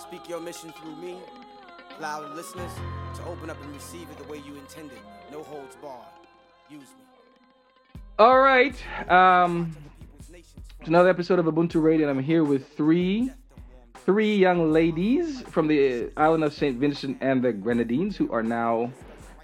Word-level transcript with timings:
Speak 0.00 0.28
your 0.30 0.40
mission 0.40 0.72
through 0.72 0.96
me, 0.96 1.18
allow 1.98 2.26
listeners 2.34 2.72
to 3.16 3.24
open 3.26 3.50
up 3.50 3.62
and 3.62 3.72
receive 3.74 4.08
it 4.10 4.16
the 4.16 4.24
way 4.24 4.38
you 4.38 4.56
intended. 4.56 4.98
No 5.30 5.42
holds 5.42 5.76
barred. 5.76 6.06
Use 6.70 6.80
me. 6.80 8.00
All 8.18 8.40
right. 8.40 8.74
Um, 9.10 9.76
it's 10.32 10.88
another 10.88 11.10
episode 11.10 11.38
of 11.38 11.44
Ubuntu 11.44 11.82
Radio, 11.82 12.08
and 12.08 12.18
I'm 12.18 12.24
here 12.24 12.44
with 12.44 12.74
three, 12.76 13.30
three 14.06 14.34
young 14.34 14.72
ladies 14.72 15.42
from 15.42 15.68
the 15.68 16.10
island 16.16 16.44
of 16.44 16.54
Saint 16.54 16.78
Vincent 16.78 17.18
and 17.20 17.42
the 17.42 17.52
Grenadines 17.52 18.16
who 18.16 18.32
are 18.32 18.42
now 18.42 18.90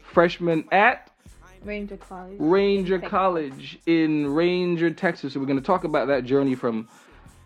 freshmen 0.03 0.65
at 0.73 1.11
Ranger 1.65 1.99
College. 1.99 2.37
Ranger 2.41 2.99
College 2.99 3.79
in 3.85 4.33
Ranger, 4.33 4.91
Texas. 4.91 5.35
So 5.35 5.41
we're 5.41 5.47
going 5.47 5.61
to 5.61 5.65
talk 5.65 5.85
about 5.85 6.09
that 6.09 6.25
journey 6.25 6.55
from 6.55 6.89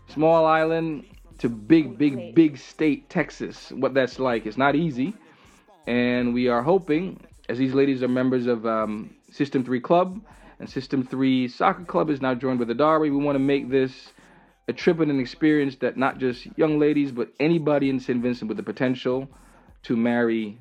small 0.07 0.45
island 0.45 1.03
to 1.41 1.49
big, 1.49 1.97
big, 1.97 2.35
big 2.35 2.57
state 2.57 3.09
Texas. 3.09 3.71
What 3.71 3.95
that's 3.95 4.19
like. 4.19 4.45
It's 4.45 4.57
not 4.57 4.75
easy, 4.75 5.15
and 5.87 6.33
we 6.35 6.47
are 6.47 6.61
hoping, 6.61 7.19
as 7.49 7.57
these 7.57 7.73
ladies 7.73 8.03
are 8.03 8.07
members 8.07 8.45
of 8.45 8.65
um, 8.67 9.15
System 9.31 9.63
Three 9.63 9.79
Club 9.79 10.21
and 10.59 10.69
System 10.69 11.03
Three 11.03 11.47
Soccer 11.47 11.83
Club 11.83 12.11
is 12.11 12.21
now 12.21 12.35
joined 12.35 12.59
with 12.59 12.67
the 12.67 12.75
Darby. 12.75 13.09
We 13.09 13.23
want 13.23 13.35
to 13.35 13.39
make 13.39 13.71
this 13.71 14.13
a 14.67 14.73
trip 14.73 14.99
and 14.99 15.09
an 15.09 15.19
experience 15.19 15.75
that 15.77 15.97
not 15.97 16.19
just 16.19 16.45
young 16.57 16.77
ladies, 16.77 17.11
but 17.11 17.29
anybody 17.39 17.89
in 17.89 17.99
St. 17.99 18.21
Vincent 18.21 18.47
with 18.47 18.57
the 18.57 18.63
potential 18.63 19.27
to 19.83 19.97
marry 19.97 20.59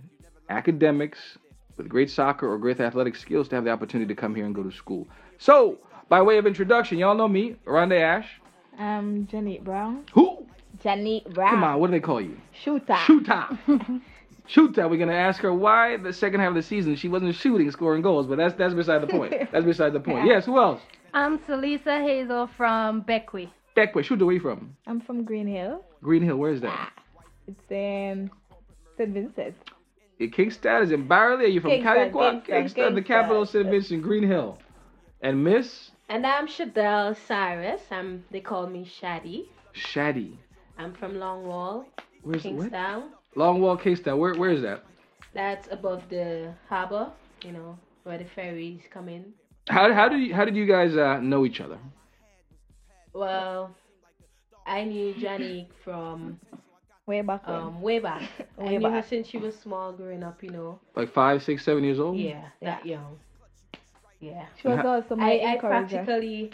academics 0.48 1.36
with 1.77 1.91
great 1.91 2.11
soccer 2.11 2.51
or 2.51 2.56
great 2.56 2.81
athletic 2.81 3.17
skills 3.17 3.48
to 3.48 3.55
have 3.55 3.64
the 3.64 3.70
opportunity 3.70 4.12
to 4.12 4.19
come 4.19 4.34
here 4.34 4.47
and 4.47 4.55
go 4.55 4.62
to 4.62 4.73
school. 4.73 5.06
So, 5.36 5.78
by 6.08 6.23
way 6.23 6.39
of 6.39 6.47
introduction, 6.47 6.97
y'all 6.97 7.14
know 7.14 7.28
me, 7.28 7.56
Rhonda 7.67 8.01
Ash. 8.01 8.41
Um, 8.78 9.28
Janet 9.31 9.62
Brown. 9.62 10.06
Who? 10.14 10.47
Janet 10.83 11.33
Brown. 11.33 11.50
Come 11.50 11.64
on, 11.64 11.81
what 11.81 11.89
do 11.89 11.92
they 11.92 12.00
call 12.00 12.20
you? 12.20 12.36
Shooter. 12.53 12.97
Shooter. 13.06 13.47
Shooter. 14.47 14.89
We're 14.89 14.98
gonna 14.98 15.12
ask 15.12 15.41
her 15.42 15.55
why 15.55 15.97
the 15.97 16.12
second 16.12 16.41
half 16.41 16.48
of 16.50 16.55
the 16.56 16.62
season 16.62 16.97
she 16.97 17.09
wasn't 17.09 17.34
shooting, 17.34 17.70
scoring 17.70 18.03
goals, 18.03 18.27
but 18.27 18.36
that's 18.36 18.55
that's 18.55 18.75
beside 18.75 19.01
the 19.03 19.06
point. 19.06 19.33
That's 19.53 19.64
beside 19.64 19.92
the 19.92 20.01
point. 20.01 20.27
Yes, 20.27 20.47
who 20.47 20.58
else? 20.58 20.81
I'm 21.14 21.39
Salisa 21.41 22.03
Hazel 22.03 22.48
from 22.56 23.03
Bequia. 23.03 23.48
Bequia. 23.77 24.05
Shooter, 24.05 24.25
where 24.25 24.34
you 24.34 24.41
from? 24.41 24.77
I'm 24.86 25.01
from 25.01 25.25
Green 25.25 25.47
Hill. 25.47 25.84
Green 26.03 26.23
Hill. 26.23 26.36
Where 26.36 26.53
is 26.53 26.61
that? 26.62 26.73
Ah, 26.73 26.92
it's 27.47 27.70
in 27.70 28.31
St. 28.97 29.11
Vincent. 29.11 29.55
In 30.19 30.31
Kingstown 30.31 30.83
is 30.83 30.92
in 30.92 31.06
Barley. 31.08 31.45
Are 31.47 31.48
you 31.48 31.61
from 31.61 31.70
Kingstown, 31.70 31.95
Calicut? 32.12 32.45
Kingstown, 32.45 32.61
Kingstown, 32.62 32.95
the 32.95 33.03
capital 33.03 33.42
of 33.42 33.48
St. 33.48 33.67
Vincent, 33.67 34.03
Green 34.03 34.27
Hill. 34.27 34.58
And 35.23 35.42
Miss 35.45 35.91
And 36.08 36.27
I'm 36.27 36.47
Shadell 36.47 37.17
Cyrus. 37.27 37.83
I'm 37.91 38.25
they 38.31 38.41
call 38.41 38.67
me 38.67 38.91
Shaddy. 39.01 39.45
Shaddy. 39.75 40.34
I'm 40.81 40.95
from 40.95 41.14
Longwall, 41.14 41.84
Where's 42.23 42.48
what? 42.50 42.73
Kingstown. 42.73 43.12
Longwall, 43.36 43.81
Kingstown. 43.81 44.19
Where 44.19 44.34
where 44.34 44.50
is 44.50 44.62
that? 44.62 44.84
That's 45.34 45.69
above 45.70 46.09
the 46.09 46.55
harbor, 46.69 47.12
you 47.45 47.53
know, 47.53 47.78
where 48.05 48.19
the 48.19 48.25
ferries 48.25 48.83
come 48.91 49.08
in. 49.08 49.34
How 49.69 49.92
how 49.92 50.08
did 50.08 50.20
you, 50.20 50.34
how 50.34 50.45
did 50.45 50.56
you 50.56 50.67
guys 50.67 50.96
uh, 50.96 51.20
know 51.20 51.45
each 51.45 51.61
other? 51.61 51.79
Well, 53.13 53.74
I 54.67 54.85
knew 54.85 55.14
Johnny 55.14 55.68
from 55.85 56.39
Way 57.07 57.23
back 57.23 57.48
when. 57.48 57.68
um 57.68 57.80
way 57.83 57.98
back. 57.98 58.23
I 58.58 58.62
Way 58.64 58.79
knew 58.79 58.89
her 58.91 59.01
back. 59.01 59.05
since 59.05 59.27
she 59.29 59.39
was 59.39 59.57
small 59.57 59.92
growing 59.92 60.23
up, 60.23 60.42
you 60.42 60.51
know. 60.51 60.80
Like 60.97 61.12
five, 61.12 61.42
six, 61.42 61.64
seven 61.64 61.85
years 61.85 61.98
old. 62.01 62.17
Yeah, 62.18 62.51
that 62.62 62.85
young. 62.86 63.18
Yeah. 64.20 64.47
she 64.57 64.68
was 64.68 64.83
Ha- 64.83 64.89
also 64.89 65.17
my 65.17 65.33
I, 65.41 65.52
I 65.55 65.57
practically 65.57 66.52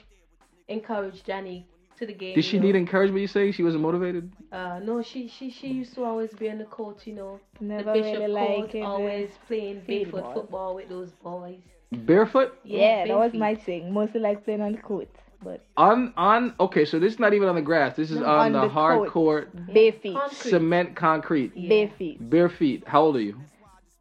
encouraged 0.69 1.27
Johnny 1.27 1.67
to 1.99 2.07
the 2.07 2.13
game. 2.13 2.35
Did 2.35 2.45
she 2.45 2.57
you 2.57 2.61
know. 2.61 2.67
need 2.67 2.77
encouragement? 2.77 3.21
You 3.23 3.27
say 3.29 3.53
she 3.53 3.63
wasn't 3.63 3.83
motivated? 3.83 4.33
Uh, 4.53 4.79
no, 4.83 5.03
she, 5.03 5.29
she 5.29 5.51
she 5.51 5.69
used 5.69 5.95
to 5.95 6.05
always 6.05 6.31
be 6.33 6.49
on 6.51 6.59
the 6.59 6.65
court, 6.65 7.07
you 7.07 7.15
know. 7.15 7.41
Never 7.61 7.93
the 7.93 8.01
bishop 8.01 8.19
really 8.21 8.35
court, 8.47 8.61
like 8.61 8.75
it. 8.75 8.83
always 8.83 9.31
playing 9.47 9.83
barefoot 9.87 10.23
ball. 10.23 10.35
football 10.35 10.75
with 10.75 10.89
those 10.89 11.11
boys. 11.23 11.61
Barefoot 11.93 12.59
Yeah, 12.65 13.07
that 13.07 13.17
was 13.17 13.33
my 13.35 13.55
thing. 13.55 13.93
Mostly 13.93 14.21
like 14.21 14.45
playing 14.45 14.61
on 14.61 14.73
the 14.73 14.79
court. 14.79 15.09
But 15.43 15.65
on 15.77 16.13
on. 16.17 16.55
Okay, 16.59 16.85
so 16.85 16.99
this 16.99 17.13
is 17.15 17.19
not 17.21 17.33
even 17.35 17.49
on 17.49 17.55
the 17.55 17.63
grass. 17.63 17.95
This 17.97 18.11
is 18.11 18.19
No, 18.19 18.27
on, 18.27 18.47
on 18.47 18.53
the, 18.53 18.61
the 18.63 18.69
hard 18.69 18.99
court. 19.11 19.51
court, 19.53 19.75
bare 19.75 19.93
feet. 19.93 20.15
Concrete. 20.15 20.51
cement, 20.51 20.97
concrete, 20.97 21.53
Yeah. 21.55 21.69
Bare 21.69 21.89
feet. 21.97 22.31
bare 22.31 22.49
feet. 22.49 22.83
How 22.87 23.03
old 23.03 23.17
are 23.17 23.21
you? 23.21 23.37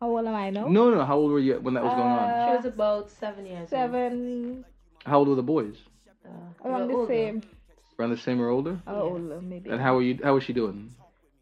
How 0.02 0.10
old 0.10 0.26
am 0.26 0.34
I 0.34 0.50
now? 0.50 0.68
No, 0.68 0.90
no. 0.90 1.04
How 1.06 1.18
old 1.18 1.32
were 1.32 1.40
you 1.40 1.56
when 1.62 1.74
that 1.76 1.84
was 1.84 1.94
going 1.94 2.08
on? 2.08 2.30
Uh, 2.30 2.48
She 2.52 2.56
was 2.58 2.66
about 2.66 3.10
seven 3.10 3.46
years 3.46 3.60
old. 3.62 3.70
Seven. 3.70 4.66
How 5.06 5.20
old 5.20 5.28
were 5.28 5.36
the 5.36 5.44
boys? 5.44 5.76
Uh, 6.26 6.68
Around 6.68 6.88
the 6.88 6.94
older. 6.96 7.14
same. 7.14 7.42
Around 7.98 8.10
the 8.12 8.18
same 8.18 8.42
or 8.42 8.50
older? 8.50 8.82
Or 8.88 8.94
older, 8.96 9.42
maybe. 9.42 9.70
And 9.70 9.82
how 9.82 9.96
were 9.96 10.02
you? 10.02 10.20
How 10.24 10.34
was 10.34 10.44
she 10.44 10.54
doing? 10.54 10.94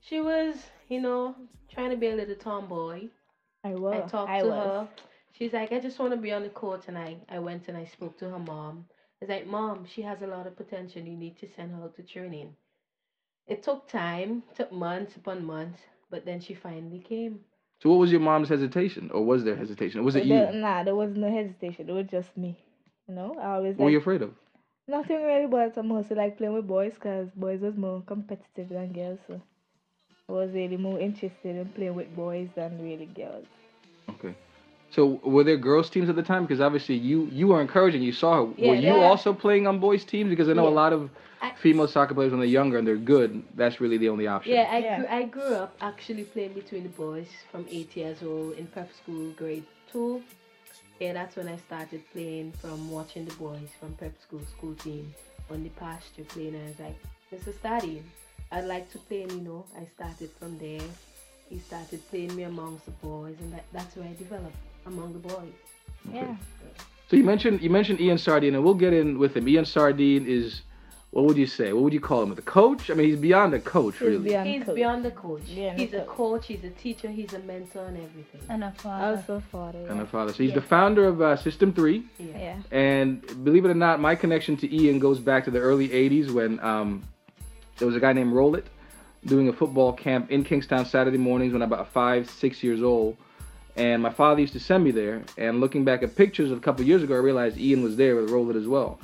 She 0.01 0.19
was, 0.21 0.55
you 0.89 1.01
know, 1.01 1.35
trying 1.71 1.89
to 1.89 1.95
be 1.97 2.09
a 2.09 2.15
little 2.15 2.35
tomboy. 2.35 3.07
I 3.63 3.69
was. 3.69 4.03
I 4.05 4.07
talked 4.07 4.29
I 4.31 4.41
to 4.41 4.47
was. 4.47 4.55
her. 4.55 4.87
She's 5.37 5.53
like, 5.53 5.71
I 5.71 5.79
just 5.79 5.97
want 5.97 6.11
to 6.11 6.17
be 6.17 6.31
on 6.31 6.43
the 6.43 6.49
court, 6.49 6.85
and 6.87 6.97
I, 6.97 7.17
I 7.27 7.39
went 7.39 7.67
and 7.67 7.75
I 7.77 7.85
spoke 7.85 8.17
to 8.19 8.29
her 8.29 8.39
mom. 8.39 8.85
I 8.91 9.25
was 9.25 9.29
like, 9.29 9.47
Mom, 9.47 9.85
she 9.85 10.01
has 10.03 10.21
a 10.21 10.27
lot 10.27 10.45
of 10.45 10.55
potential. 10.55 11.01
You 11.01 11.17
need 11.17 11.39
to 11.39 11.47
send 11.55 11.73
her 11.73 11.89
to 11.95 12.03
training. 12.03 12.55
It 13.47 13.63
took 13.63 13.87
time, 13.87 14.43
took 14.55 14.71
months 14.71 15.15
upon 15.15 15.43
months, 15.43 15.79
but 16.11 16.25
then 16.25 16.39
she 16.39 16.53
finally 16.53 16.99
came. 16.99 17.39
So 17.81 17.89
what 17.89 17.99
was 17.99 18.11
your 18.11 18.21
mom's 18.21 18.49
hesitation, 18.49 19.09
or 19.11 19.25
was 19.25 19.43
there 19.43 19.55
hesitation, 19.55 20.01
or 20.01 20.03
was 20.03 20.15
it 20.15 20.27
There- 20.27 20.53
you? 20.53 20.59
Nah, 20.59 20.83
there 20.83 20.95
was 20.95 21.15
no 21.15 21.31
hesitation. 21.31 21.89
It 21.89 21.93
was 21.93 22.07
just 22.07 22.37
me. 22.37 22.55
You 23.07 23.15
know, 23.15 23.35
I 23.41 23.55
always 23.55 23.75
What 23.75 23.85
were 23.85 23.85
like 23.85 23.93
you 23.93 23.97
afraid 23.99 24.21
of? 24.21 24.33
Nothing 24.87 25.23
really, 25.23 25.47
but 25.47 25.77
I'm 25.77 25.87
mostly 25.87 26.15
like 26.15 26.37
playing 26.37 26.53
with 26.53 26.67
boys 26.67 26.93
because 26.93 27.29
boys 27.35 27.61
was 27.61 27.75
more 27.75 28.01
competitive 28.05 28.69
than 28.69 28.93
girls. 28.93 29.19
So 29.27 29.41
I 30.29 30.31
was 30.31 30.51
really 30.51 30.77
more 30.77 30.99
interested 30.99 31.55
in 31.55 31.69
playing 31.69 31.95
with 31.95 32.15
boys 32.15 32.49
than 32.55 32.81
really 32.81 33.05
girls. 33.07 33.45
Okay. 34.09 34.35
So 34.91 35.19
were 35.23 35.43
there 35.43 35.57
girls 35.57 35.89
teams 35.89 36.07
at 36.07 36.15
the 36.15 36.21
time? 36.21 36.43
Because 36.43 36.61
obviously 36.61 36.95
you 36.95 37.27
you 37.31 37.47
were 37.47 37.61
encouraging. 37.61 38.03
You 38.03 38.11
saw 38.11 38.45
her. 38.45 38.53
Yeah, 38.57 38.69
were 38.69 38.75
you 38.75 38.95
yeah. 38.95 39.09
also 39.09 39.33
playing 39.33 39.65
on 39.65 39.79
boys 39.79 40.05
teams? 40.05 40.29
Because 40.29 40.49
I 40.49 40.53
know 40.53 40.67
a 40.67 40.69
lot 40.83 40.93
of 40.93 41.09
I- 41.41 41.53
female 41.55 41.87
soccer 41.87 42.13
players 42.13 42.31
when 42.31 42.39
they're 42.39 42.47
younger 42.47 42.77
and 42.77 42.87
they're 42.87 42.95
good. 42.95 43.43
That's 43.55 43.81
really 43.81 43.97
the 43.97 44.09
only 44.09 44.27
option. 44.27 44.53
Yeah, 44.53 44.69
I, 44.71 44.77
Yeah. 44.77 44.97
Grew, 44.99 45.07
I 45.07 45.23
grew 45.23 45.55
up 45.55 45.75
actually 45.81 46.25
playing 46.25 46.53
between 46.53 46.83
the 46.83 46.89
boys 46.89 47.27
from 47.51 47.65
eight 47.71 47.95
years 47.97 48.21
old 48.21 48.53
in 48.53 48.67
prep 48.67 48.93
school, 48.93 49.31
grade 49.31 49.65
two. 49.91 50.21
Yeah, 50.99 51.13
that's 51.13 51.35
when 51.35 51.47
I 51.47 51.57
started 51.57 52.01
playing 52.11 52.53
from 52.53 52.89
watching 52.89 53.25
the 53.25 53.33
boys 53.35 53.69
from 53.79 53.93
prep 53.95 54.13
school, 54.21 54.41
school 54.57 54.75
team 54.75 55.13
on 55.51 55.63
the 55.63 55.69
pasture 55.71 56.23
playing. 56.23 56.55
And 56.55 56.63
I 56.63 56.67
was 56.67 56.79
like, 56.79 56.99
this 57.31 57.47
is 57.47 57.55
starting. 57.55 58.03
I'd 58.51 58.65
like 58.65 58.91
to 58.91 58.99
play, 58.99 59.23
and 59.23 59.31
you 59.31 59.41
know, 59.41 59.65
I 59.75 59.87
started 59.95 60.29
from 60.39 60.57
there. 60.59 60.81
He 61.49 61.59
started 61.59 62.07
playing 62.09 62.35
me 62.35 62.43
amongst 62.43 62.85
the 62.85 62.91
boys, 62.91 63.35
and 63.41 63.51
that, 63.53 63.65
that's 63.73 63.95
where 63.95 64.07
I 64.07 64.13
developed 64.13 64.55
among 64.85 65.13
the 65.13 65.19
boys. 65.19 65.53
Yeah. 66.11 66.35
So 67.09 67.17
you 67.17 67.23
mentioned 67.23 67.61
you 67.61 67.69
mentioned 67.69 67.99
Ian 67.99 68.17
Sardine, 68.17 68.55
and 68.55 68.63
we'll 68.63 68.73
get 68.75 68.93
in 68.93 69.19
with 69.19 69.35
him. 69.35 69.47
Ian 69.47 69.65
Sardine 69.65 70.25
is, 70.25 70.61
what 71.13 71.25
would 71.25 71.37
you 71.37 71.45
say? 71.45 71.73
What 71.73 71.83
would 71.83 71.93
you 71.93 71.99
call 71.99 72.23
him? 72.23 72.33
The 72.33 72.41
coach? 72.41 72.89
I 72.89 72.95
mean, 72.95 73.05
he's 73.05 73.19
beyond 73.19 73.53
a 73.53 73.59
coach, 73.59 73.93
He's 73.99 74.01
really. 74.01 74.29
beyond 74.29 74.47
he's 74.49 74.63
coach. 74.63 74.75
beyond 74.75 75.05
the 75.05 75.11
coach. 75.11 75.43
Beyond 75.45 75.79
he's 75.79 75.93
a 75.93 76.01
coach, 76.05 76.47
he's 76.47 76.63
a 76.63 76.71
teacher, 76.71 77.07
he's 77.07 77.33
a 77.33 77.39
mentor, 77.39 77.85
and 77.85 77.97
everything. 77.97 78.41
And 78.49 78.63
a 78.63 78.71
father. 78.71 79.17
Also 79.17 79.43
father. 79.51 79.85
And 79.87 80.01
a 80.01 80.07
father. 80.07 80.33
So 80.33 80.41
he's 80.41 80.55
the 80.55 80.61
founder 80.61 81.05
of 81.05 81.21
uh, 81.21 81.37
System 81.37 81.71
Three. 81.71 82.03
Yeah. 82.17 82.25
yeah. 82.39 82.57
And 82.71 83.21
believe 83.43 83.63
it 83.63 83.69
or 83.69 83.75
not, 83.75 83.99
my 83.99 84.15
connection 84.15 84.57
to 84.57 84.75
Ian 84.75 84.97
goes 84.97 85.19
back 85.19 85.45
to 85.45 85.51
the 85.51 85.59
early 85.59 85.87
80s 85.89 86.31
when 86.31 86.59
um, 86.61 87.03
there 87.77 87.87
was 87.87 87.95
a 87.95 87.99
guy 87.99 88.13
named 88.13 88.33
Rollett 88.33 88.65
doing 89.23 89.49
a 89.49 89.53
football 89.53 89.93
camp 89.93 90.31
in 90.31 90.43
Kingstown 90.43 90.83
Saturday 90.83 91.19
mornings 91.19 91.53
when 91.53 91.61
I'm 91.61 91.71
about 91.71 91.89
five, 91.89 92.27
six 92.27 92.63
years 92.63 92.81
old. 92.81 93.17
And 93.75 94.01
my 94.01 94.09
father 94.09 94.41
used 94.41 94.53
to 94.53 94.59
send 94.59 94.83
me 94.83 94.89
there. 94.89 95.21
And 95.37 95.59
looking 95.61 95.85
back 95.85 96.01
at 96.01 96.15
pictures 96.15 96.49
of 96.49 96.57
a 96.57 96.61
couple 96.61 96.83
years 96.85 97.03
ago, 97.03 97.13
I 97.13 97.19
realized 97.19 97.57
Ian 97.59 97.83
was 97.83 97.97
there 97.97 98.15
with 98.15 98.31
Rollett 98.31 98.55
as 98.55 98.67
well. 98.67 98.99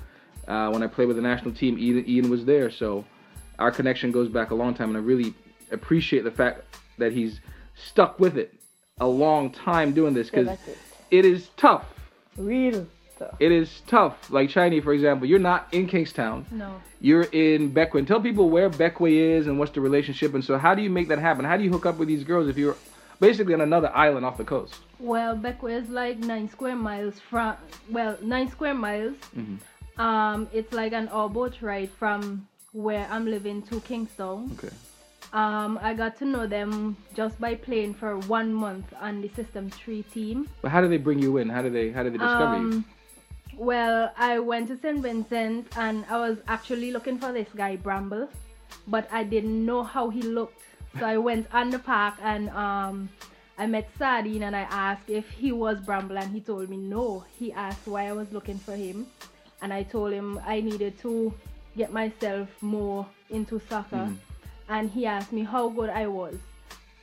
Uh, 0.49 0.69
when 0.71 0.81
I 0.81 0.87
played 0.87 1.07
with 1.07 1.15
the 1.15 1.21
national 1.21 1.53
team, 1.53 1.77
Ian, 1.77 2.03
Ian 2.09 2.29
was 2.29 2.43
there. 2.43 2.71
So 2.71 3.05
our 3.59 3.69
connection 3.71 4.11
goes 4.11 4.27
back 4.29 4.49
a 4.49 4.55
long 4.55 4.73
time. 4.73 4.89
And 4.89 4.97
I 4.97 5.01
really 5.01 5.33
appreciate 5.71 6.23
the 6.23 6.31
fact 6.31 6.63
that 6.97 7.11
he's 7.13 7.39
stuck 7.75 8.19
with 8.19 8.35
it 8.35 8.53
a 8.99 9.07
long 9.07 9.51
time 9.51 9.93
doing 9.93 10.13
this 10.13 10.29
because 10.29 10.47
that's 10.47 10.67
it. 10.67 10.77
it 11.11 11.25
is 11.25 11.49
tough. 11.55 11.85
Real 12.35 12.87
tough. 13.19 13.35
It 13.39 13.51
is 13.51 13.81
tough. 13.87 14.31
Like 14.31 14.49
Chinese, 14.49 14.83
for 14.83 14.91
example, 14.93 15.27
you're 15.27 15.39
not 15.39 15.67
in 15.71 15.87
Kingstown. 15.87 16.45
No. 16.51 16.81
You're 16.99 17.27
in 17.31 17.71
Bequia. 17.71 18.05
Tell 18.07 18.19
people 18.19 18.49
where 18.49 18.69
Bequia 18.71 19.37
is 19.37 19.47
and 19.47 19.59
what's 19.59 19.71
the 19.71 19.81
relationship. 19.81 20.33
And 20.33 20.43
so, 20.43 20.57
how 20.57 20.73
do 20.73 20.81
you 20.81 20.89
make 20.89 21.07
that 21.09 21.19
happen? 21.19 21.45
How 21.45 21.55
do 21.57 21.63
you 21.63 21.69
hook 21.69 21.85
up 21.85 21.97
with 21.97 22.07
these 22.07 22.23
girls 22.23 22.49
if 22.49 22.57
you're 22.57 22.75
basically 23.21 23.53
on 23.53 23.61
another 23.61 23.95
island 23.95 24.25
off 24.25 24.37
the 24.37 24.43
coast? 24.43 24.75
Well, 24.99 25.35
Bequia 25.37 25.81
is 25.83 25.89
like 25.89 26.17
nine 26.17 26.49
square 26.49 26.75
miles 26.75 27.19
from. 27.19 27.55
Well, 27.89 28.17
nine 28.21 28.49
square 28.49 28.73
miles. 28.73 29.15
Mhm. 29.37 29.59
Um, 29.99 30.47
it's 30.53 30.73
like 30.73 30.93
an 30.93 31.09
all 31.09 31.29
boat 31.29 31.61
ride 31.61 31.91
from 31.91 32.47
where 32.71 33.05
I'm 33.11 33.25
living 33.25 33.61
to 33.63 33.81
Kingstown. 33.81 34.51
Okay. 34.57 34.73
Um, 35.33 35.77
I 35.81 35.93
got 35.93 36.17
to 36.19 36.25
know 36.25 36.47
them 36.47 36.97
just 37.15 37.39
by 37.39 37.53
playing 37.53 37.93
for 37.93 38.17
one 38.19 38.51
month 38.51 38.91
on 38.99 39.21
the 39.21 39.27
System 39.29 39.69
Three 39.69 40.03
team. 40.03 40.47
But 40.61 40.71
how 40.71 40.81
do 40.81 40.87
they 40.87 40.97
bring 40.97 41.19
you 41.19 41.37
in? 41.37 41.49
How 41.49 41.61
do 41.61 41.69
they 41.69 41.91
how 41.91 42.03
do 42.03 42.09
they 42.09 42.17
discover 42.17 42.55
you? 42.55 42.61
Um, 42.61 42.85
well, 43.57 44.11
I 44.17 44.39
went 44.39 44.69
to 44.69 44.77
St. 44.77 44.99
Vincent 44.99 45.67
and 45.77 46.05
I 46.09 46.17
was 46.17 46.37
actually 46.47 46.91
looking 46.91 47.19
for 47.19 47.33
this 47.33 47.49
guy 47.55 47.75
Bramble, 47.75 48.29
but 48.87 49.07
I 49.11 49.23
didn't 49.23 49.65
know 49.65 49.83
how 49.83 50.09
he 50.09 50.21
looked. 50.21 50.61
So 50.97 51.05
I 51.05 51.17
went 51.17 51.45
on 51.53 51.69
the 51.69 51.79
park 51.79 52.15
and 52.23 52.49
um, 52.51 53.09
I 53.57 53.67
met 53.67 53.89
Sardine 53.99 54.43
and 54.43 54.55
I 54.55 54.61
asked 54.61 55.09
if 55.09 55.29
he 55.29 55.51
was 55.51 55.77
Bramble 55.81 56.17
and 56.17 56.33
he 56.33 56.39
told 56.39 56.69
me 56.69 56.77
no. 56.77 57.25
He 57.37 57.51
asked 57.51 57.85
why 57.85 58.07
I 58.07 58.13
was 58.13 58.31
looking 58.31 58.57
for 58.57 58.75
him, 58.75 59.05
and 59.61 59.73
I 59.73 59.83
told 59.83 60.13
him 60.13 60.39
I 60.45 60.61
needed 60.61 60.99
to 61.01 61.33
get 61.77 61.91
myself 61.93 62.47
more 62.61 63.05
into 63.29 63.59
soccer, 63.69 64.07
Mhm. 64.09 64.17
and 64.69 64.89
he 64.89 65.05
asked 65.05 65.31
me 65.33 65.43
how 65.43 65.69
good 65.69 65.89
I 65.89 66.07
was. 66.07 66.35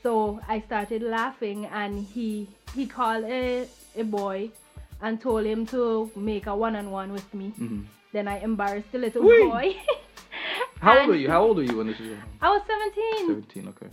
So 0.03 0.41
I 0.49 0.61
started 0.61 1.03
laughing 1.03 1.67
and 1.67 1.99
he 2.15 2.49
he 2.75 2.87
called 2.87 3.25
a, 3.25 3.67
a 3.97 4.03
boy 4.05 4.51
and 5.01 5.21
told 5.21 5.45
him 5.47 5.67
to 5.67 6.11
make 6.15 6.47
a 6.47 6.55
one-on-one 6.55 7.13
with 7.13 7.33
me. 7.35 7.51
hmm 7.57 7.83
Then 8.13 8.29
I 8.29 8.39
embarrassed 8.41 8.93
the 8.93 8.99
little 8.99 9.23
boy. 9.23 9.77
How 10.81 11.01
old 11.01 11.11
are 11.11 11.17
you? 11.17 11.29
How 11.31 11.43
old 11.43 11.59
are 11.59 11.63
you 11.63 11.77
when 11.79 11.87
this 11.89 12.01
is? 12.01 12.19
I 12.41 12.49
was 12.51 12.63
17. 12.67 13.27
Seventeen. 13.29 13.69
Okay. 13.69 13.89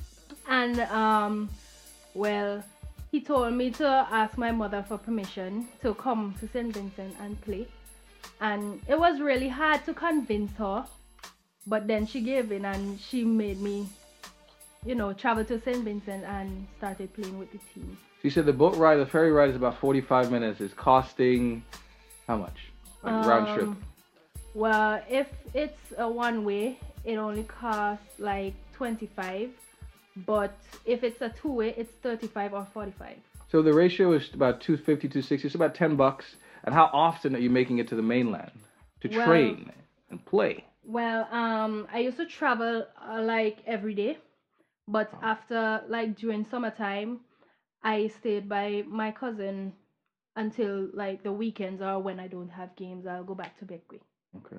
And 0.48 0.80
um, 0.92 1.50
well, 2.14 2.64
he 3.12 3.22
told 3.22 3.54
me 3.54 3.72
to 3.72 3.88
ask 4.12 4.38
my 4.38 4.52
mother 4.52 4.84
for 4.88 4.98
permission 4.98 5.68
to 5.82 5.94
come 5.96 6.36
to 6.40 6.48
St. 6.48 6.74
Vincent 6.74 7.16
and 7.22 7.40
play. 7.42 7.68
And 8.44 8.82
it 8.90 9.00
was 9.00 9.22
really 9.22 9.48
hard 9.48 9.86
to 9.86 9.94
convince 9.94 10.52
her, 10.58 10.86
but 11.66 11.88
then 11.88 12.06
she 12.06 12.20
gave 12.20 12.52
in 12.52 12.66
and 12.66 13.00
she 13.00 13.24
made 13.24 13.62
me, 13.62 13.88
you 14.86 14.96
know, 14.96 15.14
travel 15.14 15.46
to 15.46 15.62
St. 15.62 15.82
Vincent 15.82 16.26
and 16.26 16.68
started 16.78 17.14
playing 17.14 17.40
with 17.40 17.50
the 17.54 17.60
team. 17.74 17.98
She 18.22 18.30
said 18.30 18.46
the 18.46 18.52
boat 18.52 18.76
ride, 18.76 18.98
the 18.98 19.06
ferry 19.06 19.32
ride 19.32 19.50
is 19.50 19.56
about 19.56 19.78
forty-five 19.80 20.30
minutes. 20.30 20.60
It's 20.60 20.74
costing 20.74 21.64
how 22.28 22.36
much? 22.38 22.58
Like 23.02 23.26
round 23.26 23.48
trip. 23.56 23.68
Um, 23.70 23.84
Well, 24.54 25.02
if 25.10 25.28
it's 25.54 25.94
a 25.98 26.08
one 26.10 26.44
way, 26.44 26.80
it 27.06 27.16
only 27.16 27.44
costs 27.44 28.20
like 28.20 28.54
25. 28.74 29.52
But 30.28 30.54
if 30.86 31.04
it's 31.04 31.22
a 31.22 31.30
two 31.30 31.52
way, 31.52 31.74
it's 31.78 31.92
35 32.04 32.54
or 32.54 32.68
45. 32.74 33.18
So 33.52 33.62
the 33.62 33.74
ratio 33.74 34.12
is 34.14 34.34
about 34.34 34.62
250, 34.62 35.08
260. 35.08 35.48
It's 35.48 35.56
about 35.56 35.76
10 35.76 35.96
bucks. 35.96 36.36
And 36.64 36.74
how 36.74 36.90
often 36.94 37.36
are 37.36 37.40
you 37.40 37.50
making 37.50 37.80
it 37.80 37.88
to 37.90 37.96
the 37.96 38.02
mainland 38.02 38.52
to 39.02 39.08
Well- 39.10 39.26
train 39.28 39.72
and 40.10 40.24
play? 40.26 40.66
Well, 40.86 41.28
um, 41.32 41.88
I 41.94 42.00
used 42.00 42.18
to 42.18 42.26
travel 42.26 42.86
uh, 43.02 43.22
like 43.22 43.58
every 43.66 43.94
day, 43.96 44.18
but 44.88 45.10
after 45.22 45.82
like 45.88 46.18
during 46.18 46.46
summertime, 46.46 47.22
I 47.84 48.08
stayed 48.08 48.50
by 48.50 48.84
my 48.88 49.12
cousin 49.12 49.74
until 50.36 50.90
like 50.94 51.24
the 51.24 51.32
weekends 51.32 51.82
or 51.82 52.00
when 52.00 52.20
I 52.20 52.28
don't 52.28 52.50
have 52.50 52.76
games, 52.76 53.06
I'll 53.08 53.24
go 53.24 53.36
back 53.36 53.58
to 53.60 53.66
Bequia. 53.66 54.02
Okay. 54.38 54.58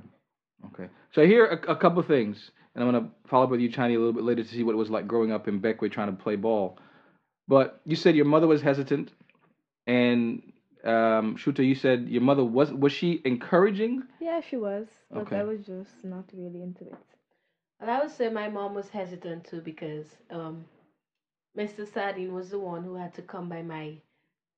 Okay. 0.73 0.89
So 1.13 1.23
I 1.23 1.27
hear 1.27 1.47
a, 1.47 1.73
a 1.73 1.77
couple 1.77 1.99
of 1.99 2.07
things, 2.07 2.51
and 2.75 2.83
I'm 2.83 2.91
going 2.91 3.05
to 3.05 3.11
follow 3.29 3.45
up 3.45 3.51
with 3.51 3.61
you, 3.61 3.69
Chani, 3.69 3.95
a 3.95 3.99
little 3.99 4.13
bit 4.13 4.25
later 4.25 4.43
to 4.43 4.49
see 4.49 4.63
what 4.63 4.73
it 4.73 4.79
was 4.79 4.91
like 4.91 5.07
growing 5.07 5.33
up 5.33 5.47
in 5.49 5.61
Bequia 5.61 5.91
trying 5.93 6.15
to 6.15 6.23
play 6.23 6.37
ball. 6.37 6.79
But 7.49 7.81
you 7.85 7.97
said 7.97 8.17
your 8.17 8.25
mother 8.25 8.47
was 8.47 8.63
hesitant, 8.63 9.11
and 9.87 10.43
um, 10.85 11.37
Shuta, 11.37 11.65
you 11.67 11.75
said 11.75 12.09
your 12.09 12.23
mother 12.23 12.45
was 12.45 12.73
was 12.73 12.93
she 12.93 13.21
encouraging? 13.25 14.03
Yeah, 14.21 14.41
she 14.41 14.57
was, 14.57 14.89
but 15.13 15.21
Okay. 15.23 15.37
I 15.37 15.43
was 15.45 15.67
just 15.67 16.05
not 16.05 16.25
really 16.33 16.63
into 16.63 16.85
it. 16.87 17.05
And 17.81 17.91
I 17.91 18.01
would 18.01 18.11
say 18.11 18.29
my 18.29 18.49
mom 18.49 18.75
was 18.75 18.91
hesitant 18.91 19.45
too 19.45 19.61
because 19.61 20.17
um, 20.31 20.65
Mr. 21.57 21.85
Sardine 21.87 22.33
was 22.35 22.51
the 22.51 22.59
one 22.59 22.83
who 22.85 22.95
had 22.95 23.15
to 23.15 23.23
come 23.23 23.49
by 23.49 23.63
my 23.63 23.97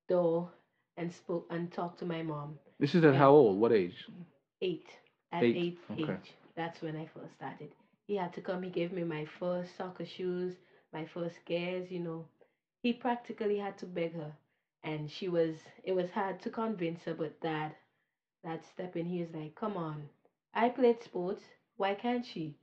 door 0.08 0.50
and 0.96 1.12
spoke 1.12 1.46
and 1.50 1.70
talk 1.72 1.96
to 1.98 2.04
my 2.06 2.22
mom. 2.22 2.58
This 2.78 2.94
is 2.94 3.04
at 3.04 3.14
how 3.14 3.30
old? 3.32 3.58
What 3.58 3.72
age? 3.72 4.06
Eight 4.62 4.88
at 5.32 5.42
Eight, 5.44 5.56
eight, 5.56 5.78
okay. 6.02 6.12
age. 6.14 6.34
That's 6.56 6.80
when 6.82 6.96
I 6.96 7.06
first 7.06 7.34
started. 7.34 7.70
He 8.06 8.16
had 8.16 8.32
to 8.34 8.40
come. 8.40 8.62
He 8.62 8.70
gave 8.70 8.92
me 8.92 9.04
my 9.04 9.24
first 9.24 9.76
soccer 9.76 10.04
shoes, 10.06 10.54
my 10.92 11.04
first 11.04 11.44
gears. 11.44 11.90
You 11.90 12.00
know, 12.00 12.24
he 12.82 12.92
practically 12.92 13.58
had 13.58 13.76
to 13.78 13.86
beg 13.86 14.14
her, 14.14 14.32
and 14.86 15.10
she 15.10 15.28
was. 15.28 15.56
It 15.84 15.92
was 15.94 16.10
hard 16.10 16.40
to 16.42 16.50
convince 16.50 17.02
her, 17.04 17.14
but 17.14 17.38
dad, 17.40 17.72
that 18.44 18.64
step 18.64 18.96
in. 18.96 19.04
He 19.06 19.20
was 19.20 19.34
like, 19.34 19.54
"Come 19.54 19.76
on, 19.76 20.04
I 20.54 20.68
played 20.70 21.02
sports. 21.02 21.42
Why 21.76 21.94
can't 21.94 22.24
she?" 22.24 22.54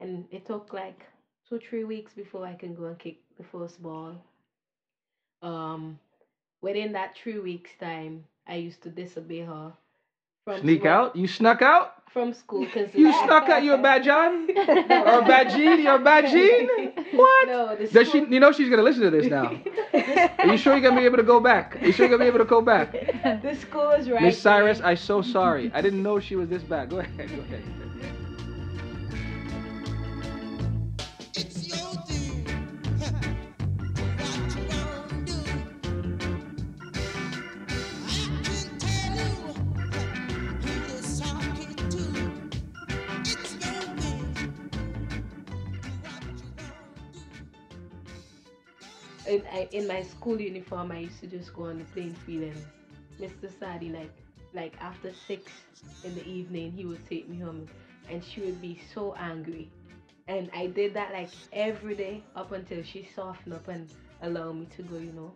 And 0.00 0.26
it 0.30 0.46
took 0.46 0.72
like 0.72 1.06
two, 1.48 1.58
three 1.58 1.84
weeks 1.84 2.12
before 2.12 2.46
I 2.46 2.54
can 2.54 2.74
go 2.74 2.84
and 2.84 2.98
kick 2.98 3.18
the 3.38 3.44
first 3.44 3.82
ball. 3.82 4.14
Um, 5.40 5.98
within 6.60 6.92
that 6.92 7.16
three 7.16 7.38
weeks 7.40 7.70
time, 7.80 8.24
I 8.46 8.56
used 8.56 8.82
to 8.82 8.90
disobey 8.90 9.40
her. 9.40 9.72
From 10.44 10.60
Sneak 10.60 10.80
school- 10.80 10.90
out? 10.90 11.16
You 11.16 11.26
snuck 11.26 11.62
out? 11.62 12.02
from 12.12 12.34
school 12.34 12.60
because 12.64 12.94
You 12.94 13.10
snuck 13.24 13.48
out? 13.48 13.62
You 13.62 13.72
a 13.72 13.78
bad 13.78 14.04
John? 14.04 14.46
or 14.56 15.20
a 15.20 15.26
bad 15.26 15.50
Jean? 15.50 15.80
You're 15.80 15.94
a 15.96 16.04
bad 16.04 16.26
Jean? 16.30 16.68
What? 17.12 17.48
No, 17.48 17.76
the 17.76 17.86
Does 17.86 18.10
she? 18.10 18.18
You 18.20 18.40
know 18.40 18.52
she's 18.52 18.68
gonna 18.70 18.82
listen 18.82 19.02
to 19.02 19.10
this 19.10 19.26
now. 19.26 19.50
Are 20.38 20.46
you 20.46 20.56
sure 20.56 20.72
you're 20.72 20.82
gonna 20.82 21.00
be 21.00 21.06
able 21.06 21.16
to 21.18 21.22
go 21.22 21.40
back? 21.40 21.76
Are 21.80 21.86
you 21.86 21.92
sure 21.92 22.06
you're 22.06 22.16
gonna 22.16 22.30
be 22.30 22.34
able 22.34 22.44
to 22.44 22.50
go 22.50 22.60
back? 22.60 22.92
the 23.42 23.56
school 23.56 23.86
was 23.86 24.08
right. 24.10 24.22
Miss 24.22 24.40
Cyrus. 24.40 24.80
I'm 24.82 24.96
so 24.96 25.22
sorry. 25.22 25.70
I 25.74 25.80
didn't 25.80 26.02
know 26.02 26.20
she 26.20 26.36
was 26.36 26.48
this 26.48 26.62
bad. 26.62 26.90
Go 26.90 26.98
ahead. 26.98 27.28
Go 27.28 27.42
ahead. 27.42 27.62
In, 49.72 49.86
my 49.86 50.02
school 50.02 50.40
uniform, 50.40 50.92
I 50.92 50.98
used 50.98 51.20
to 51.20 51.26
just 51.26 51.54
go 51.54 51.64
on 51.64 51.78
the 51.78 51.84
playing 51.86 52.14
field 52.26 52.52
and 52.52 52.64
Mr. 53.20 53.50
Sadi, 53.58 53.88
like, 53.88 54.10
like 54.54 54.74
after 54.80 55.12
six 55.26 55.50
in 56.04 56.14
the 56.14 56.26
evening, 56.26 56.72
he 56.72 56.84
would 56.84 57.06
take 57.08 57.28
me 57.28 57.38
home, 57.38 57.66
and 58.10 58.22
she 58.24 58.40
would 58.40 58.60
be 58.60 58.80
so 58.94 59.14
angry. 59.18 59.70
And 60.28 60.50
I 60.54 60.66
did 60.68 60.94
that 60.94 61.12
like 61.12 61.30
every 61.52 61.94
day 61.94 62.22
up 62.36 62.52
until 62.52 62.82
she 62.82 63.08
softened 63.14 63.54
up 63.54 63.66
and 63.68 63.88
allowed 64.22 64.56
me 64.56 64.68
to 64.76 64.82
go, 64.82 64.96
you 64.96 65.12
know. 65.12 65.32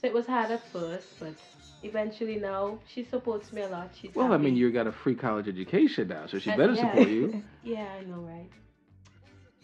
So 0.00 0.06
it 0.06 0.12
was 0.12 0.26
hard 0.26 0.50
at 0.50 0.62
first, 0.72 1.06
but 1.20 1.34
eventually 1.82 2.36
now 2.36 2.78
she 2.86 3.04
supports 3.04 3.52
me 3.52 3.62
a 3.62 3.68
lot. 3.68 3.90
She's 4.00 4.14
Well, 4.14 4.32
I 4.32 4.38
mean, 4.38 4.56
you 4.56 4.70
got 4.72 4.86
a 4.86 4.92
free 4.92 5.14
college 5.14 5.48
education 5.48 6.08
now, 6.08 6.26
so 6.26 6.38
she 6.38 6.50
Uh, 6.50 6.56
better 6.56 6.74
yeah. 6.74 6.90
support 6.90 7.08
you. 7.08 7.42
Yeah, 7.62 7.86
I 8.00 8.04
know, 8.04 8.20
right? 8.20 8.48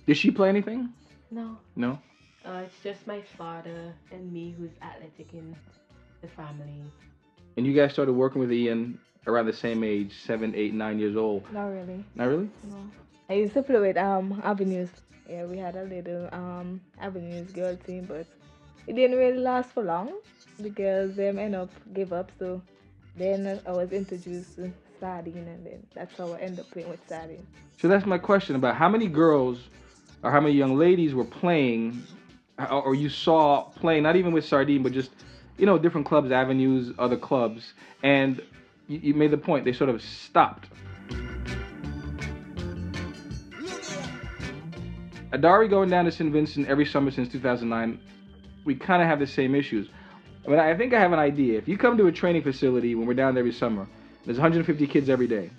Did 0.07 0.17
she 0.17 0.31
play 0.31 0.49
anything? 0.49 0.93
No, 1.31 1.57
No. 1.77 1.99
Uh, 2.45 2.63
it's 2.65 2.83
just 2.83 3.07
my 3.07 3.21
father 3.21 3.93
and 4.11 4.33
me 4.33 4.55
who's 4.59 4.71
athletic 4.83 5.33
in 5.33 5.55
the 6.21 6.29
family. 6.29 6.83
And 7.57 7.67
you 7.67 7.73
guys 7.73 7.93
started 7.93 8.13
working 8.13 8.41
with 8.41 8.53
Ian 8.53 8.99
around 9.27 9.47
the 9.47 9.53
same 9.53 9.85
age, 9.85 10.13
seven, 10.25 10.55
eight, 10.55 10.75
nine 10.75 10.99
years 10.99 11.17
old. 11.17 11.51
Not 11.53 11.67
really. 11.67 12.05
Not 12.15 12.29
really? 12.29 12.51
No. 12.65 12.77
I 13.29 13.35
used 13.35 13.55
to 13.55 13.63
play 13.63 13.79
with 13.79 13.97
um 13.97 14.41
Avenues. 14.45 14.89
Yeah, 15.29 15.45
we 15.45 15.59
had 15.59 15.77
a 15.77 15.85
little 15.85 16.29
um 16.33 16.81
Avenues 17.01 17.51
girl 17.53 17.77
team, 17.77 18.07
but 18.07 18.27
it 18.87 18.95
didn't 18.95 19.17
really 19.17 19.39
last 19.39 19.71
for 19.71 19.83
long 19.83 20.13
because 20.61 21.15
them 21.15 21.39
end 21.39 21.55
up 21.55 21.71
give 21.95 22.13
up. 22.13 22.33
So 22.39 22.61
then 23.17 23.61
I 23.67 23.73
was 23.73 23.93
introduced 23.93 24.57
to 24.57 24.73
Sardine, 24.99 25.47
and 25.49 25.65
then 25.67 25.87
that's 25.95 26.17
how 26.17 26.33
I 26.33 26.39
ended 26.39 26.61
up 26.61 26.71
playing 26.71 26.89
with 26.89 27.01
Sardine. 27.09 27.47
So 27.81 27.89
that's 27.89 28.07
my 28.07 28.19
question 28.19 28.57
about 28.57 28.77
how 28.77 28.89
many 28.89 29.07
girls 29.07 29.59
or 30.23 30.31
how 30.31 30.41
many 30.41 30.55
young 30.55 30.77
ladies 30.77 31.15
were 31.15 31.25
playing, 31.25 32.03
or 32.71 32.95
you 32.95 33.09
saw 33.09 33.63
playing, 33.63 34.03
not 34.03 34.17
even 34.17 34.33
with 34.33 34.45
Sardine, 34.45 34.83
but 34.83 34.93
just 34.93 35.11
you 35.59 35.67
know 35.67 35.79
different 35.79 36.07
clubs, 36.07 36.31
avenues, 36.31 36.93
other 36.99 37.17
clubs, 37.17 37.75
and 38.03 38.41
you, 38.89 38.99
you 38.99 39.15
made 39.15 39.31
the 39.31 39.39
point 39.39 39.65
they 39.65 39.73
sort 39.73 39.91
of 39.91 40.03
stopped. 40.03 40.69
ADARE 45.33 45.67
going 45.69 45.89
down 45.89 46.05
to 46.05 46.13
St. 46.13 46.31
Vincent 46.31 46.69
every 46.69 46.85
summer 46.85 47.11
since 47.11 47.29
2009, 47.33 47.99
we 48.65 48.75
kind 48.75 49.01
of 49.01 49.09
have 49.09 49.19
the 49.19 49.27
same 49.27 49.55
issues. 49.55 49.89
Mean, 50.47 50.59
I 50.59 50.77
think 50.77 50.93
I 50.93 51.01
have 51.01 51.13
an 51.13 51.19
idea. 51.19 51.57
If 51.57 51.69
you 51.69 51.79
come 51.79 51.97
to 51.97 52.07
a 52.07 52.13
training 52.13 52.43
facility 52.43 52.95
when 52.95 53.07
we're 53.07 53.15
down 53.15 53.35
there 53.35 53.43
every 53.43 53.53
summer, 53.53 53.87
There's 54.25 54.39
150 54.39 54.87
kids 54.87 55.09
every 55.09 55.27
day, 55.27 55.51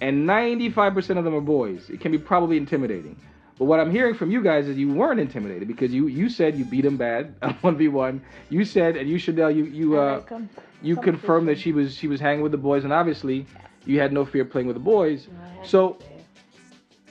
and 0.00 0.28
95% 0.28 1.18
of 1.18 1.24
them 1.24 1.34
are 1.34 1.40
boys. 1.40 1.88
It 1.88 2.00
can 2.00 2.10
be 2.10 2.18
probably 2.18 2.56
intimidating. 2.56 3.16
But 3.60 3.66
what 3.66 3.78
I'm 3.78 3.90
hearing 3.90 4.14
from 4.14 4.30
you 4.30 4.42
guys 4.42 4.68
is 4.68 4.78
you 4.78 4.90
weren't 4.90 5.20
intimidated 5.20 5.68
because 5.68 5.92
you 5.92 6.06
you 6.06 6.30
said 6.30 6.56
you 6.56 6.64
beat 6.64 6.80
them 6.80 6.96
bad 6.96 7.34
on 7.42 7.52
1v1. 7.56 8.18
You 8.48 8.64
said 8.64 8.96
and 8.96 9.06
you 9.06 9.18
Chanel 9.18 9.50
you 9.50 9.64
you 9.66 9.98
uh 9.98 10.22
you 10.80 10.96
confirmed 10.96 11.46
that 11.48 11.58
she 11.58 11.70
was 11.70 11.94
she 11.94 12.08
was 12.08 12.20
hanging 12.20 12.40
with 12.40 12.52
the 12.52 12.58
boys 12.58 12.84
and 12.84 12.92
obviously 12.92 13.44
you 13.84 14.00
had 14.00 14.14
no 14.14 14.24
fear 14.24 14.46
playing 14.46 14.66
with 14.66 14.76
the 14.76 14.80
boys. 14.80 15.28
So 15.62 15.98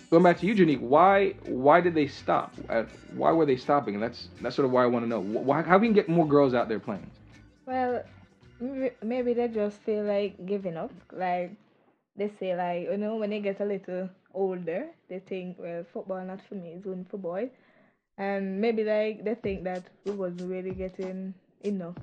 going 0.09 0.23
back 0.23 0.39
to 0.39 0.47
you, 0.47 0.55
Janique, 0.55 0.81
why 0.81 1.35
why 1.45 1.81
did 1.81 1.93
they 1.93 2.07
stop? 2.07 2.51
Uh, 2.67 2.85
why 3.13 3.31
were 3.31 3.45
they 3.45 3.55
stopping? 3.55 3.93
And 3.93 4.01
that's 4.01 4.29
that's 4.41 4.55
sort 4.55 4.65
of 4.65 4.71
why 4.71 4.81
I 4.81 4.87
want 4.87 5.05
to 5.05 5.09
know. 5.09 5.19
Why, 5.19 5.61
how 5.61 5.77
can 5.77 5.89
we 5.89 5.93
get 5.93 6.09
more 6.09 6.27
girls 6.27 6.55
out 6.55 6.67
there 6.67 6.79
playing? 6.79 7.11
Well, 7.67 8.01
maybe, 8.59 8.89
maybe 9.03 9.33
they 9.35 9.49
just 9.49 9.77
feel 9.81 10.03
like 10.03 10.47
giving 10.47 10.77
up. 10.77 10.91
Like 11.13 11.51
they 12.15 12.31
say, 12.39 12.55
like 12.55 12.89
you 12.89 12.97
know, 12.97 13.17
when 13.17 13.29
they 13.29 13.39
get 13.39 13.61
a 13.61 13.65
little 13.65 14.09
older, 14.39 14.91
they 15.09 15.19
think, 15.19 15.59
well, 15.59 15.85
football 15.93 16.25
not 16.25 16.41
for 16.47 16.55
me, 16.55 16.73
it's 16.77 16.87
only 16.87 17.05
for 17.09 17.17
boys. 17.19 17.51
And 18.17 18.61
maybe 18.61 18.83
like 18.83 19.25
they 19.25 19.35
think 19.35 19.63
that 19.65 19.83
we 20.05 20.11
wasn't 20.13 20.49
really 20.51 20.71
getting 20.71 21.33
enough 21.63 21.97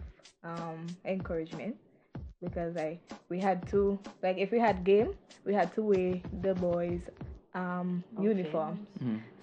um 0.44 0.86
encouragement 1.04 1.76
because 2.42 2.76
like 2.76 3.00
we 3.28 3.40
had 3.40 3.66
to 3.68 3.98
like 4.22 4.38
if 4.38 4.50
we 4.52 4.58
had 4.60 4.84
game, 4.84 5.14
we 5.44 5.54
had 5.54 5.72
to 5.74 5.82
wear 5.82 6.20
the 6.42 6.54
boys 6.54 7.00
um 7.54 8.04
uniform. 8.18 8.78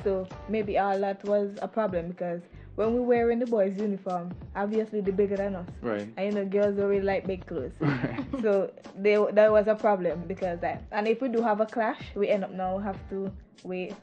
So 0.03 0.27
maybe 0.49 0.77
all 0.79 0.99
that 0.99 1.23
was 1.25 1.57
a 1.61 1.67
problem 1.67 2.09
because 2.09 2.41
when 2.75 2.93
we 2.93 3.01
were 3.01 3.29
in 3.31 3.39
the 3.39 3.45
boys' 3.45 3.77
uniform, 3.79 4.31
obviously 4.55 5.01
they're 5.01 5.13
bigger 5.13 5.37
than 5.37 5.55
us. 5.55 5.67
Right. 5.81 6.07
And 6.17 6.25
you 6.25 6.31
know, 6.31 6.45
girls 6.45 6.75
don't 6.75 6.89
really 6.89 7.03
like 7.05 7.27
big 7.27 7.45
clothes. 7.45 7.73
so 8.41 8.71
they, 8.97 9.15
that 9.33 9.51
was 9.51 9.67
a 9.67 9.75
problem 9.75 10.23
because 10.27 10.59
that. 10.61 10.83
And 10.91 11.07
if 11.07 11.21
we 11.21 11.29
do 11.29 11.41
have 11.41 11.61
a 11.61 11.65
clash, 11.65 12.01
we 12.15 12.29
end 12.29 12.43
up 12.43 12.51
now 12.51 12.77
have 12.79 12.97
to 13.09 13.31
wait 13.63 13.93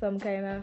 some 0.00 0.18
kind 0.18 0.44
of 0.46 0.62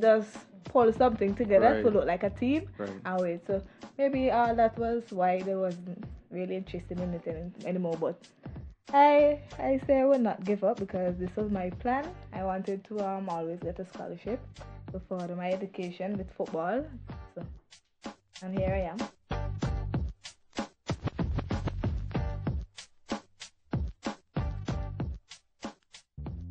just 0.00 0.36
pull 0.64 0.92
something 0.92 1.34
together 1.34 1.82
to 1.82 1.90
look 1.90 2.06
like 2.06 2.22
a 2.22 2.30
team 2.30 2.68
Right. 2.78 2.90
and 3.04 3.20
wait. 3.20 3.46
So 3.46 3.62
maybe 3.98 4.30
all 4.30 4.54
that 4.54 4.78
was 4.78 5.02
why 5.10 5.42
they 5.42 5.54
wasn't 5.54 6.04
really 6.30 6.56
interested 6.56 6.98
in 6.98 7.12
it 7.14 7.26
anymore. 7.66 7.96
But 8.00 8.16
I 8.92 9.40
I 9.58 9.80
say 9.86 10.00
I 10.00 10.04
would 10.04 10.20
not 10.20 10.44
give 10.44 10.62
up 10.64 10.78
because 10.78 11.16
this 11.18 11.34
was 11.36 11.50
my 11.50 11.70
plan. 11.70 12.06
I 12.32 12.44
wanted 12.44 12.84
to 12.84 13.00
um 13.00 13.28
always 13.28 13.58
get 13.60 13.78
a 13.78 13.84
scholarship 13.86 14.40
to 14.92 15.00
further 15.08 15.34
my 15.36 15.50
education 15.50 16.16
with 16.16 16.30
football. 16.36 16.84
So 17.34 17.42
and 18.42 18.58
here 18.58 18.70
I 18.72 18.90
am. 18.92 18.98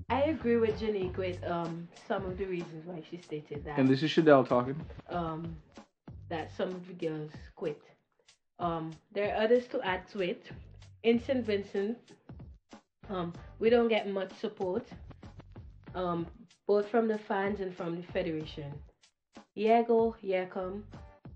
I 0.10 0.22
agree 0.24 0.58
with 0.58 0.80
Janique 0.80 1.18
with 1.18 1.44
um 1.46 1.88
some 2.08 2.26
of 2.26 2.38
the 2.38 2.46
reasons 2.46 2.86
why 2.86 3.02
she 3.10 3.18
stated 3.18 3.64
that. 3.66 3.78
And 3.80 3.88
this 3.88 4.04
is 4.04 4.12
Shadell 4.12 4.48
talking. 4.48 4.76
um, 5.10 5.56
that 6.30 6.52
some 6.56 6.70
of 6.70 6.88
the 6.88 6.94
girls 6.94 7.32
quit. 7.56 7.82
Um, 8.60 8.92
there 9.14 9.34
are 9.36 9.44
others 9.44 9.68
to 9.68 9.82
add 9.82 10.08
to 10.10 10.20
it. 10.22 10.44
In 11.04 11.20
St. 11.20 11.46
Vincent, 11.46 11.98
um, 13.14 13.34
we 13.60 13.70
don't 13.70 13.88
get 13.88 14.10
much 14.10 14.32
support, 14.40 14.86
um, 15.96 16.26
both 16.68 16.88
from 16.90 17.08
the 17.08 17.18
fans 17.18 17.60
and 17.60 17.76
from 17.76 17.96
the 17.96 18.04
federation. 18.12 18.72
Yeah, 19.56 19.84
go, 19.84 20.16
yeah, 20.22 20.46
come. 20.46 20.84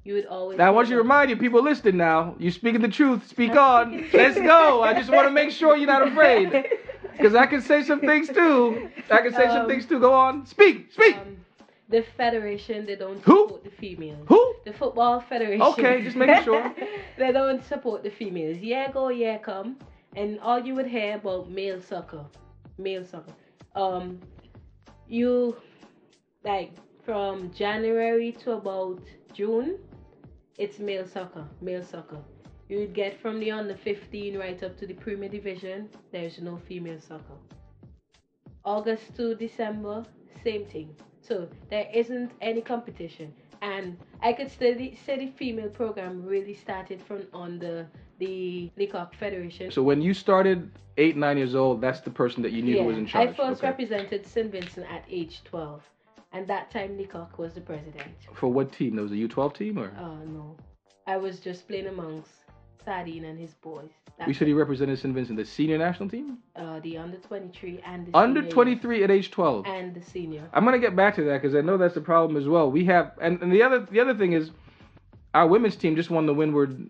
You 0.04 0.16
would 0.16 0.26
always. 0.26 0.58
Now 0.58 0.68
I 0.68 0.70
want 0.72 0.88
you 0.88 0.96
to 0.96 1.02
remind 1.02 1.30
you, 1.30 1.38
people 1.38 1.62
listening 1.62 1.98
now, 1.98 2.36
you're 2.40 2.52
speaking 2.52 2.82
the 2.82 2.88
truth, 2.88 3.28
speak 3.28 3.56
on. 3.56 4.06
Let's 4.14 4.40
go. 4.40 4.82
I 4.82 4.94
just 4.94 5.12
want 5.12 5.28
to 5.28 5.32
make 5.32 5.52
sure 5.52 5.76
you're 5.76 5.88
not 5.88 6.08
afraid. 6.08 6.66
Because 7.12 7.36
I 7.36 7.46
can 7.46 7.62
say 7.62 7.84
some 7.84 8.00
things 8.00 8.28
too. 8.30 8.90
I 9.12 9.22
can 9.22 9.34
say 9.34 9.48
some 9.48 9.62
Um, 9.64 9.68
things 9.68 9.86
too. 9.86 10.00
Go 10.00 10.14
on. 10.14 10.46
Speak. 10.46 10.92
Speak. 10.92 11.18
Um, 11.18 11.38
the 11.90 12.04
federation, 12.16 12.86
they 12.86 12.96
don't 12.96 13.20
Who? 13.24 13.44
support 13.48 13.64
the 13.64 13.72
females. 13.72 14.26
Who? 14.28 14.56
The 14.66 14.74
football 14.74 15.20
federation. 15.20 15.62
Okay, 15.62 16.04
just 16.04 16.16
making 16.16 16.44
sure. 16.44 16.74
they 17.18 17.32
don't 17.32 17.64
support 17.64 18.04
the 18.04 18.10
females. 18.12 18.58
Yeah, 18.60 18.92
go, 18.92 19.10
yeah, 19.10 19.38
come. 19.38 19.78
And 20.18 20.40
all 20.40 20.60
you 20.60 20.74
would 20.74 20.88
hear 20.88 21.16
about 21.16 21.52
male 21.52 21.80
soccer, 21.80 22.26
male 22.80 23.06
soccer. 23.06 23.34
Um, 23.76 24.20
you 25.08 25.56
like 26.44 26.72
from 27.06 27.52
January 27.54 28.32
to 28.44 28.54
about 28.54 29.00
June, 29.32 29.78
it's 30.58 30.80
male 30.80 31.06
soccer, 31.06 31.46
male 31.62 31.84
soccer. 31.84 32.18
You 32.68 32.80
would 32.80 32.96
get 32.96 33.22
from 33.22 33.40
the 33.40 33.52
under 33.52 33.76
15 33.76 34.40
right 34.40 34.64
up 34.64 34.76
to 34.80 34.88
the 34.88 34.96
Premier 34.96 35.30
Division. 35.30 35.88
There's 36.12 36.40
no 36.42 36.58
female 36.68 37.00
soccer. 37.00 37.38
August 38.66 39.16
to 39.18 39.36
December, 39.36 40.04
same 40.44 40.66
thing. 40.66 40.96
So 41.22 41.48
there 41.70 41.88
isn't 41.94 42.32
any 42.42 42.62
competition. 42.62 43.32
And 43.62 43.96
I 44.24 44.34
could 44.34 44.50
study, 44.50 44.98
say 45.06 45.18
the 45.18 45.32
female 45.38 45.70
program 45.70 46.26
really 46.26 46.56
started 46.56 47.04
from 47.04 47.28
on 47.34 47.60
the 48.20 48.72
Leacock 48.78 49.16
Federation. 49.16 49.72
So 49.72 49.84
when 49.84 50.02
you 50.02 50.14
started 50.14 50.72
eight, 50.98 51.16
nine 51.16 51.38
years 51.38 51.56
old, 51.56 51.82
that's 51.82 52.02
the 52.02 52.10
person 52.10 52.42
that 52.44 52.52
you 52.52 52.62
knew 52.62 52.78
yeah, 52.78 52.84
was 52.84 52.98
in 52.98 53.06
charge. 53.06 53.30
I 53.30 53.34
first 53.34 53.60
Okay. 53.60 53.68
represented 53.68 54.26
St. 54.26 54.52
Vincent 54.52 54.86
at 54.92 55.04
age 55.10 55.42
12. 55.46 55.82
And 56.34 56.48
that 56.48 56.70
time 56.72 56.98
Leacock 56.98 57.38
was 57.38 57.54
the 57.54 57.62
president. 57.62 58.12
For 58.34 58.48
what 58.48 58.72
team? 58.72 58.96
That 58.96 59.04
was 59.04 59.12
a 59.12 59.16
U12 59.16 59.54
team, 59.54 59.80
or 59.80 59.92
Oh 60.00 60.18
no. 60.26 60.56
I 61.06 61.18
was 61.18 61.40
just 61.40 61.68
playing 61.68 61.88
amongst 61.88 62.32
Sardine 62.84 63.26
and 63.26 63.40
his 63.40 63.54
boys. 63.54 63.90
That 64.18 64.28
you 64.28 64.34
said 64.34 64.48
he 64.48 64.54
represented 64.54 64.98
St. 64.98 65.14
Vincent, 65.14 65.38
the 65.38 65.46
senior 65.46 65.78
national 65.78 66.10
team, 66.10 66.40
uh, 66.56 66.80
the 66.80 66.98
under 66.98 67.18
23 67.18 67.80
and 67.86 68.08
the 68.08 68.18
under 68.18 68.42
23 68.42 69.04
at 69.04 69.12
age 69.12 69.30
12. 69.32 69.66
and 69.68 69.94
the 69.94 70.02
senior. 70.02 70.50
I'm 70.54 70.66
gonna 70.66 70.80
get 70.80 70.96
back 70.96 71.16
to 71.16 71.24
that 71.26 71.42
because 71.42 71.56
I 71.56 71.62
know 71.62 71.78
that's 71.78 71.94
the 71.94 72.02
problem 72.02 72.36
as 72.36 72.48
well. 72.48 72.70
We 72.72 72.84
have, 72.86 73.12
and, 73.22 73.42
and 73.42 73.52
the 73.54 73.62
other 73.62 73.80
the 73.80 74.00
other 74.00 74.16
thing 74.16 74.34
is, 74.34 74.52
our 75.34 75.48
women's 75.48 75.76
team 75.76 75.96
just 75.96 76.10
won 76.10 76.26
the 76.26 76.34
Windward. 76.34 76.90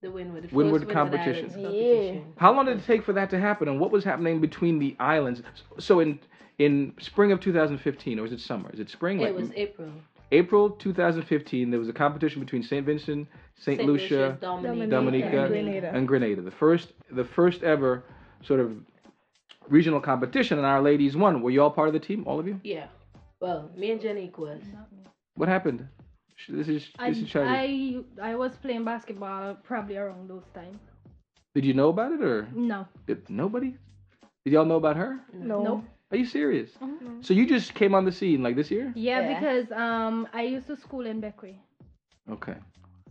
The 0.00 0.10
Windward, 0.10 0.48
the 0.48 0.54
Windward 0.54 0.82
first 0.82 0.92
competition. 0.94 1.46
Islands 1.50 1.56
Yeah. 1.56 1.62
competition. 1.64 2.32
How 2.36 2.52
long 2.54 2.66
did 2.66 2.78
it 2.78 2.84
take 2.84 3.02
for 3.02 3.12
that 3.14 3.30
to 3.30 3.38
happen, 3.40 3.66
and 3.68 3.80
what 3.80 3.90
was 3.90 4.04
happening 4.04 4.40
between 4.40 4.78
the 4.78 4.94
islands? 5.00 5.42
So 5.78 6.00
in 6.00 6.20
in 6.58 6.92
spring 6.98 7.30
of 7.32 7.40
2015, 7.40 8.18
or 8.18 8.24
is 8.26 8.32
it 8.32 8.40
summer? 8.40 8.70
Is 8.72 8.80
it 8.80 8.90
spring? 8.90 9.20
It 9.20 9.24
Like 9.24 9.36
was 9.36 9.50
April. 9.54 9.90
April 10.32 10.70
2015. 10.70 11.70
There 11.70 11.78
was 11.78 11.88
a 11.88 11.92
competition 11.92 12.40
between 12.40 12.62
St. 12.62 12.84
Vincent, 12.84 13.28
St. 13.56 13.78
St. 13.78 13.88
Lucia, 13.88 14.36
Dominica, 14.40 14.90
Dominica, 14.90 15.26
and 15.44 15.48
Grenada. 15.48 15.90
and 15.94 16.08
Grenada. 16.08 16.42
The 16.42 16.50
first 16.50 16.92
the 17.10 17.24
first 17.24 17.62
ever 17.62 18.04
sort 18.42 18.60
of 18.60 18.72
regional 19.68 20.00
competition, 20.00 20.58
and 20.58 20.66
our 20.66 20.80
ladies 20.80 21.16
won. 21.16 21.42
Were 21.42 21.50
you 21.50 21.62
all 21.62 21.70
part 21.70 21.88
of 21.88 21.94
the 21.94 22.00
team, 22.00 22.24
all 22.26 22.38
of 22.38 22.46
you? 22.46 22.60
Yeah. 22.62 22.86
Well, 23.40 23.70
me 23.76 23.90
and 23.90 24.00
Jenny 24.00 24.32
was. 24.36 24.60
What 25.34 25.48
happened? 25.48 25.88
Sh- 26.38 26.50
This 26.54 26.68
is 26.68 26.88
I, 26.98 27.10
this 27.10 27.18
is 27.22 27.28
Charlie. 27.28 28.04
I 28.22 28.30
I 28.30 28.34
was 28.36 28.52
playing 28.62 28.84
basketball 28.84 29.56
probably 29.64 29.96
around 29.96 30.28
those 30.30 30.46
times. 30.54 30.78
Did 31.54 31.64
you 31.64 31.74
know 31.74 31.88
about 31.88 32.12
it 32.12 32.22
or 32.22 32.48
No. 32.54 32.86
did 33.06 33.28
nobody? 33.28 33.74
Did 34.44 34.52
y'all 34.54 34.64
know 34.64 34.76
about 34.76 34.96
her? 34.96 35.18
No. 35.34 35.62
Nope. 35.62 35.84
Are 36.12 36.16
you 36.16 36.24
serious? 36.24 36.70
Mhm. 36.80 37.24
So 37.24 37.34
you 37.34 37.44
just 37.46 37.74
came 37.74 37.94
on 37.94 38.04
the 38.04 38.12
scene 38.12 38.42
like 38.42 38.54
this 38.56 38.70
year? 38.70 38.92
Yeah, 38.94 39.20
Yeah. 39.20 39.28
because 39.34 39.72
um 39.72 40.28
I 40.32 40.42
used 40.42 40.66
to 40.68 40.76
school 40.76 41.06
in 41.06 41.20
Bequia. 41.20 41.58
Okay. 42.30 42.56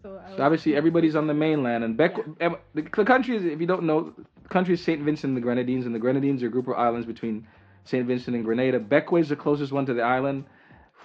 So, 0.03 0.21
So 0.37 0.43
obviously 0.43 0.75
everybody's 0.75 1.15
on 1.15 1.27
the 1.27 1.33
mainland, 1.33 1.83
and 1.83 1.97
Beck, 1.97 2.13
em- 2.39 2.55
the, 2.75 2.83
the 2.83 3.03
country 3.13 3.35
is, 3.35 3.43
if 3.45 3.59
you 3.59 3.67
don't 3.67 3.83
know, 3.83 4.13
the 4.43 4.49
country 4.49 4.73
is 4.75 4.81
Saint 4.81 5.01
Vincent 5.01 5.29
and 5.31 5.37
the 5.37 5.41
Grenadines, 5.41 5.85
and 5.87 5.93
the 5.93 5.99
Grenadines 5.99 6.43
are 6.43 6.47
a 6.47 6.55
group 6.55 6.67
of 6.67 6.75
islands 6.77 7.05
between 7.07 7.47
Saint 7.83 8.05
Vincent 8.07 8.35
and 8.35 8.45
Grenada. 8.45 8.79
Bequia 8.79 9.21
is 9.21 9.29
the 9.29 9.35
closest 9.35 9.71
one 9.71 9.85
to 9.87 9.93
the 9.95 10.03
island, 10.03 10.45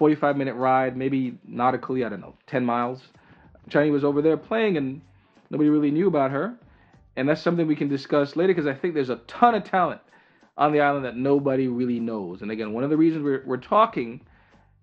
45 0.03 0.35
minute 0.35 0.55
ride, 0.55 0.97
maybe 0.97 1.37
nautically, 1.47 2.03
I 2.03 2.09
don't 2.09 2.19
know, 2.19 2.33
10 2.47 2.65
miles. 2.65 3.03
China 3.69 3.89
was 3.89 4.03
over 4.03 4.21
there 4.21 4.35
playing, 4.35 4.75
and 4.75 4.99
nobody 5.49 5.69
really 5.69 5.91
knew 5.91 6.09
about 6.09 6.29
her, 6.31 6.53
and 7.15 7.29
that's 7.29 7.41
something 7.41 7.65
we 7.67 7.75
can 7.77 7.87
discuss 7.87 8.35
later 8.35 8.53
because 8.53 8.67
I 8.67 8.73
think 8.73 8.95
there's 8.95 9.09
a 9.09 9.21
ton 9.27 9.55
of 9.55 9.63
talent 9.63 10.01
on 10.57 10.73
the 10.73 10.81
island 10.81 11.05
that 11.05 11.15
nobody 11.15 11.69
really 11.69 12.01
knows. 12.01 12.41
And 12.41 12.51
again, 12.51 12.73
one 12.73 12.83
of 12.83 12.89
the 12.89 12.97
reasons 12.97 13.23
we're, 13.23 13.43
we're 13.45 13.55
talking, 13.55 14.19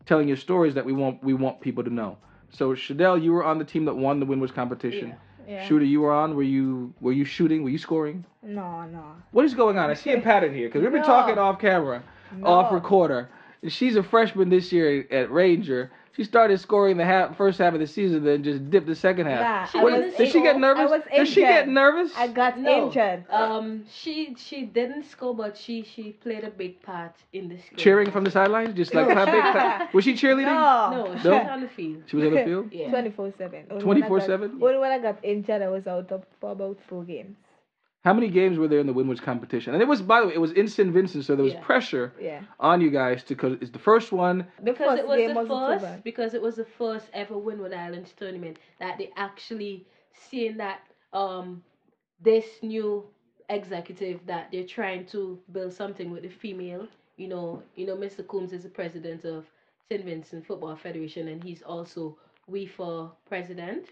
telling 0.06 0.26
your 0.26 0.38
stories 0.38 0.72
that 0.74 0.86
we 0.86 0.94
want 0.94 1.22
we 1.22 1.34
want 1.34 1.60
people 1.60 1.84
to 1.84 1.90
know. 1.90 2.16
So 2.48 2.70
Shadell, 2.70 3.22
you 3.22 3.32
were 3.32 3.44
on 3.44 3.58
the 3.58 3.64
team 3.66 3.84
that 3.84 3.94
won 3.94 4.20
the 4.20 4.26
Windward 4.26 4.54
competition. 4.54 5.14
Yeah. 5.46 5.66
Shooter, 5.66 5.84
you 5.84 6.00
were 6.00 6.12
on. 6.12 6.34
Were 6.34 6.42
you 6.44 6.94
were 7.02 7.12
you 7.12 7.26
shooting? 7.26 7.62
Were 7.62 7.68
you 7.68 7.76
scoring? 7.76 8.24
No, 8.42 8.86
no. 8.86 9.04
What 9.32 9.44
is 9.44 9.52
going 9.52 9.76
on? 9.76 9.90
I 9.90 9.94
see 9.94 10.12
a 10.12 10.20
pattern 10.22 10.54
here 10.54 10.68
because 10.68 10.80
we've 10.80 10.90
been 10.90 11.02
No. 11.02 11.06
talking 11.06 11.36
off 11.36 11.58
camera, 11.60 12.02
off 12.42 12.72
recorder. 12.72 13.28
And 13.62 13.72
She's 13.72 13.96
a 13.96 14.02
freshman 14.02 14.48
this 14.48 14.72
year 14.72 15.06
at 15.10 15.30
Ranger. 15.30 15.90
She 16.16 16.24
started 16.24 16.58
scoring 16.58 16.96
the 16.96 17.04
half, 17.04 17.36
first 17.36 17.58
half 17.58 17.72
of 17.72 17.78
the 17.80 17.86
season, 17.86 18.24
then 18.24 18.42
just 18.42 18.68
dipped 18.68 18.86
the 18.86 18.96
second 18.96 19.26
half. 19.26 19.40
Nah, 19.40 19.64
She 19.66 19.78
What- 19.78 19.92
was 20.06 20.14
did 20.16 20.28
she 20.32 20.42
get 20.42 20.58
nervous? 20.58 20.90
I 20.90 20.96
was 20.96 21.02
Does 21.16 21.28
she 21.28 21.40
get 21.40 21.68
nervous? 21.68 22.12
I 22.16 22.26
got 22.26 22.58
No. 22.58 22.86
injured. 22.88 23.24
Um, 23.30 23.84
she 23.88 24.34
she 24.36 24.62
didn't 24.62 25.04
score, 25.04 25.34
but 25.34 25.56
she 25.56 25.82
she 25.82 26.12
played 26.12 26.42
a 26.44 26.50
big 26.50 26.82
part 26.82 27.14
in 27.32 27.48
the 27.48 27.58
scrimmage. 27.58 27.82
Cheering 27.82 28.10
from 28.10 28.24
the 28.24 28.30
sidelines, 28.30 28.74
just 28.74 28.92
like 28.92 29.06
clapping. 29.06 29.40
clap- 29.52 29.94
Was 29.94 30.04
she 30.04 30.14
cheerleading? 30.14 30.46
No. 30.46 31.04
No, 31.06 31.18
she 31.18 31.28
No? 31.28 31.38
was 31.38 31.46
on 31.48 31.60
the 31.60 31.68
field. 31.68 32.02
She 32.06 32.16
was 32.16 32.24
on 32.26 32.34
the 32.34 32.44
field. 32.44 32.72
Yeah. 32.72 32.90
24 32.90 33.30
7. 33.38 33.66
24/7? 33.78 34.42
Only 34.62 34.78
when 34.78 34.90
I 34.90 34.98
got 34.98 35.18
injured, 35.22 35.62
I 35.62 35.68
was 35.68 35.86
out 35.86 36.10
of, 36.10 36.24
for 36.40 36.50
about 36.52 36.78
four 36.88 37.04
games. 37.04 37.36
How 38.02 38.14
many 38.14 38.28
games 38.28 38.56
were 38.58 38.66
there 38.68 38.78
in 38.78 38.86
the 38.86 38.94
Windwards 38.94 39.20
competition? 39.20 39.74
And 39.74 39.82
it 39.82 39.86
was, 39.88 40.00
by 40.00 40.20
the 40.22 40.28
way, 40.28 40.34
it 40.34 40.40
was 40.40 40.52
in 40.52 40.68
St. 40.68 40.90
Vincent, 40.90 41.24
so 41.24 41.36
there 41.36 41.44
was 41.44 41.52
Yeah. 41.52 41.60
pressure 41.60 42.14
Yeah. 42.18 42.40
on 42.58 42.80
you 42.80 42.90
guys 42.90 43.22
to 43.24 43.34
because 43.34 43.58
it's 43.60 43.70
the 43.70 43.78
first 43.78 44.10
one. 44.10 44.46
Because 44.64 44.98
first 44.98 45.02
it 45.02 45.06
was 45.06 45.46
the 45.46 45.46
first 45.46 45.84
bad. 45.84 46.04
because 46.04 46.32
it 46.34 46.40
was 46.40 46.56
the 46.56 46.64
first 46.64 47.10
ever 47.12 47.36
Windward 47.36 47.74
Islands 47.74 48.12
tournament 48.14 48.58
that 48.78 48.96
they 48.96 49.10
actually 49.16 49.86
seeing 50.14 50.56
that 50.56 50.80
um 51.12 51.62
this 52.22 52.46
new 52.62 53.04
executive 53.50 54.24
that 54.26 54.50
they're 54.50 54.64
trying 54.66 55.04
to 55.06 55.38
build 55.52 55.72
something 55.72 56.10
with 56.10 56.22
the 56.22 56.28
female. 56.28 56.86
You 57.16 57.28
know, 57.28 57.62
you 57.76 57.84
know, 57.86 57.96
Mr. 57.96 58.26
Coombs 58.26 58.52
is 58.52 58.62
the 58.62 58.68
president 58.70 59.24
of 59.26 59.44
St. 59.90 60.04
Vincent 60.04 60.46
Football 60.46 60.76
Federation 60.76 61.28
and 61.28 61.42
he's 61.44 61.62
also 61.62 62.16
WIFA 62.50 63.10
president. 63.28 63.86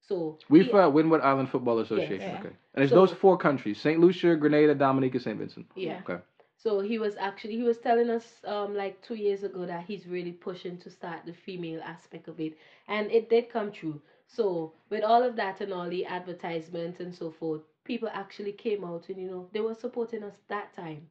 So 0.00 0.38
We 0.48 0.62
he- 0.64 0.70
for 0.70 0.88
Windward 0.90 1.20
Island 1.22 1.48
Football 1.50 1.78
Association. 1.80 2.20
Yeah. 2.20 2.40
Okay. 2.40 2.56
And 2.74 2.82
it's 2.84 2.90
So- 2.90 2.96
those 2.96 3.12
four 3.12 3.36
countries: 3.38 3.80
St. 3.80 4.00
Lucia, 4.00 4.36
Grenada, 4.36 4.74
Dominica, 4.74 5.20
St. 5.20 5.38
Vincent. 5.38 5.66
Yeah. 5.76 6.00
Okay. 6.04 6.22
So 6.56 6.80
he 6.80 6.98
was 6.98 7.16
actually 7.16 7.56
he 7.56 7.62
was 7.62 7.78
telling 7.78 8.10
us 8.10 8.40
um 8.44 8.74
like 8.74 9.00
two 9.02 9.14
years 9.14 9.44
ago 9.44 9.64
that 9.66 9.84
he's 9.84 10.06
really 10.06 10.32
pushing 10.32 10.76
to 10.78 10.90
start 10.90 11.24
the 11.24 11.32
female 11.32 11.80
aspect 11.82 12.28
of 12.28 12.38
it, 12.40 12.56
and 12.88 13.10
it 13.10 13.30
did 13.30 13.48
come 13.48 13.72
true. 13.72 14.00
So 14.26 14.72
with 14.90 15.02
all 15.02 15.22
of 15.22 15.36
that 15.36 15.60
and 15.60 15.72
all 15.72 15.88
the 15.88 16.04
advertisements 16.06 17.00
and 17.00 17.14
so 17.14 17.30
forth, 17.30 17.62
people 17.84 18.08
actually 18.12 18.52
came 18.52 18.84
out 18.84 19.08
and 19.08 19.18
you 19.18 19.28
know 19.30 19.48
they 19.52 19.60
were 19.60 19.74
supporting 19.74 20.22
us 20.22 20.34
that 20.48 20.74
time. 20.74 21.08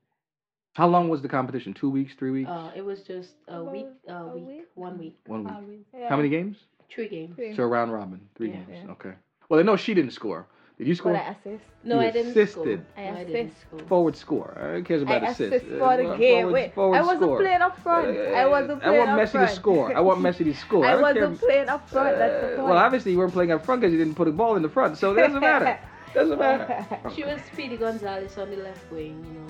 How 0.76 0.88
long 0.88 1.10
was 1.10 1.22
the 1.24 1.28
competition? 1.28 1.74
Two 1.74 1.90
weeks, 1.90 2.14
three 2.14 2.32
weeks, 2.32 2.50
Uh, 2.50 2.72
it 2.76 2.86
was 2.86 3.02
just 3.04 3.34
a 3.48 3.60
About 3.60 3.72
week, 3.74 3.88
a 4.08 4.14
a 4.14 4.28
week, 4.36 4.48
week? 4.48 4.66
one 4.76 4.98
week, 5.00 5.18
one 5.26 5.68
week. 5.68 5.86
Yeah. 5.94 6.10
How 6.10 6.16
many 6.18 6.30
games? 6.30 6.58
Three 6.94 7.08
games. 7.10 7.36
Three. 7.36 7.56
So 7.56 7.64
a 7.64 7.68
round 7.68 7.92
robin, 7.94 8.20
three 8.36 8.50
Yeah. 8.50 8.56
games. 8.58 8.84
Yeah. 8.86 8.92
Okay. 8.92 9.14
Well, 9.50 9.60
I 9.60 9.64
know 9.64 9.76
she 9.76 9.94
didn't 9.94 10.12
score. 10.12 10.46
Did 10.78 10.88
you 10.88 10.96
score? 10.96 11.12
But 11.12 11.22
I 11.22 11.30
assist. 11.32 11.64
No, 11.84 11.96
You 12.00 12.08
I 12.08 12.12
didn't 12.12 12.48
score. 12.48 12.64
I 12.66 12.70
no, 12.70 13.18
I 13.20 13.24
didn't 13.26 13.48
assist. 13.48 13.62
score. 13.68 13.80
Forward 13.88 14.16
score. 14.16 14.58
Uh, 14.58 14.76
Who 14.78 14.84
cares 14.84 15.02
about 15.02 15.24
I 15.24 15.28
assist? 15.28 15.54
assist 15.54 15.66
Uh, 15.66 15.78
for 15.78 15.98
the 15.98 16.04
well, 16.06 16.18
game. 16.18 16.44
forward- 16.44 16.54
Wait, 16.54 16.74
forward 16.74 16.98
I 16.98 17.02
wasn't 17.02 17.22
score. 17.24 17.40
playing 17.40 17.62
up 17.62 17.78
front. 17.80 18.08
I 18.18 18.46
wasn't 18.48 18.82
I 18.82 18.86
playing 18.86 18.98
want 19.00 19.10
up 19.10 19.20
Messi 19.20 19.32
front. 19.32 19.50
to 19.50 19.56
score. 19.56 19.98
I 19.98 20.00
want 20.00 20.20
Messi 20.22 20.44
to 20.46 20.54
score. 20.54 20.86
I 20.90 20.92
don't 20.94 21.02
wasn't 21.02 21.40
care. 21.40 21.50
playing 21.50 21.68
up 21.70 21.90
front. 21.90 22.18
That's 22.18 22.42
the 22.42 22.54
Uh, 22.54 22.56
point. 22.58 22.68
well, 22.70 22.78
obviously 22.78 23.12
you 23.12 23.18
weren't 23.18 23.34
playing 23.34 23.52
up 23.52 23.66
front 23.66 23.82
because 23.82 23.92
you 23.92 24.00
didn't 24.00 24.16
put 24.16 24.28
a 24.30 24.32
ball 24.32 24.56
in 24.56 24.62
the 24.62 24.70
front, 24.70 24.98
so 24.98 25.12
it 25.12 25.16
doesn't 25.16 25.42
matter. 25.42 25.78
doesn't 26.14 26.40
matter. 26.40 26.86
She 27.16 27.24
was 27.26 27.42
Speedy 27.52 27.76
Gonzalez 27.76 28.38
on 28.38 28.50
the 28.50 28.58
left 28.58 28.90
wing, 28.92 29.22
you 29.28 29.34
know. 29.40 29.48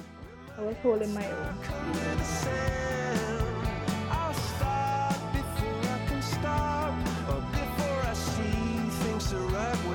I 0.58 0.62
was 0.66 0.76
holding 0.82 1.14
my 1.14 1.26
own. 1.32 2.99
See 9.30 9.89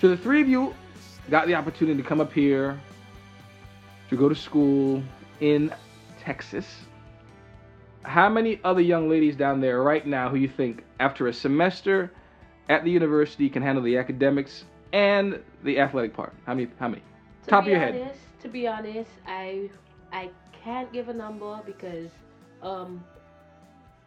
So 0.00 0.08
the 0.08 0.16
three 0.16 0.40
of 0.40 0.48
you 0.48 0.74
got 1.28 1.46
the 1.46 1.54
opportunity 1.54 2.00
to 2.00 2.08
come 2.08 2.20
up 2.20 2.32
here 2.32 2.80
to 4.08 4.16
go 4.16 4.28
to 4.28 4.34
school 4.34 5.02
in 5.40 5.72
Texas. 6.20 6.66
How 8.02 8.28
many 8.30 8.60
other 8.64 8.80
young 8.80 9.10
ladies 9.10 9.36
down 9.36 9.60
there 9.60 9.82
right 9.82 10.06
now 10.06 10.30
who 10.30 10.36
you 10.36 10.48
think, 10.48 10.84
after 11.00 11.26
a 11.26 11.32
semester 11.32 12.10
at 12.70 12.82
the 12.82 12.90
university, 12.90 13.50
can 13.50 13.62
handle 13.62 13.84
the 13.84 13.98
academics 13.98 14.64
and 14.92 15.38
the 15.64 15.78
athletic 15.78 16.14
part? 16.14 16.32
How 16.46 16.54
many? 16.54 16.68
How 16.78 16.88
many? 16.88 17.02
To 17.44 17.50
Top 17.50 17.60
of 17.60 17.64
be 17.66 17.72
your 17.72 17.80
head. 17.80 17.94
honest, 17.94 18.20
To 18.40 18.48
be 18.48 18.66
honest, 18.66 19.10
I 19.26 19.68
I 20.12 20.30
can't 20.64 20.90
give 20.92 21.08
a 21.10 21.14
number 21.14 21.60
because 21.66 22.10
um 22.62 23.04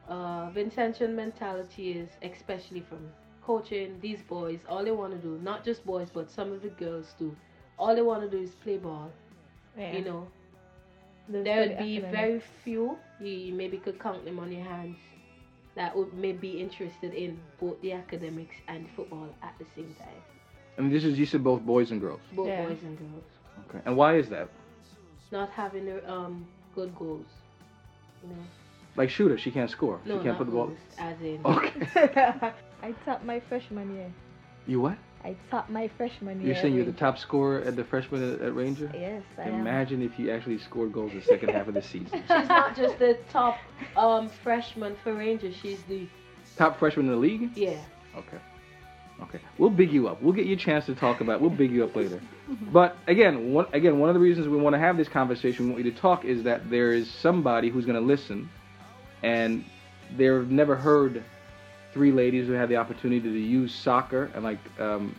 uh 0.10 0.50
Vincentian 0.50 1.14
mentality 1.14 1.92
is 1.92 2.10
especially 2.24 2.82
from 2.82 3.12
coaching 3.46 3.98
these 4.02 4.22
boys, 4.22 4.60
all 4.70 4.84
they 4.84 4.92
want 4.92 5.14
to 5.14 5.20
do, 5.20 5.40
not 5.44 5.64
just 5.66 5.86
boys 5.86 6.10
but 6.14 6.30
some 6.32 6.52
of 6.52 6.62
the 6.62 6.70
girls 6.70 7.14
too. 7.20 7.36
All 7.78 7.96
they 7.96 8.02
want 8.02 8.22
to 8.24 8.30
do 8.30 8.42
is 8.44 8.52
play 8.64 8.78
ball. 8.78 9.12
Yeah. 9.78 9.94
You 9.98 10.06
know, 10.06 10.28
Those 11.30 11.44
there 11.44 11.60
would 11.60 11.78
be 11.78 11.98
academics. 11.98 12.12
very 12.16 12.42
few. 12.64 12.98
You, 13.20 13.28
you 13.28 13.54
maybe 13.54 13.78
could 13.78 14.00
count 14.00 14.24
them 14.26 14.40
on 14.40 14.52
your 14.52 14.64
hands 14.64 14.98
that 15.76 15.96
would 15.96 16.14
may 16.14 16.32
be 16.34 16.52
interested 16.62 17.14
in 17.14 17.40
both 17.60 17.82
the 17.82 17.94
academics 17.94 18.56
and 18.68 18.88
football 18.96 19.28
at 19.42 19.56
the 19.60 19.66
same 19.76 19.96
time. 20.00 20.22
And 20.78 20.92
this 20.92 21.04
is 21.04 21.18
you 21.18 21.26
said 21.26 21.44
both 21.44 21.62
boys 21.62 21.92
and 21.92 22.00
girls. 22.00 22.22
Both 22.36 22.48
Yeah. 22.48 22.66
boys 22.68 22.78
and 22.84 22.98
girls. 22.98 23.24
Okay. 23.70 23.80
And 23.86 23.98
why 23.98 24.18
is 24.18 24.30
that? 24.30 24.50
Not 25.32 25.50
having 25.50 25.86
their 25.86 26.08
um 26.10 26.46
good 26.76 26.96
goals. 26.96 27.26
You 28.24 28.30
know. 28.30 28.44
Like 28.96 29.10
shooter, 29.10 29.38
she 29.40 29.50
can't 29.50 29.70
score. 29.70 30.00
No, 30.06 30.18
she 30.20 30.24
can't 30.26 30.26
not 30.26 30.38
put 30.38 30.46
the 30.46 30.52
ball. 30.52 30.68
goals, 30.68 30.80
as 31.00 31.20
in 31.22 31.40
Okay. 31.44 32.52
I 32.84 32.92
topped 33.06 33.24
my 33.24 33.40
freshman 33.40 33.96
year. 33.96 34.12
You 34.68 34.82
what? 34.82 34.98
I 35.24 35.38
topped 35.50 35.70
my 35.70 35.88
freshman 35.98 36.42
year. 36.42 36.52
You're 36.52 36.62
saying 36.62 36.76
you're 36.76 36.84
the 36.84 36.92
top 36.92 37.18
scorer 37.18 37.62
at 37.62 37.78
the 37.78 37.86
freshman 37.86 38.34
at, 38.34 38.42
at 38.42 38.54
Ranger? 38.54 38.92
Yes, 38.94 39.24
I 39.38 39.44
am. 39.44 39.62
Imagine 39.62 40.02
if 40.02 40.20
you 40.20 40.30
actually 40.32 40.60
scored 40.60 40.92
goals 40.92 41.14
the 41.14 41.22
second 41.22 41.50
half 41.50 41.70
of 41.70 41.76
the 41.76 41.82
season. 41.82 42.10
she's 42.28 42.50
not 42.50 42.76
just 42.76 43.00
the 43.00 43.18
top 43.32 43.58
um 43.96 44.30
freshman 44.44 44.98
for 45.02 45.14
Ranger. 45.14 45.52
She's 45.54 45.82
the 45.84 46.08
Top 46.58 46.78
freshman 46.78 47.08
in 47.08 47.14
the 47.14 47.18
league? 47.18 47.50
yeah. 47.56 47.80
Okay. 48.16 48.38
Okay. 49.22 49.40
We'll 49.58 49.70
big 49.70 49.92
you 49.92 50.08
up. 50.08 50.22
We'll 50.22 50.34
get 50.34 50.46
you 50.46 50.54
a 50.54 50.58
chance 50.58 50.86
to 50.88 50.96
talk 50.96 51.22
about. 51.22 51.40
We'll 51.40 51.50
big 51.50 51.72
you 51.72 51.84
up 51.84 51.96
later. 51.96 52.20
But 52.72 52.98
again, 53.08 53.54
one 53.54 53.68
again, 53.72 54.00
one 54.00 54.10
of 54.10 54.14
the 54.14 54.20
reasons 54.20 54.48
we 54.50 54.58
want 54.58 54.74
to 54.74 54.80
have 54.80 54.98
this 54.98 55.08
conversation, 55.08 55.68
we 55.68 55.72
want 55.72 55.86
you 55.86 55.92
to 55.92 55.98
talk, 55.98 56.26
is 56.26 56.44
that 56.44 56.70
there 56.70 56.92
is 56.92 57.10
somebody 57.10 57.70
who's 57.70 57.86
going 57.86 58.00
to 58.00 58.06
listen, 58.06 58.50
and 59.24 59.64
they've 60.18 60.50
never 60.50 60.76
heard 60.76 61.24
three 61.94 62.12
ladies 62.12 62.48
who 62.48 62.54
had 62.54 62.70
the 62.70 62.78
opportunity 62.78 63.22
to 63.22 63.30
use 63.38 63.74
soccer, 63.74 64.32
and 64.34 64.44
like 64.44 64.60
um, 64.80 65.16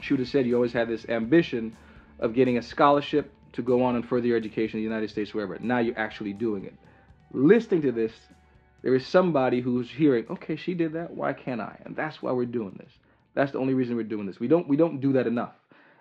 Shooter 0.00 0.24
said, 0.24 0.46
you 0.46 0.54
always 0.54 0.72
had 0.72 0.88
this 0.88 1.06
ambition 1.08 1.76
of 2.18 2.34
getting 2.34 2.58
a 2.58 2.62
scholarship 2.62 3.32
to 3.52 3.62
go 3.62 3.82
on 3.82 3.96
and 3.96 4.08
further 4.08 4.26
your 4.26 4.36
education 4.36 4.78
in 4.78 4.84
the 4.84 4.88
United 4.88 5.10
States, 5.10 5.34
wherever. 5.34 5.58
Now 5.58 5.78
you're 5.78 5.98
actually 5.98 6.32
doing 6.32 6.64
it. 6.64 6.74
Listening 7.32 7.82
to 7.82 7.92
this, 7.92 8.12
there 8.82 8.94
is 8.94 9.06
somebody 9.06 9.60
who's 9.60 9.90
hearing, 9.90 10.24
okay, 10.30 10.56
she 10.56 10.74
did 10.74 10.92
that, 10.94 11.10
why 11.10 11.32
can't 11.32 11.60
I? 11.60 11.78
And 11.84 11.94
that's 11.94 12.22
why 12.22 12.32
we're 12.32 12.46
doing 12.46 12.76
this. 12.78 12.92
That's 13.34 13.52
the 13.52 13.58
only 13.58 13.74
reason 13.74 13.96
we're 13.96 14.02
doing 14.04 14.26
this. 14.26 14.40
We 14.40 14.48
don't 14.48 14.68
we 14.68 14.76
don't 14.76 15.00
do 15.00 15.14
that 15.14 15.26
enough. 15.26 15.54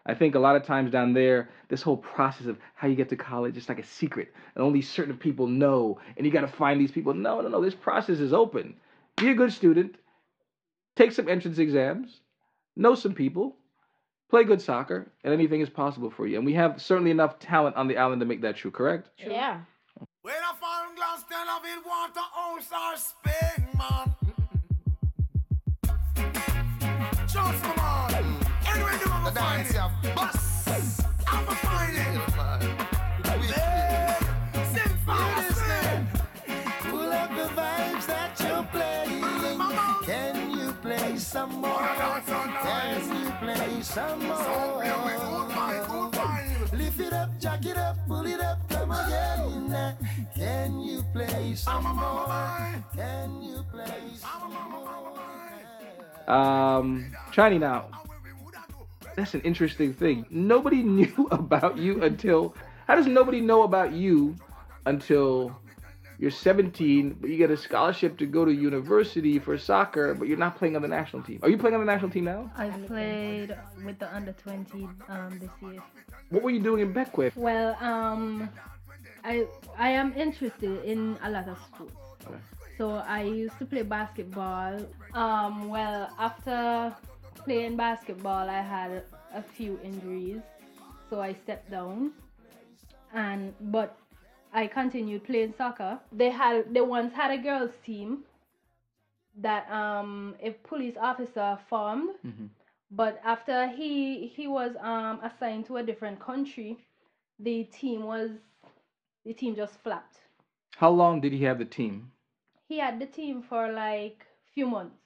I 0.06 0.16
think 0.16 0.36
a 0.36 0.40
lot 0.40 0.56
of 0.56 0.66
times 0.66 0.92
down 0.92 1.14
there, 1.14 1.50
this 1.70 1.82
whole 1.82 1.98
process 1.98 2.48
of 2.48 2.58
how 2.76 2.88
you 2.88 2.96
get 2.96 3.10
to 3.10 3.16
college 3.16 3.56
is 3.56 3.70
like 3.70 3.80
a 3.80 3.86
secret, 3.86 4.34
and 4.56 4.64
only 4.64 4.82
certain 4.82 5.16
people 5.16 5.48
know, 5.48 6.00
and 6.18 6.26
you 6.26 6.32
got 6.32 6.42
to 6.42 6.48
find 6.48 6.82
these 6.82 6.92
people. 6.92 7.14
No, 7.14 7.40
no, 7.42 7.50
no. 7.50 7.62
This 7.62 7.76
process 7.76 8.20
is 8.20 8.34
open. 8.34 8.76
Be 9.18 9.30
a 9.30 9.34
good 9.36 9.54
student, 9.54 9.96
take 10.96 11.12
some 11.12 11.30
entrance 11.30 11.60
exams, 11.60 12.22
know 12.76 12.96
some 12.96 13.14
people, 13.14 13.56
play 14.30 14.44
good 14.44 14.62
soccer, 14.62 15.12
and 15.24 15.34
anything 15.34 15.62
is 15.62 15.70
possible 15.70 16.10
for 16.10 16.26
you. 16.26 16.38
And 16.38 16.46
we 16.46 16.54
have 16.54 16.82
certainly 16.82 17.12
enough 17.12 17.38
talent 17.38 17.76
on 17.76 17.88
the 17.88 17.98
island 17.98 18.22
to 18.22 18.26
make 18.26 18.42
that 18.42 18.56
true. 18.56 18.72
Correct? 18.72 19.10
Yeah. 19.18 19.60
When 20.24 20.34
I 20.36 20.54
found 20.60 20.96
glass, 20.96 21.24
then 21.30 21.48
I 21.48 21.60
will 21.62 21.84
want 21.86 22.14
to 22.16 22.22
ounce 22.40 22.72
or 22.72 22.96
Spain, 22.98 23.68
man. 23.78 24.16
Just 27.28 27.64
come 27.64 27.80
on. 27.80 28.14
Anyway, 28.68 28.98
you 29.04 29.12
want 29.12 29.26
to 29.28 29.34
find 29.40 29.68
it. 29.68 30.16
Bus. 30.16 31.02
I'm 31.28 31.48
a 31.48 31.56
find 31.56 31.98
it. 31.98 32.71
Some 41.32 41.62
more? 41.62 42.22
Can 42.28 43.24
you 43.24 43.32
play 43.40 43.82
some 43.82 44.20
more? 44.20 44.84
Lift 46.74 47.00
it 47.00 47.14
up, 47.14 47.30
jack 47.40 47.66
it 47.66 47.78
up, 47.78 47.96
pull 48.06 48.26
it 48.28 48.42
up, 48.42 48.58
come 48.70 48.92
again. 48.92 49.96
Can 50.36 50.82
you 50.82 51.04
play 51.14 51.56
some 51.56 51.84
more? 51.84 52.84
Can 52.94 53.42
you 53.42 53.64
play 53.72 54.12
some 54.16 54.52
more? 54.72 56.36
Um, 56.36 57.14
Chiny 57.32 57.60
now. 57.60 57.88
That's 59.16 59.34
an 59.34 59.42
interesting 59.42 59.94
thing. 59.94 60.26
Nobody 60.30 60.84
knew 60.98 61.30
about 61.32 61.78
you 61.78 62.04
until. 62.04 62.54
How 62.88 62.96
does 62.96 63.08
nobody 63.08 63.40
know 63.40 63.64
about 63.64 63.94
you 63.94 64.36
until 64.86 65.56
you're 66.22 66.30
17, 66.30 67.18
but 67.20 67.32
you 67.32 67.38
get 67.38 67.50
a 67.50 67.58
scholarship 67.58 68.16
to 68.20 68.28
go 68.28 68.46
to 68.46 68.54
university 68.54 69.40
for 69.40 69.58
soccer, 69.58 70.14
but 70.14 70.28
you're 70.28 70.38
not 70.38 70.56
playing 70.56 70.76
on 70.76 70.84
the 70.84 70.88
national 70.88 71.24
team. 71.24 71.40
Are 71.42 71.50
you 71.50 71.58
playing 71.58 71.74
on 71.74 71.80
the 71.80 71.92
national 71.92 72.12
team 72.12 72.26
now? 72.26 72.52
I 72.56 72.70
played 72.70 73.58
with 73.84 73.98
the 73.98 74.16
under 74.16 74.32
20 74.32 74.88
um, 75.10 75.40
this 75.40 75.50
year. 75.64 75.82
What 76.30 76.44
were 76.44 76.52
you 76.52 76.60
doing 76.62 76.82
in 76.82 76.94
Bequia? 76.94 77.36
Well, 77.36 77.76
um, 77.82 78.48
I 79.24 79.48
I 79.80 79.90
am 79.90 80.14
interested 80.14 80.86
in 80.86 81.18
a 81.24 81.30
lot 81.32 81.48
of 81.50 81.58
sports. 81.74 81.96
Okay. 82.28 82.38
So 82.78 83.02
I 83.18 83.24
used 83.24 83.58
to 83.58 83.66
play 83.66 83.82
basketball. 83.82 84.78
Um, 85.16 85.70
well, 85.70 86.08
after 86.20 86.96
playing 87.34 87.78
basketball, 87.78 88.48
I 88.48 88.62
had 88.62 89.04
a 89.34 89.42
few 89.42 89.80
injuries, 89.84 90.42
so 91.10 91.20
I 91.20 91.34
stepped 91.34 91.72
down. 91.72 92.12
And 93.14 93.54
but 93.74 93.98
I 94.54 94.68
continued 94.68 95.24
playing 95.24 95.54
soccer. 95.58 96.00
They 96.12 96.30
had 96.30 96.74
they 96.74 96.82
once 96.82 97.14
had 97.14 97.32
a 97.32 97.38
girls 97.38 97.72
team 97.86 98.24
that 99.38 99.70
um 99.72 100.36
a 100.42 100.52
police 100.52 100.98
officer 100.98 101.58
formed, 101.70 102.10
Mhm. 102.26 102.50
but 102.92 103.22
after 103.24 103.68
he 103.68 104.28
he 104.28 104.48
was 104.48 104.76
um 104.82 105.20
assigned 105.24 105.66
to 105.68 105.78
a 105.78 105.84
different 105.84 106.20
country, 106.20 106.78
the 107.40 107.64
team 107.66 108.04
was 108.04 108.32
the 109.26 109.34
team 109.34 109.56
just 109.56 109.76
flapped. 109.84 110.18
How 110.76 110.90
long 110.90 111.22
did 111.22 111.32
he 111.34 111.44
have 111.46 111.60
the 111.60 111.66
team? 111.66 112.12
He 112.68 112.80
had 112.80 113.00
the 113.00 113.06
team 113.06 113.42
for 113.42 113.72
like 113.72 114.26
few 114.54 114.68
months. 114.68 114.98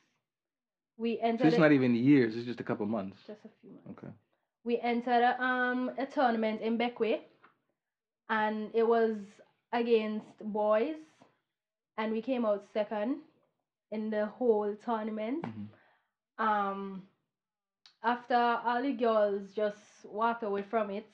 We 0.97 1.19
entered. 1.19 1.41
So 1.43 1.47
it's 1.47 1.57
it- 1.57 1.59
not 1.59 1.71
even 1.71 1.93
years. 1.95 2.35
It's 2.35 2.45
just 2.45 2.59
a 2.59 2.63
couple 2.63 2.85
months. 2.85 3.17
just 3.27 3.45
a 3.45 3.49
few 3.61 3.71
months. 3.71 3.89
Okay. 4.03 4.13
We 4.63 4.79
entered 4.79 5.21
a, 5.21 5.33
um 5.43 5.91
a 5.97 6.05
tournament 6.07 6.61
in 6.61 6.77
Bequia, 6.77 7.19
and 8.29 8.69
it 8.73 8.87
was 8.87 9.17
against 9.73 10.27
boys, 10.41 10.95
and 11.97 12.11
we 12.11 12.21
came 12.21 12.45
out 12.45 12.65
second 12.73 13.17
in 13.91 14.09
the 14.09 14.25
whole 14.25 14.75
tournament. 14.75 15.43
Mhm. 15.43 15.67
Um, 16.37 17.07
after 18.03 18.35
all 18.35 18.81
the 18.81 18.93
girls 18.93 19.51
just 19.53 20.05
walked 20.05 20.43
away 20.43 20.61
from 20.63 20.89
it, 20.89 21.05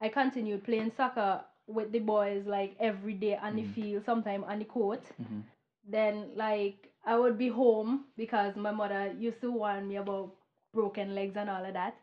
I 0.00 0.08
continued 0.08 0.64
playing 0.64 0.92
soccer 0.96 1.44
with 1.66 1.92
the 1.92 2.00
boys 2.00 2.46
like 2.46 2.74
every 2.80 3.14
day 3.14 3.36
on 3.36 3.56
the 3.56 3.62
Mhm. 3.62 3.74
field, 3.74 4.04
sometime 4.04 4.44
on 4.44 4.58
the 4.58 4.64
court. 4.64 5.02
Mhm. 5.20 5.42
Then 5.84 6.34
like 6.36 6.92
I 7.04 7.16
would 7.16 7.38
be 7.38 7.48
home 7.48 8.04
because 8.16 8.56
my 8.56 8.70
mother 8.70 9.12
used 9.18 9.40
to 9.40 9.50
warn 9.52 9.88
me 9.88 9.96
about 9.96 10.34
broken 10.72 11.14
legs 11.14 11.36
and 11.36 11.48
all 11.50 11.64
of 11.64 11.72
that. 11.74 11.94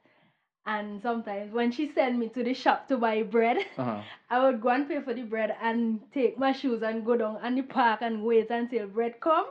And 0.67 1.01
sometimes 1.01 1.51
when 1.53 1.71
she 1.71 1.91
sent 1.91 2.17
me 2.19 2.30
to 2.30 2.43
the 2.43 2.53
shop 2.53 2.88
to 2.89 2.97
buy 2.97 3.23
bread, 3.23 3.58
Uh-huh. 3.77 4.01
I 4.30 4.43
would 4.45 4.62
go 4.62 4.69
and 4.69 4.88
pay 4.88 5.01
for 5.01 5.13
the 5.15 5.23
bread 5.23 5.56
and 5.62 6.01
take 6.13 6.38
my 6.38 6.51
shoes 6.51 6.84
and 6.84 7.06
go 7.06 7.17
down 7.17 7.38
on 7.38 7.56
the 7.56 7.63
park 7.63 8.01
and 8.03 8.23
wait 8.23 8.51
until 8.51 8.88
bread 8.88 9.19
come 9.21 9.47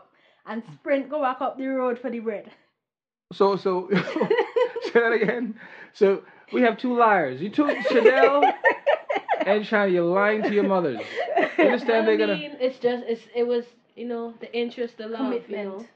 and 0.46 0.62
sprint 0.74 1.08
go 1.08 1.20
back 1.22 1.40
up 1.40 1.56
the 1.58 1.66
road 1.66 1.98
for 1.98 2.10
the 2.10 2.20
bread. 2.20 2.52
So 3.32 3.56
so 3.56 3.88
say 3.92 4.90
that 4.94 5.12
again. 5.12 5.58
So 5.94 6.22
we 6.52 6.60
have 6.62 6.76
two 6.78 6.94
liars. 6.96 7.40
You 7.40 7.50
took 7.50 7.76
Chanel 7.90 8.44
and 9.46 9.64
China. 9.64 9.90
You're 9.90 10.04
lying 10.04 10.42
to 10.42 10.54
your 10.54 10.64
mothers. 10.68 11.00
You 11.58 11.64
understand? 11.64 12.06
They're 12.06 12.14
I 12.14 12.18
gonna. 12.18 12.36
mean, 12.36 12.56
it's 12.60 12.78
just 12.78 13.04
it's 13.08 13.22
it 13.34 13.46
was 13.46 13.64
you 13.96 14.06
know 14.06 14.34
the 14.40 14.52
interest, 14.54 14.98
the 14.98 15.08
love, 15.08 15.22
Commitment. 15.32 15.50
you 15.50 15.64
know, 15.64 15.86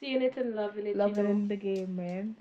seeing 0.00 0.22
it 0.22 0.36
and 0.36 0.54
loving 0.56 0.86
it. 0.86 0.96
Loving 0.96 1.16
you 1.18 1.22
know. 1.24 1.30
in 1.30 1.48
the 1.48 1.56
game, 1.56 1.94
man. 1.94 2.36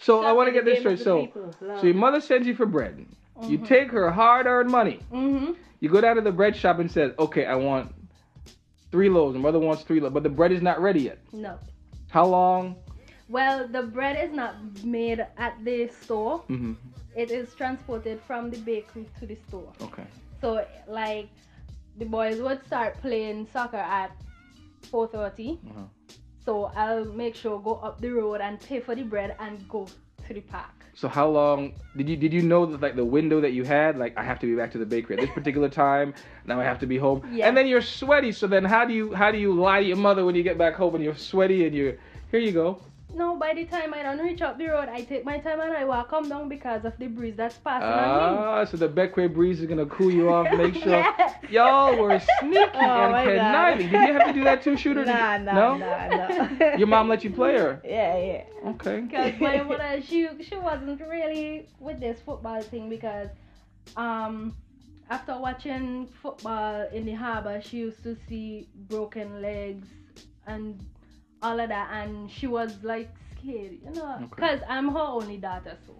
So 0.00 0.22
I 0.24 0.32
want 0.32 0.48
to 0.48 0.52
get 0.52 0.64
this 0.64 0.80
straight. 0.80 0.98
So 0.98 1.28
so 1.60 1.86
your 1.86 1.94
mother 1.94 2.20
sends 2.20 2.46
you 2.46 2.54
for 2.54 2.66
bread. 2.66 3.06
You 3.46 3.58
Mhm. 3.58 3.66
take 3.66 3.90
her 3.90 4.10
hard-earned 4.10 4.70
money. 4.70 5.00
Mm-hmm. 5.12 5.52
You 5.80 5.88
go 5.88 6.00
down 6.00 6.16
to 6.16 6.22
the 6.22 6.32
bread 6.32 6.56
shop 6.56 6.78
and 6.78 6.90
says, 6.90 7.12
"Okay, 7.18 7.46
I 7.46 7.54
want 7.54 7.94
three 8.90 9.08
loaves." 9.08 9.34
And 9.34 9.42
mother 9.42 9.58
wants 9.58 9.82
three 9.82 10.00
loaves, 10.00 10.14
but 10.14 10.22
the 10.22 10.28
bread 10.30 10.50
is 10.52 10.62
not 10.62 10.80
ready 10.80 11.02
yet. 11.02 11.18
No. 11.32 11.58
How 12.08 12.26
long? 12.26 12.76
Well, 13.28 13.68
the 13.68 13.82
bread 13.82 14.16
is 14.24 14.34
not 14.34 14.54
made 14.84 15.20
at 15.36 15.54
the 15.64 15.88
store. 15.88 16.38
hmm 16.48 16.72
It 17.16 17.30
is 17.30 17.54
transported 17.54 18.20
from 18.20 18.50
the 18.50 18.58
bakery 18.58 19.06
to 19.18 19.26
the 19.26 19.36
store. 19.48 19.72
Okay. 19.82 20.06
So 20.40 20.64
like 20.86 21.28
the 21.98 22.04
boys 22.04 22.40
would 22.40 22.64
start 22.66 23.00
playing 23.00 23.46
soccer 23.52 23.76
at 24.00 24.10
4:30. 24.90 25.58
Uh-huh. 25.70 25.80
So 26.48 26.72
I'll 26.74 27.04
make 27.04 27.34
sure 27.34 27.60
go 27.60 27.74
up 27.74 28.00
the 28.00 28.08
road 28.08 28.40
and 28.40 28.58
pay 28.58 28.80
for 28.80 28.94
the 28.94 29.02
bread 29.02 29.36
and 29.38 29.68
go 29.68 29.86
to 30.26 30.32
the 30.32 30.40
park. 30.40 30.72
So 30.94 31.06
how 31.06 31.28
long 31.28 31.74
did 31.94 32.08
you 32.08 32.16
did 32.16 32.32
you 32.32 32.40
know 32.40 32.64
that 32.64 32.80
like 32.80 32.96
the 32.96 33.04
window 33.04 33.38
that 33.42 33.52
you 33.52 33.64
had 33.64 33.98
like 33.98 34.16
I 34.16 34.22
have 34.24 34.38
to 34.38 34.46
be 34.46 34.54
back 34.56 34.72
to 34.72 34.78
the 34.78 34.86
bakery 34.86 35.16
at 35.16 35.20
this 35.20 35.30
particular 35.34 35.68
time 35.68 36.14
now 36.46 36.58
I 36.58 36.64
have 36.64 36.78
to 36.78 36.86
be 36.86 36.96
home 36.96 37.20
Yeah. 37.30 37.48
and 37.48 37.54
then 37.54 37.66
you're 37.66 37.82
sweaty 37.82 38.32
so 38.32 38.46
then 38.46 38.64
how 38.64 38.86
do 38.86 38.94
you 38.94 39.12
how 39.12 39.30
do 39.30 39.36
you 39.36 39.52
lie 39.52 39.82
to 39.82 39.86
your 39.86 39.98
mother 39.98 40.24
when 40.24 40.34
you 40.34 40.42
get 40.42 40.56
back 40.56 40.74
home 40.74 40.94
and 40.94 41.04
you're 41.04 41.14
sweaty 41.32 41.66
and 41.66 41.76
you're 41.76 41.96
here 42.30 42.40
you 42.40 42.52
go 42.52 42.80
No, 43.14 43.36
by 43.36 43.54
the 43.54 43.64
time 43.64 43.94
I 43.94 44.02
don't 44.02 44.18
reach 44.18 44.42
up 44.42 44.58
the 44.58 44.66
road, 44.66 44.88
I 44.88 45.00
take 45.02 45.24
my 45.24 45.38
time 45.38 45.60
and 45.60 45.72
I 45.72 45.84
walk 45.84 46.10
come 46.10 46.28
down 46.28 46.48
because 46.48 46.84
of 46.84 46.96
the 46.98 47.06
breeze 47.06 47.36
that's 47.36 47.56
passing 47.58 47.98
on 47.98 48.38
ah 48.38 48.64
so 48.64 48.76
the 48.76 48.88
Bequia 48.88 49.32
breeze 49.32 49.60
is 49.60 49.66
gonna 49.66 49.86
cool 49.86 50.10
you 50.10 50.30
off 50.30 50.50
make 50.50 50.74
sure 50.84 50.90
Yes. 50.90 51.34
y'all 51.50 51.96
were 51.96 52.18
sneaky 52.18 52.68
Oh 52.74 53.14
and 53.14 53.14
conniving. 53.24 53.88
Did 53.90 54.02
you 54.04 54.12
have 54.12 54.24
to 54.24 54.32
do 54.32 54.44
that 54.44 54.62
too 54.62 54.76
shooter? 54.76 55.04
Nah, 55.04 55.38
nah, 55.38 55.52
no? 55.52 55.76
nah, 55.76 56.08
nah. 56.08 56.76
your 56.76 56.86
mom 56.86 57.08
let 57.08 57.24
you 57.24 57.30
play 57.30 57.54
her? 57.56 57.80
Yeah, 57.84 58.16
yeah. 58.18 58.70
okay. 58.72 59.00
Because 59.00 59.38
my 59.40 59.62
mother 59.70 60.00
she 60.02 60.28
she 60.42 60.56
wasn't 60.56 61.00
really 61.00 61.66
with 61.80 62.00
this 62.00 62.20
football 62.20 62.62
thing 62.62 62.88
because 62.88 63.28
um 63.96 64.54
after 65.10 65.38
watching 65.38 66.06
football 66.22 66.86
in 66.92 67.04
the 67.06 67.12
harbor 67.12 67.60
she 67.62 67.78
used 67.78 68.02
to 68.02 68.14
see 68.28 68.68
broken 68.88 69.40
legs 69.40 69.88
and 70.46 70.78
all 71.42 71.58
of 71.60 71.68
that 71.68 71.88
and 71.92 72.30
she 72.30 72.46
was 72.46 72.72
like 72.82 73.08
scared 73.32 73.72
you 73.84 73.90
know 73.92 74.14
Okay. 74.16 74.26
because 74.30 74.60
i'm 74.68 74.88
her 74.88 74.98
only 75.18 75.36
daughter 75.36 75.76
so 75.86 75.94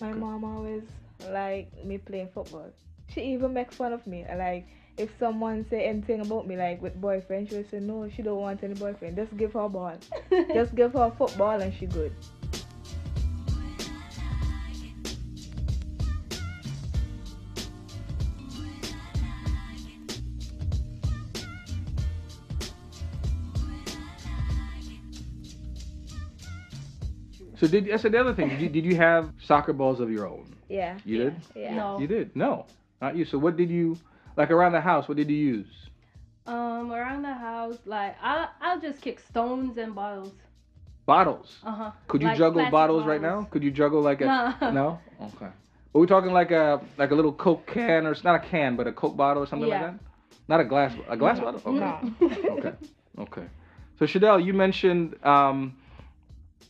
My 0.00 0.12
mom 0.12 0.44
always 0.44 0.82
like 1.30 1.72
me 1.84 1.96
playing 1.98 2.28
football. 2.34 2.68
She 3.08 3.22
even 3.32 3.54
makes 3.54 3.74
fun 3.76 3.92
of 3.94 4.06
me. 4.06 4.26
Like 4.36 4.66
if 4.98 5.08
someone 5.18 5.64
say 5.70 5.86
anything 5.86 6.20
about 6.20 6.46
me, 6.46 6.56
like 6.56 6.82
with 6.82 7.00
boyfriend, 7.00 7.48
she 7.48 7.56
will 7.56 7.64
say 7.70 7.80
no, 7.80 8.06
she 8.14 8.20
don't 8.22 8.38
want 8.40 8.62
any 8.62 8.74
boyfriend. 8.74 9.16
Just 9.16 9.34
give 9.38 9.54
her 9.54 9.60
a 9.60 9.68
ball. 9.70 9.96
Just 10.52 10.74
give 10.74 10.92
her 10.92 11.10
football 11.16 11.58
and 11.62 11.72
she 11.72 11.86
good. 11.86 12.12
So 27.66 27.72
did 27.72 27.86
that's 27.90 28.02
the 28.02 28.18
other 28.20 28.34
thing 28.34 28.48
did 28.48 28.60
you 28.60 28.68
did 28.68 28.84
you 28.84 28.96
have 28.96 29.30
soccer 29.42 29.72
balls 29.72 30.00
of 30.00 30.10
your 30.10 30.26
own 30.26 30.54
Yeah. 30.68 30.98
you 31.04 31.18
did 31.18 31.34
Yeah. 31.54 31.74
no 31.74 31.98
You 32.00 32.06
did? 32.06 32.34
No, 32.36 32.66
not 33.00 33.16
you. 33.16 33.24
So 33.24 33.38
what 33.38 33.56
did 33.56 33.70
you 33.70 33.96
like 34.36 34.50
around 34.50 34.72
the 34.72 34.80
house? 34.80 35.08
What 35.08 35.16
did 35.16 35.28
you 35.30 35.36
use? 35.36 35.66
um 36.46 36.92
around 36.92 37.22
the 37.22 37.34
house 37.34 37.78
like 37.86 38.14
i'll, 38.22 38.48
I'll 38.60 38.80
just 38.80 39.00
kick 39.00 39.18
stones 39.30 39.78
and 39.78 39.94
bottles 39.94 40.32
Bottles. 41.06 41.58
uh-huh 41.64 41.90
Could 42.08 42.20
you 42.22 42.28
Like 42.28 42.38
juggle 42.38 42.54
plastic 42.54 42.72
bottles 42.72 43.06
right 43.06 43.22
now? 43.22 43.46
Could 43.52 43.62
you 43.62 43.70
juggle 43.70 44.02
like 44.02 44.20
a 44.22 44.26
No. 44.26 44.70
no? 44.72 44.98
Okay. 45.22 45.50
But 45.92 45.98
we're 46.00 46.06
talking 46.06 46.32
like 46.32 46.50
a 46.50 46.80
like 46.98 47.12
a 47.12 47.14
little 47.14 47.32
Coke 47.32 47.64
can 47.66 48.06
or 48.06 48.10
it's 48.12 48.24
not 48.24 48.34
a 48.34 48.44
can, 48.48 48.74
but 48.76 48.86
a 48.88 48.92
Coke 48.92 49.16
bottle 49.16 49.42
or 49.44 49.46
something 49.46 49.68
Yeah. 49.68 49.82
like 49.82 49.92
that. 49.92 50.04
Not 50.48 50.60
a 50.60 50.64
glass 50.64 50.92
a 51.08 51.16
glass 51.16 51.38
No. 51.38 51.44
bottle. 51.44 51.60
Okay. 51.70 51.78
No. 52.20 52.52
okay. 52.58 52.72
Okay. 53.18 53.46
So 53.98 54.04
Shadell, 54.04 54.44
you 54.44 54.52
mentioned 54.52 55.14
um, 55.24 55.76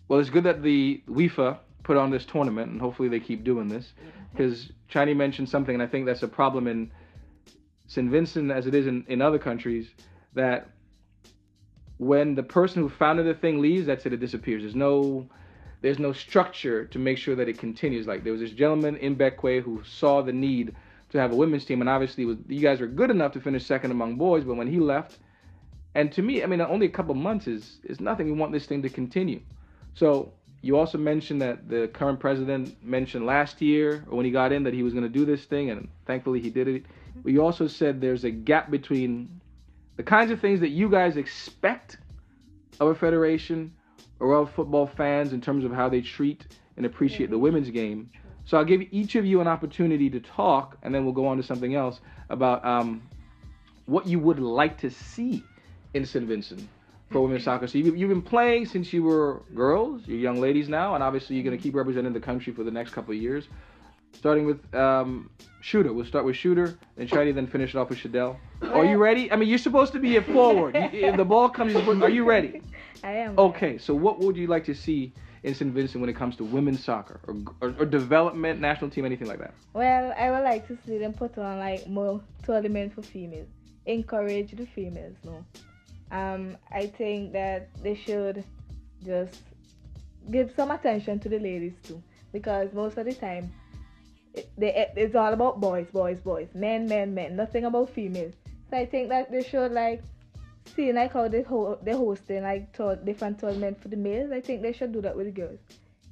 well, 0.09 0.21
it's 0.21 0.31
good 0.31 0.45
that 0.45 0.63
the 0.63 1.03
WIFA 1.09 1.59
put 1.83 1.97
on 1.97 2.11
this 2.11 2.25
tournament, 2.25 2.71
and 2.71 2.81
hopefully 2.81 3.09
they 3.09 3.21
keep 3.21 3.45
doing 3.45 3.69
this. 3.69 3.93
Because 4.33 4.71
China 4.89 5.15
mentioned 5.15 5.49
something, 5.49 5.75
and 5.75 5.83
I 5.83 5.87
think 5.87 6.07
that's 6.07 6.23
a 6.23 6.29
problem 6.29 6.67
in 6.67 6.91
St. 7.87 8.11
Vincent 8.11 8.51
as 8.51 8.67
it 8.67 8.75
is 8.75 8.87
in, 8.87 9.05
in 9.09 9.23
other 9.23 9.39
countries, 9.39 9.89
that 10.35 10.71
when 11.99 12.35
the 12.35 12.43
person 12.43 12.83
who 12.83 12.89
founded 12.89 13.27
the 13.27 13.35
thing 13.35 13.61
leaves, 13.61 13.87
that's 13.87 14.05
it, 14.07 14.13
it 14.13 14.21
disappears. 14.21 14.63
There's 14.63 14.75
no 14.75 15.29
there's 15.83 15.99
no 15.99 16.13
structure 16.13 16.87
to 16.87 16.99
make 16.99 17.19
sure 17.19 17.37
that 17.37 17.49
it 17.49 17.59
continues. 17.59 18.07
Like 18.07 18.25
there 18.25 18.33
was 18.33 18.41
this 18.41 18.51
gentleman 18.51 18.97
in 18.97 19.15
Bequia 19.15 19.63
who 19.63 19.83
saw 19.85 20.23
the 20.23 20.33
need 20.33 20.75
to 21.11 21.19
have 21.19 21.33
a 21.33 21.37
women's 21.37 21.65
team, 21.65 21.81
and 21.81 21.89
obviously 21.89 22.25
was 22.25 22.39
you 22.49 22.61
guys 22.61 22.81
were 22.81 22.87
good 22.87 23.11
enough 23.11 23.33
to 23.33 23.41
finish 23.41 23.65
second 23.65 23.91
among 23.91 24.17
boys, 24.17 24.45
but 24.45 24.55
when 24.55 24.67
he 24.67 24.81
left, 24.81 25.19
and 25.95 26.13
to 26.13 26.23
me, 26.23 26.43
I 26.43 26.47
mean, 26.47 26.61
only 26.61 26.87
a 26.87 26.91
couple 26.91 27.15
months 27.15 27.47
is 27.47 27.79
is 27.85 28.01
nothing. 28.01 28.27
We 28.27 28.33
want 28.33 28.53
this 28.53 28.67
thing 28.67 28.83
to 28.83 28.89
continue. 28.89 29.41
So 29.97 30.35
you 30.61 30.77
also 30.77 30.99
mentioned 30.99 31.41
that 31.41 31.69
the 31.69 31.89
current 31.89 32.21
president 32.21 32.77
mentioned 32.85 33.25
last 33.25 33.63
year, 33.63 34.05
or 34.09 34.17
when 34.17 34.27
he 34.27 34.31
got 34.31 34.53
in, 34.53 34.63
that 34.65 34.75
he 34.75 34.83
was 34.83 34.93
going 34.93 35.05
to 35.05 35.09
do 35.09 35.25
this 35.25 35.47
thing, 35.47 35.71
and 35.71 35.89
thankfully 36.07 36.39
he 36.39 36.51
did 36.51 36.69
it. 36.69 36.85
But 37.23 37.33
you 37.33 37.43
also 37.43 37.67
said 37.67 38.01
there's 38.01 38.25
a 38.25 38.31
gap 38.31 38.71
between 38.71 39.41
the 39.97 40.03
kinds 40.03 40.31
of 40.31 40.39
things 40.39 40.61
that 40.61 40.69
you 40.69 40.91
guys 40.91 41.17
expect 41.17 41.97
of 42.79 42.89
a 42.89 42.95
federation 42.95 43.73
or 44.21 44.35
of 44.35 44.51
football 44.51 44.87
fans 44.87 45.33
in 45.33 45.41
terms 45.41 45.65
of 45.65 45.73
how 45.73 45.89
they 45.89 46.03
treat 46.03 46.47
and 46.77 46.85
appreciate 46.85 47.31
the 47.31 47.39
women's 47.39 47.71
game. 47.71 48.11
So 48.45 48.59
I'll 48.59 48.67
give 48.67 48.83
each 48.91 49.15
of 49.15 49.25
you 49.25 49.41
an 49.41 49.49
opportunity 49.49 50.11
to 50.11 50.21
talk, 50.21 50.77
and 50.83 50.95
then 50.95 51.05
we'll 51.05 51.15
go 51.15 51.27
on 51.27 51.39
to 51.39 51.43
something 51.43 51.75
else 51.75 52.01
about 52.29 52.63
um, 52.67 53.03
what 53.87 54.07
you 54.07 54.19
would 54.19 54.41
like 54.41 54.77
to 54.79 54.91
see 54.91 55.43
in 55.95 56.05
St. 56.05 56.27
Vincent 56.27 56.69
for 57.11 57.21
women's 57.21 57.45
soccer. 57.45 57.67
So 57.67 57.79
you've, 57.79 57.97
you've 57.97 58.09
been 58.09 58.23
playing 58.23 58.67
since 58.67 58.93
you 58.93 59.03
were 59.03 59.43
girls, 59.55 60.03
you're 60.07 60.19
young 60.19 60.41
ladies 60.41 60.69
now, 60.69 60.95
and 60.95 61.03
obviously 61.03 61.37
you're 61.37 61.45
going 61.45 61.57
to 61.57 61.63
keep 61.63 61.75
representing 61.75 62.13
the 62.13 62.21
country 62.21 62.53
for 62.53 62.65
the 62.65 62.71
next 62.71 62.93
couple 62.93 63.15
of 63.15 63.21
years. 63.21 63.47
Starting 64.13 64.47
with 64.47 64.75
um, 64.75 65.31
Shooter. 65.61 65.93
We'll 65.93 66.07
start 66.07 66.25
with 66.25 66.37
Shooter, 66.37 66.79
and 66.97 67.09
Shiny, 67.09 67.33
then 67.33 67.47
finish 67.47 67.75
it 67.75 67.79
off 67.79 67.91
with 67.91 67.99
Shadell. 67.99 68.37
Are 68.63 68.85
you 68.85 68.97
ready? 68.97 69.31
I 69.31 69.37
mean, 69.37 69.49
you're 69.49 69.59
supposed 69.59 69.93
to 69.93 69.99
be 69.99 70.17
a 70.17 70.23
forward. 70.23 70.75
If 70.75 71.17
the 71.17 71.25
ball 71.25 71.49
comes, 71.51 71.73
you're 71.73 71.83
supposed- 71.83 72.03
are 72.03 72.09
you 72.09 72.25
ready? 72.25 72.63
I 73.05 73.13
am. 73.13 73.39
Okay, 73.39 73.77
so 73.79 73.95
what 73.95 74.19
would 74.21 74.37
you 74.37 74.47
like 74.47 74.65
to 74.65 74.75
see 74.75 75.13
in 75.43 75.55
St. 75.55 75.71
Vincent 75.73 76.01
when 76.01 76.09
it 76.09 76.17
comes 76.17 76.35
to 76.37 76.45
women's 76.45 76.83
soccer 76.83 77.21
or, 77.29 77.37
or, 77.61 77.75
or 77.79 77.85
development, 77.85 78.59
national 78.59 78.91
team, 78.91 79.05
anything 79.05 79.29
like 79.29 79.39
that? 79.39 79.53
Well, 79.75 80.15
I 80.19 80.31
would 80.31 80.43
like 80.45 80.67
to 80.69 80.79
see 80.87 80.97
them 80.99 81.13
put 81.13 81.37
on 81.37 81.59
like 81.59 81.87
more 81.87 82.21
tournament 82.43 82.95
for 82.95 83.03
females. 83.03 83.49
Encourage 83.85 84.53
the 84.53 84.67
females, 84.67 85.17
no. 85.25 85.45
Um, 86.11 86.57
I 86.71 86.87
think 86.87 87.33
that 87.33 87.69
they 87.83 87.95
should 87.95 88.45
just 89.05 89.43
give 90.31 90.53
some 90.55 90.71
attention 90.71 91.19
to 91.21 91.29
the 91.29 91.39
ladies 91.39 91.75
too, 91.83 92.03
because 92.33 92.73
most 92.73 92.97
of 92.99 93.07
the 93.07 93.15
time, 93.15 93.53
it, 94.35 94.51
they, 94.57 94.89
it's 94.97 95.15
all 95.15 95.33
about 95.33 95.61
boys, 95.61 95.87
boys, 95.93 96.19
boys, 96.21 96.49
men, 96.55 96.87
men, 96.87 97.15
men. 97.15 97.37
Nothing 97.37 97.65
about 97.65 97.91
females. 97.91 98.35
So 98.71 98.77
I 98.77 98.87
think 98.87 99.09
that 99.09 99.31
they 99.31 99.43
should 99.43 99.73
like 99.73 100.03
see 100.75 100.93
like 100.93 101.13
how 101.13 101.29
they 101.29 101.43
ho- 101.43 101.79
they 101.83 101.93
hosting 101.93 102.43
like 102.43 102.73
tour- 102.73 102.97
different 102.97 103.39
tournament 103.39 103.81
for 103.81 103.89
the 103.89 103.97
males. 103.97 104.33
I 104.33 104.41
think 104.41 104.63
they 104.63 104.73
should 104.73 104.93
do 104.93 105.01
that 105.03 105.17
with 105.17 105.27
the 105.27 105.33
girls. 105.33 105.61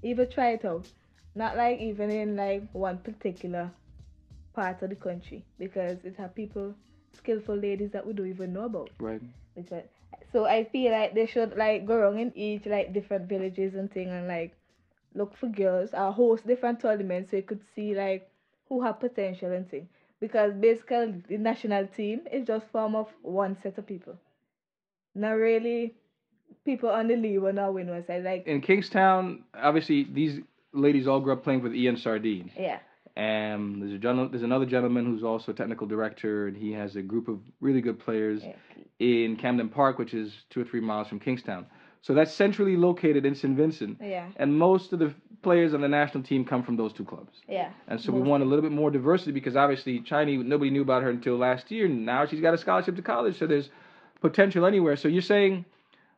Even 0.03 0.31
try 0.31 0.51
it 0.53 0.65
out. 0.65 0.87
Not 1.35 1.57
like 1.57 1.81
even 1.81 2.11
in 2.11 2.37
like 2.37 2.63
one 2.73 2.99
particular 2.99 3.71
part 4.55 4.83
of 4.83 4.91
the 4.91 4.97
country 4.97 5.45
because 5.59 5.99
it 6.05 6.15
have 6.17 6.35
people 6.35 6.75
skillful 7.17 7.57
ladies 7.57 7.91
that 7.91 8.07
we 8.07 8.13
don't 8.13 8.29
even 8.29 8.53
know 8.53 8.65
about. 8.65 8.91
Right. 9.01 9.21
Because 9.55 9.85
so 10.33 10.47
I 10.47 10.65
feel 10.65 10.93
like 10.93 11.15
they 11.15 11.27
should 11.27 11.57
like 11.57 11.87
go 11.87 11.95
around 11.95 12.19
in 12.19 12.33
each 12.37 12.67
like 12.67 12.93
different 12.93 13.29
villages 13.29 13.75
and 13.75 13.91
thing 13.91 14.09
and 14.09 14.27
like 14.27 14.57
look 15.15 15.37
for 15.37 15.49
girls 15.49 15.91
or 15.93 16.13
host 16.13 16.47
different 16.47 16.81
tournaments 16.81 17.31
so 17.31 17.37
you 17.37 17.43
could 17.43 17.63
see 17.75 17.95
like 17.95 18.29
who 18.69 18.83
have 18.83 19.01
potential 19.01 19.53
and 19.53 19.71
thing. 19.71 19.89
Because 20.21 20.55
basically 20.55 21.23
the 21.29 21.39
national 21.39 21.87
team 21.87 22.23
is 22.33 22.47
just 22.47 22.67
form 22.69 22.95
of 22.95 23.09
one 23.23 23.57
set 23.63 23.79
of 23.79 23.87
people. 23.87 24.17
Not 25.15 25.33
really 25.33 25.95
people 26.65 26.91
on 26.91 27.09
the 27.09 27.17
league 27.17 27.43
or 27.43 27.53
not 27.53 27.75
winners. 27.75 28.05
I 28.09 28.19
like 28.19 28.47
In 28.47 28.61
Kingstown, 28.61 29.45
obviously 29.55 30.05
these 30.05 30.41
ladies 30.73 31.07
all 31.07 31.21
grew 31.21 31.35
up 31.35 31.45
playing 31.45 31.63
with 31.63 31.75
Ian 31.75 31.97
Sardine. 31.97 32.51
yeah. 32.59 32.79
And 33.17 33.81
there's 33.81 33.93
a 33.93 33.99
gen- 33.99 34.31
there's 34.33 34.43
another 34.43 34.67
gentleman 34.67 35.07
who's 35.07 35.23
also 35.23 35.53
technical 35.53 35.87
director, 35.87 36.49
and 36.49 36.57
he 36.57 36.73
has 36.73 36.97
a 36.97 37.03
group 37.03 37.29
of 37.29 37.39
really 37.61 37.81
good 37.81 38.01
players 38.01 38.43
yeah. 38.43 38.55
In 38.99 39.37
Camden 39.37 39.69
Park, 39.69 39.99
which 39.99 40.15
is 40.15 40.33
two 40.51 40.61
or 40.61 40.65
three 40.65 40.81
miles 40.81 41.09
from 41.09 41.19
Kingstown. 41.21 41.67
So 42.03 42.13
that's 42.15 42.33
centrally 42.33 42.77
located 42.77 43.25
in 43.25 43.35
St. 43.35 43.57
Vincent, 43.57 43.99
Yeah. 44.01 44.27
and 44.37 44.59
most 44.59 44.93
of 44.93 44.99
the 44.99 45.15
players 45.43 45.75
on 45.75 45.81
the 45.81 45.89
national 45.89 46.23
team 46.23 46.45
come 46.45 46.63
from 46.63 46.77
those 46.77 46.93
two 46.93 47.05
clubs. 47.05 47.41
Yeah. 47.49 47.71
And 47.89 48.01
so 48.01 48.13
we 48.13 48.21
want 48.21 48.43
a 48.43 48.47
little 48.47 48.63
bit 48.63 48.73
more 48.73 48.91
diversity 48.91 49.33
because 49.33 49.57
obviously 49.57 50.01
Chinese 50.01 50.43
nobody 50.45 50.71
knew 50.71 50.83
about 50.83 51.03
her 51.03 51.11
until 51.11 51.37
last 51.37 51.71
year. 51.71 51.89
Now 51.89 52.25
she's 52.27 52.41
got 52.41 52.55
a 52.55 52.59
scholarship 52.59 52.97
to 52.97 53.03
college, 53.03 53.39
so 53.39 53.47
there's 53.47 53.71
potential 54.21 54.65
anywhere. 54.65 54.97
So 54.97 55.09
you're 55.09 55.23
saying 55.23 55.65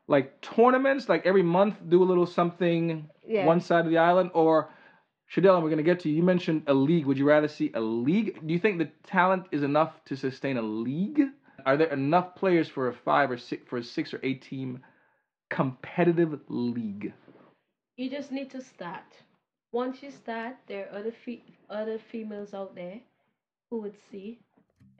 like 0.09 0.41
tournaments, 0.41 1.09
like 1.09 1.27
every 1.27 1.43
month 1.43 1.77
do 1.89 2.03
a 2.03 2.05
little 2.05 2.27
something 2.27 3.09
Yeah. 3.27 3.47
one 3.47 3.61
side 3.61 3.85
of 3.85 3.91
the 3.91 3.99
island, 3.99 4.31
or 4.35 4.69
Shadell, 5.29 5.55
and 5.57 5.65
we're 5.65 5.71
gonna 5.71 5.83
get 5.83 5.99
to 6.01 6.09
you. 6.09 6.17
You 6.17 6.23
mentioned 6.23 6.63
a 6.69 6.75
league. 6.75 7.07
Would 7.07 7.19
you 7.19 7.27
rather 7.27 7.49
see 7.49 7.73
a 7.75 7.81
league? 7.81 8.39
Do 8.47 8.53
you 8.53 8.61
think 8.61 8.79
the 8.79 8.89
talent 9.05 9.47
is 9.51 9.65
enough 9.65 10.05
to 10.05 10.17
sustain 10.17 10.57
a 10.57 10.63
league? 10.63 11.23
Are 11.67 11.77
there 11.77 11.93
enough 11.93 12.37
players 12.37 12.69
for 12.69 12.87
a 12.87 12.95
five 12.95 13.29
or 13.29 13.37
six 13.37 13.69
for 13.69 13.79
a 13.79 13.83
six 13.83 14.15
or 14.15 14.21
eight 14.23 14.41
team 14.41 14.79
competitive 15.51 16.39
league? 16.49 17.13
You 17.97 18.09
just 18.09 18.31
need 18.31 18.51
to 18.53 18.63
start. 18.63 19.03
Once 19.73 20.01
you 20.01 20.13
start, 20.13 20.55
there 20.69 20.87
are 20.87 20.99
other 21.01 21.11
fe- 21.11 21.43
other 21.69 21.99
females 21.99 22.55
out 22.55 22.77
there 22.77 23.01
who 23.69 23.81
would 23.81 23.97
see 24.11 24.39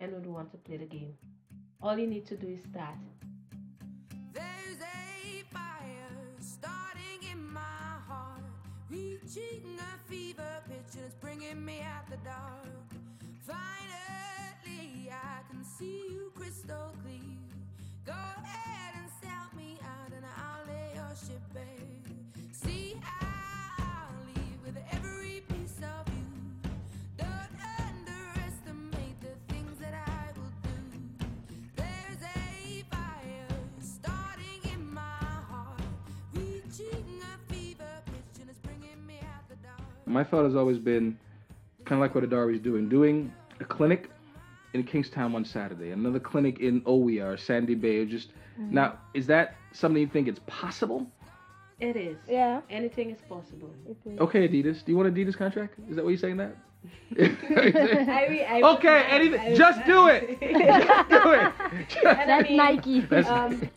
and 0.01 0.13
would 0.13 0.27
want 0.27 0.51
to 0.51 0.57
play 0.59 0.77
the 0.77 0.87
game. 0.87 1.15
All 1.81 1.97
you 1.97 2.09
need 2.09 2.27
to 2.27 2.37
do 2.37 2.49
is 2.49 2.61
start. 2.65 2.99
There's 4.33 4.81
a 4.81 5.45
fire 5.55 6.19
starting 6.41 7.31
in 7.31 7.53
my 7.53 7.61
heart, 8.09 8.41
reaching 8.91 9.79
a 9.79 10.11
fever 10.11 10.63
pitch 10.69 10.97
and 10.97 11.05
it's 11.05 11.15
bringing 11.15 11.65
me 11.65 11.81
out 11.83 12.11
the 12.11 12.17
dark. 12.19 12.67
Finally, 13.47 14.36
I 15.11 15.43
can 15.51 15.63
see 15.65 16.03
you 16.11 16.33
crystal 16.35 16.93
clear. 17.03 17.21
Go 18.05 18.13
ahead 18.13 18.95
and 18.97 19.09
sell 19.23 19.49
me 19.57 19.79
out 19.83 20.13
and 20.15 20.25
I'll 20.25 20.67
lay 20.67 20.95
your 20.95 21.15
ship 21.15 21.43
bare. 21.55 21.63
See, 22.53 22.97
I'll 23.21 24.11
leave 24.27 24.59
with 24.65 24.77
every 24.93 25.43
piece 25.49 25.79
of 25.79 26.13
you. 26.13 26.25
Don't 27.19 27.55
underestimate 27.79 29.21
the 29.21 29.53
things 29.53 29.79
that 29.79 29.95
I 29.95 30.33
will 30.37 30.53
do. 30.63 31.27
There's 31.77 32.23
a 32.23 32.85
fire 32.91 33.59
starting 33.81 34.73
in 34.73 34.93
my 34.93 35.01
heart, 35.01 35.81
reaching 36.35 37.21
a 37.23 37.53
fever 37.53 37.85
pitch, 38.07 38.41
and 38.41 38.51
it's 38.51 38.59
bringing 38.61 39.07
me 39.07 39.21
out 39.23 39.49
the 39.49 39.57
dark. 39.57 39.81
my 40.07 40.25
thought 40.25 40.45
has 40.45 40.57
always 40.57 40.79
been 40.79 41.17
kind 41.85 41.99
of 41.99 42.01
like 42.01 42.15
what 42.15 42.25
ADARE's 42.25 42.61
doing, 42.61 42.89
doing 42.89 43.33
a 43.61 43.65
clinic 43.65 44.11
in 44.75 44.83
Kingstown 44.85 45.33
one 45.33 45.45
Saturday, 45.45 45.91
another 45.91 46.21
clinic 46.21 46.61
in 46.61 46.81
Owia 46.83 47.35
or 47.35 47.37
Sandy 47.37 47.75
Bay, 47.75 47.99
or 47.99 48.07
just 48.07 48.31
now 48.59 48.99
is 49.15 49.27
that 49.27 49.55
something 49.73 50.01
you 50.01 50.09
think 50.09 50.29
it's 50.29 50.41
possible? 50.47 51.07
It 51.79 51.95
is. 51.97 52.17
Yeah. 52.29 52.63
Anything 52.71 53.11
is 53.11 53.21
possible. 53.29 53.71
it 53.89 53.97
is. 54.07 54.19
Okay, 54.19 54.49
Adidas, 54.49 54.85
do 54.85 54.93
you 54.93 54.97
want 54.97 55.15
Adidas 55.15 55.37
contract? 55.37 55.75
Is 55.91 55.97
that 55.97 56.05
what 56.05 56.11
you're 56.11 56.19
saying 56.19 56.39
that? 56.39 56.57
I 57.19 58.27
re- 58.29 58.45
I 58.45 58.61
okay, 58.77 58.89
I 58.89 59.03
anything, 59.09 59.57
just 59.57 59.85
do 59.87 60.09
it, 60.09 60.39
just 60.41 61.09
do 61.11 61.31
it. 61.33 61.53
Just- 61.89 62.03
That's 62.05 62.51
Nike. 62.51 63.01
That's- 63.01 63.27
Um, 63.29 63.69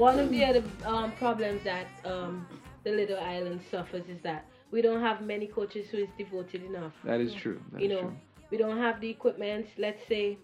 one 0.00 0.18
of 0.18 0.30
the 0.30 0.42
other 0.42 0.62
um, 0.86 1.12
problems 1.12 1.62
that 1.62 1.86
um, 2.06 2.46
the 2.84 2.90
little 2.90 3.18
island 3.20 3.60
suffers 3.70 4.04
is 4.08 4.18
that 4.22 4.46
we 4.70 4.80
don't 4.80 5.00
have 5.02 5.20
many 5.20 5.46
coaches 5.46 5.90
who 5.90 5.98
is 5.98 6.08
devoted 6.16 6.62
enough. 6.64 6.92
that 7.04 7.20
is 7.20 7.34
true. 7.34 7.60
That 7.72 7.82
you 7.82 7.88
is 7.88 7.92
know, 7.92 8.00
true. 8.00 8.16
we 8.50 8.56
don't 8.56 8.78
have 8.78 9.00
the 9.00 9.10
equipment. 9.10 9.66
Let's 9.76 10.06
say, 10.08 10.38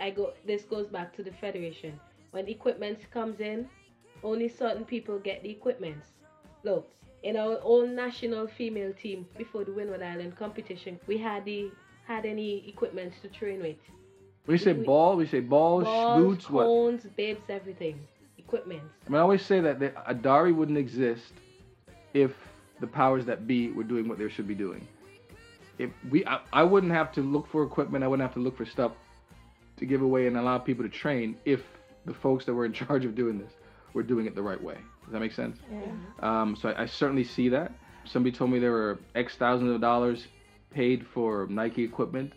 I 0.00 0.10
go. 0.10 0.32
This 0.46 0.62
goes 0.62 0.86
back 0.86 1.14
to 1.16 1.22
the 1.24 1.32
federation. 1.32 1.98
When 2.30 2.46
equipment 2.48 2.98
comes 3.10 3.40
in, 3.40 3.68
only 4.22 4.48
certain 4.48 4.84
people 4.84 5.18
get 5.18 5.42
the 5.42 5.50
equipment. 5.50 6.02
Look, 6.62 6.88
in 7.24 7.36
our 7.36 7.58
own 7.64 7.94
national 7.96 8.46
female 8.46 8.92
team 8.92 9.26
before 9.36 9.64
the 9.64 9.72
Windward 9.72 10.02
Island 10.02 10.36
competition, 10.36 11.00
we 11.08 11.18
had 11.18 11.44
the 11.44 11.70
had 12.06 12.26
any 12.26 12.68
equipment 12.68 13.12
to 13.22 13.28
train 13.28 13.60
with. 13.60 13.76
We 14.46 14.58
say 14.58 14.72
we- 14.72 14.84
ball, 14.84 15.16
we 15.16 15.26
say 15.26 15.40
balls, 15.40 15.84
Balls, 15.84 16.22
boots, 16.22 16.50
what? 16.50 16.64
cones, 16.64 17.06
babes, 17.16 17.46
everything. 17.48 17.98
Equipment. 18.54 18.82
I 19.06 19.10
mean, 19.10 19.18
I 19.18 19.22
always 19.22 19.44
say 19.44 19.60
that 19.60 19.80
the 19.80 19.92
ADARE 20.06 20.52
wouldn't 20.54 20.78
exist 20.78 21.32
if 22.12 22.32
the 22.80 22.86
powers 22.86 23.24
that 23.26 23.48
be 23.48 23.70
were 23.72 23.82
doing 23.82 24.08
what 24.08 24.18
they 24.18 24.28
should 24.28 24.46
be 24.46 24.54
doing. 24.54 24.86
If 25.78 25.90
we, 26.08 26.24
I, 26.24 26.38
I 26.52 26.62
wouldn't 26.62 26.92
have 26.92 27.10
to 27.12 27.20
look 27.20 27.48
for 27.50 27.64
equipment. 27.64 28.04
I 28.04 28.06
wouldn't 28.06 28.24
have 28.24 28.34
to 28.34 28.40
look 28.40 28.56
for 28.56 28.64
stuff 28.64 28.92
to 29.76 29.86
give 29.86 30.02
away 30.02 30.28
and 30.28 30.36
allow 30.36 30.58
people 30.58 30.84
to 30.84 30.88
train 30.88 31.36
if 31.44 31.62
the 32.06 32.14
folks 32.14 32.44
that 32.44 32.54
were 32.54 32.64
in 32.64 32.72
charge 32.84 33.04
of 33.04 33.16
doing 33.16 33.38
this 33.38 33.52
were 33.92 34.04
doing 34.04 34.26
it 34.26 34.36
the 34.36 34.42
right 34.42 34.62
way. 34.62 34.76
Does 35.02 35.12
that 35.12 35.20
make 35.20 35.32
sense? 35.32 35.58
Um, 36.20 36.54
so 36.54 36.68
I, 36.68 36.82
I 36.82 36.86
certainly 36.86 37.24
see 37.24 37.48
that. 37.48 37.72
Somebody 38.04 38.36
told 38.36 38.50
me 38.50 38.60
there 38.60 38.70
were 38.70 39.00
X 39.16 39.34
thousands 39.34 39.72
of 39.72 39.80
dollars 39.80 40.28
paid 40.70 41.04
for 41.06 41.48
Nike 41.50 41.82
equipment 41.82 42.32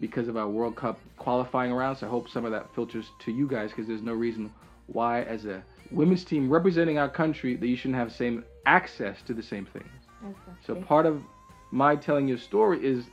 because 0.00 0.28
of 0.28 0.36
our 0.36 0.48
World 0.48 0.76
Cup 0.76 1.00
qualifying 1.16 1.72
rounds. 1.72 2.04
I 2.04 2.06
hope 2.06 2.28
some 2.28 2.44
of 2.44 2.52
that 2.52 2.72
filters 2.74 3.06
to 3.20 3.32
you 3.32 3.48
guys 3.48 3.70
because 3.70 3.88
there's 3.88 4.02
no 4.02 4.12
reason 4.12 4.52
why, 4.88 5.22
as 5.22 5.44
a 5.44 5.62
women's 5.90 6.24
team 6.24 6.50
representing 6.50 6.98
our 6.98 7.08
country, 7.08 7.56
that 7.56 7.66
you 7.66 7.76
shouldn't 7.76 7.98
have 7.98 8.12
same 8.12 8.44
access 8.66 9.22
to 9.22 9.32
the 9.34 9.42
same 9.42 9.66
things. 9.66 9.86
So 10.66 10.74
part 10.74 11.06
of 11.06 11.22
my 11.70 11.96
telling 11.96 12.26
your 12.26 12.38
story 12.38 12.84
is 12.84 13.04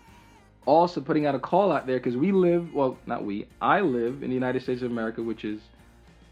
also 0.65 0.99
putting 0.99 1.25
out 1.25 1.35
a 1.35 1.39
call 1.39 1.71
out 1.71 1.85
there 1.85 1.97
because 1.97 2.17
we 2.17 2.31
live, 2.31 2.73
well, 2.73 2.97
not 3.05 3.23
we, 3.23 3.47
I 3.61 3.81
live 3.81 4.23
in 4.23 4.29
the 4.29 4.33
United 4.33 4.63
States 4.63 4.81
of 4.81 4.89
America, 4.89 5.21
which 5.21 5.45
is, 5.45 5.61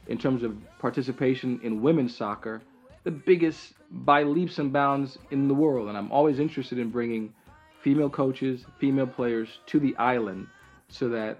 in 0.07 0.17
terms 0.17 0.43
of 0.43 0.57
participation 0.79 1.59
in 1.63 1.81
women's 1.81 2.15
soccer, 2.15 2.61
the 3.03 3.11
biggest 3.11 3.73
by 3.91 4.23
leaps 4.23 4.57
and 4.57 4.73
bounds 4.73 5.19
in 5.31 5.47
the 5.47 5.53
world. 5.53 5.89
And 5.89 5.97
I'm 5.97 6.11
always 6.11 6.39
interested 6.39 6.79
in 6.79 6.89
bringing 6.89 7.33
female 7.81 8.09
coaches, 8.09 8.65
female 8.79 9.07
players 9.07 9.59
to 9.67 9.79
the 9.79 9.95
island 9.97 10.47
so 10.87 11.09
that 11.09 11.37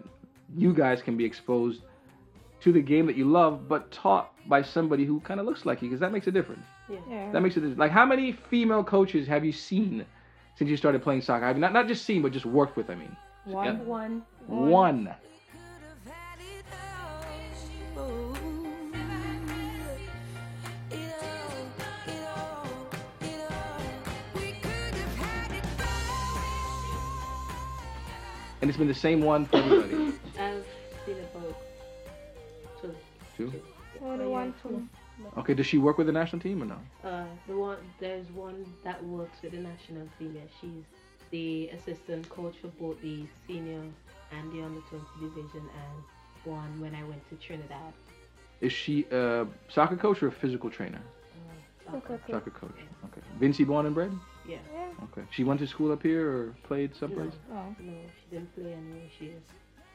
you 0.56 0.74
guys 0.74 1.02
can 1.02 1.18
be 1.18 1.26
exposed 1.26 1.82
to 2.64 2.72
the 2.72 2.82
game 2.82 3.06
that 3.08 3.18
you 3.18 3.30
love, 3.30 3.68
but 3.68 3.92
taught 3.92 4.32
by 4.48 4.62
somebody 4.62 5.04
who 5.04 5.20
kind 5.20 5.40
of 5.40 5.46
looks 5.46 5.66
like 5.66 5.82
you, 5.82 5.90
because 5.90 6.00
that 6.00 6.14
makes 6.14 6.28
a 6.28 6.32
difference. 6.32 6.66
Yeah. 6.90 7.32
That 7.34 7.42
makes 7.42 7.58
a 7.58 7.60
difference. 7.60 7.78
Like, 7.78 7.92
how 7.92 8.06
many 8.06 8.32
female 8.32 8.84
coaches 8.86 9.28
have 9.28 9.44
you 9.44 9.52
seen 9.52 10.06
since 10.56 10.70
you 10.70 10.78
started 10.78 11.04
playing 11.04 11.22
soccer? 11.22 11.46
Have 11.46 11.58
you 11.58 11.62
not 11.62 11.74
not 11.74 11.88
just 11.90 12.06
seen, 12.06 12.22
but 12.22 12.32
just 12.32 12.46
worked 12.46 12.78
with? 12.78 12.90
I 12.90 12.96
mean, 12.96 13.16
One. 13.46 13.66
Yeah. 13.66 13.74
One. 13.84 14.24
one. 14.48 15.16
And 28.62 28.70
it's 28.70 28.78
been 28.78 28.88
the 28.88 28.94
same 28.94 29.22
one 29.22 29.46
for 29.46 29.58
everybody. 29.58 30.13
Two. 33.52 33.62
Two. 34.00 34.06
Only 34.06 34.26
one, 34.28 34.54
two. 34.62 34.88
Okay, 35.38 35.54
does 35.54 35.66
she 35.66 35.78
work 35.78 35.98
with 35.98 36.08
the 36.08 36.14
national 36.14 36.42
team 36.42 36.62
or 36.64 36.66
no? 36.66 36.80
Uh, 37.08 37.26
the 37.48 37.56
one 37.56 37.78
there's 38.00 38.30
one 38.32 38.66
that 38.84 39.04
works 39.06 39.38
with 39.44 39.52
the 39.52 39.60
national 39.60 40.08
team. 40.18 40.34
Yeah, 40.36 40.42
she's 40.60 40.84
the 41.32 41.70
assistant 41.70 42.28
coach 42.30 42.56
for 42.62 42.68
both 42.70 43.00
the 43.02 43.26
senior 43.48 43.82
and 44.32 44.52
the 44.52 44.64
under 44.64 44.82
20 44.90 45.06
division, 45.22 45.62
and 45.62 46.04
one 46.52 46.82
when 46.82 46.96
I 46.96 47.04
went 47.04 47.28
to 47.30 47.36
Trinidad. 47.36 47.94
Is 48.62 48.74
she 48.74 49.06
a 49.12 49.46
soccer 49.70 49.96
coach 49.96 50.24
or 50.24 50.28
a 50.28 50.32
physical 50.32 50.70
trainer? 50.70 51.02
Uh, 51.02 51.92
soccer. 51.92 52.14
Okay. 52.16 52.34
Soccer 52.34 52.50
coach. 52.52 52.76
Okay. 53.06 53.22
Vincy 53.40 53.66
born 53.66 53.86
and 53.86 53.94
bred? 53.96 54.12
Yeah. 54.48 54.58
Yeah. 54.74 54.88
Okay. 55.12 55.28
She 55.32 55.44
went 55.44 55.60
to 55.60 55.68
school 55.68 55.92
up 55.92 56.02
here 56.02 56.30
or 56.30 56.56
played 56.64 56.96
someplace? 56.96 57.34
No, 57.50 57.56
Oh. 57.58 57.76
no, 57.80 57.94
she 58.20 58.36
didn't 58.36 58.54
play 58.56 58.74
anywhere. 58.74 59.08
She 59.20 59.32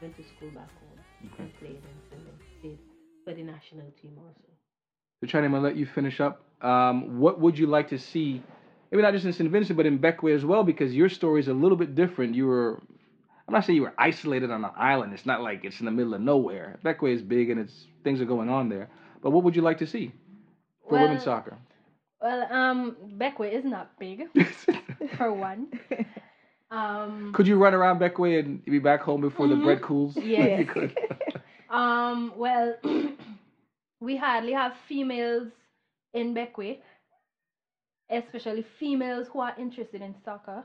went 0.00 0.16
to 0.16 0.22
school 0.22 0.50
back 0.50 0.68
home 0.80 1.32
Okay. 1.32 1.42
and 1.42 1.58
played 1.58 1.70
and, 1.72 2.18
and 2.18 2.26
then 2.26 2.34
played 2.60 2.78
for 3.28 3.34
the 3.34 3.42
national 3.42 3.86
team 4.00 4.12
also. 4.18 4.48
So, 5.20 5.26
Chiny, 5.26 5.44
I'm 5.46 5.50
going 5.50 5.62
to 5.62 5.68
let 5.68 5.76
you 5.76 5.86
finish 5.86 6.20
up. 6.20 6.42
Um, 6.62 7.18
what 7.20 7.38
would 7.40 7.58
you 7.58 7.66
like 7.66 7.88
to 7.90 7.98
see, 7.98 8.42
maybe 8.90 9.02
not 9.02 9.12
just 9.12 9.26
in 9.26 9.32
St. 9.32 9.50
Vincent, 9.50 9.76
but 9.76 9.84
in 9.86 9.98
Bequia 9.98 10.34
as 10.34 10.44
well? 10.44 10.64
Because 10.64 10.94
your 10.94 11.08
story 11.08 11.40
is 11.40 11.48
a 11.48 11.52
little 11.52 11.76
bit 11.76 11.94
different. 11.94 12.34
You 12.34 12.46
were, 12.46 12.80
I'm 13.46 13.52
not 13.52 13.64
saying 13.64 13.76
you 13.76 13.82
were 13.82 13.94
isolated 13.98 14.50
on 14.50 14.64
an 14.64 14.70
island. 14.76 15.12
It's 15.12 15.26
not 15.26 15.42
like 15.42 15.64
it's 15.64 15.80
in 15.80 15.86
the 15.86 15.92
middle 15.92 16.14
of 16.14 16.20
nowhere. 16.22 16.78
Bequia 16.84 17.12
is 17.14 17.22
big 17.22 17.50
and 17.50 17.60
it's 17.60 17.86
things 18.04 18.20
are 18.20 18.24
going 18.24 18.48
on 18.48 18.68
there. 18.70 18.88
But 19.22 19.30
what 19.30 19.44
would 19.44 19.54
you 19.56 19.62
like 19.62 19.78
to 19.78 19.86
see 19.86 20.12
for 20.88 20.94
Well- 20.94 21.02
women's 21.02 21.24
soccer? 21.24 21.56
Well, 22.20 22.52
um, 22.52 22.96
Bequia 23.16 23.52
is 23.52 23.64
not 23.64 23.96
big 24.00 24.24
for 25.18 25.32
one. 25.32 25.68
Um, 26.70 27.32
Could 27.32 27.46
you 27.46 27.56
run 27.58 27.74
around 27.74 28.00
Bequia 28.00 28.40
and 28.40 28.64
be 28.64 28.80
back 28.80 29.02
home 29.02 29.20
before 29.20 29.46
the 29.46 29.54
Mhm. 29.54 29.64
bread 29.64 29.82
cools? 29.82 30.16
Yes. 30.22 30.66
Um, 31.70 32.32
well, 32.34 32.76
we 34.00 34.16
hardly 34.16 34.52
have 34.52 34.76
females 34.88 35.50
in 36.14 36.34
Bequia, 36.34 36.78
especially 38.10 38.62
females 38.62 39.28
who 39.28 39.40
are 39.40 39.54
interested 39.58 40.02
in 40.02 40.14
soccer. 40.24 40.64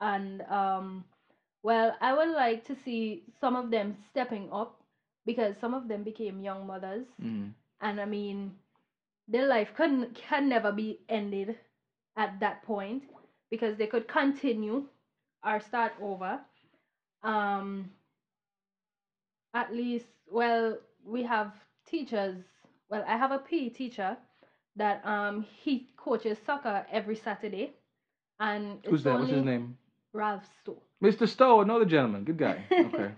And 0.00 0.42
um, 0.42 1.04
well, 1.62 1.96
I 2.00 2.12
would 2.14 2.28
like 2.30 2.64
to 2.66 2.74
see 2.74 3.24
some 3.40 3.56
of 3.56 3.70
them 3.70 3.94
stepping 4.10 4.50
up 4.52 4.82
because 5.26 5.56
some 5.58 5.74
of 5.74 5.88
them 5.88 6.02
became 6.04 6.40
young 6.40 6.66
mothers, 6.66 7.06
Mhm. 7.20 7.54
and 7.80 8.00
I 8.00 8.04
mean, 8.04 8.58
their 9.28 9.46
life 9.46 9.74
can 9.74 10.12
can 10.14 10.48
never 10.48 10.72
be 10.72 11.00
ended 11.08 11.58
at 12.16 12.40
that 12.40 12.62
point 12.62 13.04
because 13.50 13.76
they 13.76 13.86
could 13.86 14.08
continue 14.08 14.88
or 15.44 15.60
start 15.60 15.92
over. 16.00 16.40
Um, 17.22 17.90
at 19.54 19.72
least 19.72 20.06
well 20.30 20.78
we 21.06 21.22
have 21.22 21.52
teachers 21.86 22.36
well 22.90 23.04
i 23.06 23.16
have 23.16 23.30
a 23.32 23.38
pe 23.38 23.68
teacher 23.68 24.16
that 24.76 25.04
um 25.06 25.42
he 25.42 25.88
coaches 25.96 26.38
soccer 26.44 26.86
every 26.90 27.16
saturday 27.16 27.72
and 28.40 28.78
Who's 28.86 29.02
that? 29.04 29.18
What's 29.18 29.30
his 29.30 29.44
name? 29.44 29.76
ralph 30.12 30.44
stowe 30.60 30.80
Mr. 31.02 31.26
Stowe, 31.26 31.60
another 31.60 31.84
gentleman. 31.84 32.24
Good 32.24 32.38
guy. 32.38 32.64
Okay. 32.72 33.10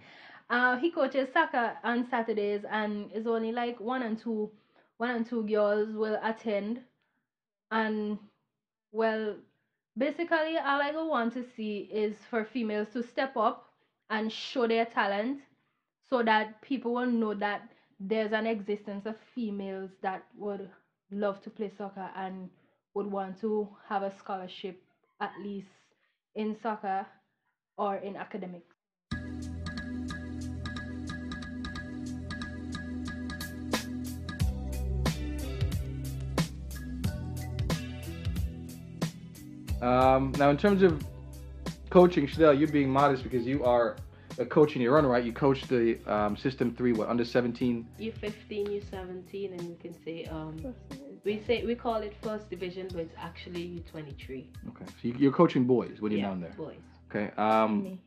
uh, 0.51 0.77
he 0.77 0.91
coaches 0.91 1.29
soccer 1.33 1.77
on 1.85 2.05
saturdays 2.09 2.65
and 2.71 3.11
it's 3.13 3.27
only 3.27 3.53
like 3.53 3.79
one 3.81 4.03
and 4.03 4.19
two 4.19 4.51
one 4.99 5.11
and 5.11 5.27
two 5.27 5.43
girls 5.45 5.95
will 5.95 6.19
attend 6.23 6.81
and 7.71 8.19
well 8.93 9.37
basically 9.97 10.57
all 10.59 10.81
i 10.83 10.91
want 10.93 11.33
to 11.33 11.43
see 11.57 11.89
is 11.93 12.17
for 12.31 12.45
females 12.45 12.89
to 12.93 13.03
step 13.03 13.37
up 13.37 13.69
and 14.11 14.33
show 14.33 14.67
their 14.67 14.85
talent 14.87 15.41
so 16.09 16.23
that 16.23 16.61
people 16.63 16.95
will 16.95 17.07
know 17.07 17.35
that 17.35 17.69
there's 17.99 18.33
an 18.33 18.47
existence 18.47 19.07
of 19.07 19.17
females 19.35 19.91
that 20.03 20.25
would 20.37 20.69
love 21.11 21.43
to 21.43 21.51
play 21.51 21.73
soccer 21.79 22.11
and 22.15 22.51
would 22.95 23.07
want 23.07 23.41
to 23.41 23.69
have 23.89 24.03
a 24.03 24.13
scholarship 24.19 24.83
at 25.21 25.33
least 25.43 25.69
in 26.35 26.57
soccer 26.63 27.07
or 27.79 27.97
in 27.97 28.17
academics. 28.17 28.75
Um, 39.81 40.33
now, 40.39 40.51
in 40.51 40.57
terms 40.57 40.83
of 40.83 41.03
coaching, 41.91 42.27
Chanel, 42.27 42.55
you're 42.55 42.69
being 42.69 42.91
modest 42.91 43.23
because 43.23 43.47
you 43.47 43.63
are 43.65 43.97
a 44.39 44.45
coach 44.45 44.77
in 44.77 44.83
your 44.83 44.99
own 44.99 45.07
right. 45.07 45.25
You 45.25 45.33
coach 45.33 45.63
the 45.69 45.99
um, 46.07 46.37
System 46.37 46.75
3, 46.75 46.93
what, 46.93 47.09
under 47.09 47.25
17? 47.25 47.87
U 47.99 48.13
fifteen, 48.13 48.71
U 48.71 48.81
seventeen, 48.91 49.53
and 49.53 49.63
you 49.63 49.77
can 49.81 49.95
say 50.05 50.25
um 50.27 50.57
we 51.25 51.43
say 51.47 51.65
we 51.65 51.75
call 51.75 51.97
it 51.97 52.15
first 52.23 52.49
division, 52.51 52.89
but 52.93 53.01
it's 53.03 53.15
actually 53.19 53.63
U 53.63 53.81
twenty 53.81 54.13
three. 54.13 54.49
Okay. 54.69 54.85
So 54.87 54.93
you, 55.09 55.15
you're 55.19 55.33
coaching 55.33 55.65
boys 55.65 56.01
when 56.01 56.13
you're 56.13 56.21
Yeah, 56.21 56.29
down 56.29 56.41
there. 56.41 56.53
boys. 56.57 56.77
Okay. 57.11 57.31
Um, 57.37 57.83
Me. 57.85 57.99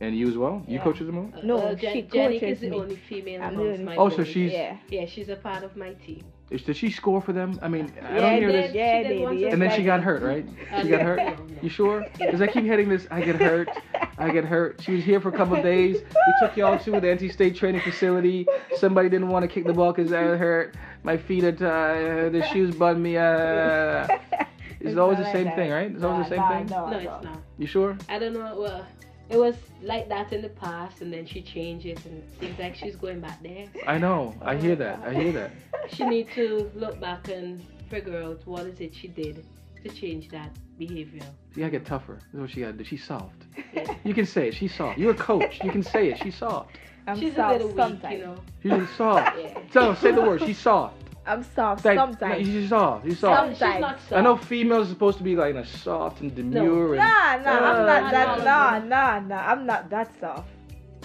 and 0.00 0.16
you 0.16 0.28
as 0.28 0.36
well? 0.36 0.62
You 0.66 0.78
coach 0.80 0.98
them 0.98 1.18
all? 1.18 1.30
Uh, 1.34 1.42
No, 1.44 1.56
well, 1.56 1.76
she 1.76 1.82
Jen- 2.02 2.08
Jenny 2.10 2.40
coaches 2.40 2.56
is 2.56 2.60
the 2.60 2.70
me. 2.70 2.76
only 2.80 2.96
female 2.96 3.42
I'm 3.42 3.54
amongst 3.58 3.82
my 3.82 3.96
Oh, 3.96 4.08
so 4.08 4.24
she's- 4.24 4.52
Yeah. 4.52 4.76
yeah, 4.90 5.06
she's 5.06 5.28
a 5.28 5.36
part 5.36 5.62
of 5.64 5.76
my 5.76 5.92
team. 5.94 6.24
Is, 6.50 6.62
did 6.62 6.76
she 6.76 6.90
score 6.90 7.20
for 7.20 7.32
them? 7.34 7.58
I 7.60 7.68
mean, 7.68 7.92
I 8.02 8.14
Yeah, 8.14 8.20
don't 8.20 8.36
hear 8.38 8.48
I 8.48 8.52
this. 8.52 8.74
Yeah, 8.74 9.02
She 9.02 9.08
did 9.08 9.14
did. 9.14 9.22
once 9.22 9.40
Yes, 9.40 9.52
And 9.52 9.60
then 9.60 9.76
she 9.76 9.82
got 9.84 10.02
hurt, 10.02 10.22
right? 10.22 10.46
She 10.80 10.88
got 10.88 11.02
hurt? 11.02 11.18
no, 11.18 11.24
no. 11.34 11.46
You 11.60 11.68
sure? 11.68 12.06
Because 12.18 12.40
I 12.40 12.46
keep 12.46 12.64
hitting 12.64 12.88
this. 12.88 13.06
I 13.10 13.20
get 13.20 13.36
hurt. 13.36 13.68
I 14.16 14.30
get 14.30 14.44
hurt. 14.44 14.80
She 14.82 14.92
was 14.92 15.04
here 15.04 15.20
for 15.20 15.28
a 15.28 15.32
couple 15.36 15.56
of 15.56 15.62
days. 15.62 15.96
We 16.00 16.34
took 16.40 16.56
y'all 16.56 16.78
to 16.78 17.00
the 17.00 17.10
anti-state 17.10 17.54
training 17.54 17.82
facility. 17.82 18.46
Somebody 18.76 19.08
didn't 19.10 19.28
want 19.28 19.42
to 19.42 19.48
kick 19.48 19.66
the 19.66 19.74
ball 19.74 19.92
because 19.92 20.12
I 20.12 20.22
hurt. 20.22 20.74
My 21.02 21.16
feet 21.16 21.44
are 21.44 21.52
tired. 21.52 22.32
The 22.32 22.46
shoes 22.46 22.74
bun 22.74 23.02
me. 23.02 23.18
Uh, 23.18 24.06
it's 24.80 24.96
always 24.96 25.18
the 25.18 25.30
same 25.32 25.44
that. 25.44 25.56
thing, 25.56 25.70
right? 25.70 25.90
It's 25.90 26.02
always 26.02 26.28
the 26.28 26.30
same 26.30 26.38
nah, 26.38 26.48
thing. 26.58 26.66
No, 26.66 26.88
it's 26.88 27.24
not. 27.24 27.42
You 27.58 27.66
sure? 27.66 27.98
I 28.08 28.18
don't 28.18 28.32
know. 28.32 28.58
Well, 28.58 28.86
it 29.30 29.36
was 29.36 29.54
like 29.82 30.08
that 30.08 30.32
in 30.32 30.42
the 30.42 30.48
past, 30.48 31.00
and 31.02 31.12
then 31.12 31.26
she 31.26 31.42
changed 31.42 31.86
it, 31.86 32.04
and 32.06 32.22
it 32.22 32.40
seems 32.40 32.58
like 32.58 32.74
she's 32.74 32.96
going 32.96 33.20
back 33.20 33.42
there. 33.42 33.66
I 33.86 33.98
know. 33.98 34.34
I 34.40 34.56
hear 34.56 34.72
oh 34.72 34.76
that. 34.76 35.00
I 35.04 35.14
hear 35.14 35.32
that. 35.32 35.50
She 35.90 36.04
needs 36.04 36.28
to 36.34 36.70
look 36.74 37.00
back 37.00 37.28
and 37.28 37.64
figure 37.88 38.22
out 38.22 38.46
what 38.46 38.66
is 38.66 38.78
it 38.80 38.94
she 38.94 39.08
did 39.08 39.42
to 39.82 39.88
change 39.88 40.28
that 40.28 40.50
behavior. 40.78 41.22
She 41.54 41.60
gotta 41.60 41.70
get 41.70 41.86
tougher. 41.86 42.18
That's 42.32 42.40
what 42.42 42.50
she 42.50 42.60
gotta 42.60 42.74
do. 42.74 42.84
She's 42.84 43.04
soft. 43.04 43.46
Yeah. 43.72 43.94
You 44.04 44.12
can 44.12 44.26
say 44.26 44.48
it. 44.48 44.54
She's 44.54 44.74
soft. 44.74 44.98
You're 44.98 45.12
a 45.12 45.14
coach. 45.14 45.60
You 45.64 45.70
can 45.70 45.82
say 45.82 46.10
it. 46.10 46.18
She's 46.22 46.36
soft. 46.36 46.76
I'm 47.06 47.18
she's 47.18 47.34
soft 47.34 47.60
a 47.60 47.64
little 47.64 47.68
weak, 47.68 47.76
sometimes. 47.76 48.14
you 48.14 48.70
know. 48.70 48.80
She's 48.80 48.96
soft. 48.96 49.38
Yeah. 49.38 49.58
So 49.72 49.94
say 49.94 50.12
the 50.12 50.20
word. 50.20 50.42
She's 50.42 50.58
soft. 50.58 50.94
I'm 51.28 51.42
soft 51.42 51.84
Like, 51.84 51.98
sometimes. 51.98 52.46
no, 52.46 52.52
She's 52.52 52.68
soft. 52.70 53.06
She's 53.06 53.18
soft. 53.18 53.58
Some- 53.58 53.72
She's 53.72 53.80
not 53.80 54.00
soft. 54.00 54.12
I 54.12 54.20
know 54.22 54.36
females 54.36 54.86
are 54.86 54.90
supposed 54.90 55.18
to 55.18 55.24
be 55.24 55.36
like 55.36 55.48
you 55.54 55.60
know, 55.60 55.64
soft 55.64 56.20
and 56.20 56.34
demure 56.34 56.94
and. 56.94 56.96
Nah, 56.96 57.04
nah, 57.04 57.50
I'm 57.50 57.82
Uh, 57.82 57.86
not 57.86 58.10
that. 58.12 58.38
no, 58.38 58.44
Nah, 58.44 58.78
no. 58.78 58.86
nah, 58.86 59.18
nah. 59.20 59.50
I'm 59.52 59.66
not 59.66 59.90
that 59.90 60.10
soft. 60.20 60.48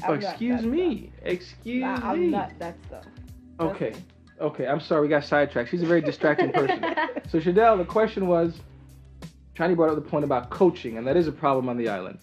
I'm 0.04 0.12
Oh, 0.12 0.14
excuse 0.14 0.62
that 0.62 0.68
me. 0.68 1.12
Excuse 1.24 1.84
soft. 1.84 2.04
Nah, 2.04 2.10
I'm 2.12 2.32
not 2.32 2.52
that 2.60 2.76
soft. 2.90 3.08
Okay. 3.60 3.94
Okay. 4.42 4.66
I'm 4.68 4.80
sorry. 4.80 5.04
We 5.04 5.08
got 5.10 5.24
sidetracked. 5.24 5.70
She's 5.70 5.84
a 5.84 5.86
very 5.86 6.02
distracting 6.02 6.52
person. 6.60 6.82
So 7.30 7.40
Shadell, 7.40 7.78
the 7.78 7.86
question 7.86 8.28
was, 8.28 8.60
Chiny 9.56 9.76
brought 9.76 9.90
up 9.90 9.96
the 9.96 10.10
point 10.10 10.26
about 10.26 10.50
coaching, 10.50 10.98
and 10.98 11.06
that 11.06 11.16
is 11.16 11.28
a 11.28 11.32
problem 11.32 11.70
on 11.70 11.78
the 11.78 11.88
island. 11.90 12.20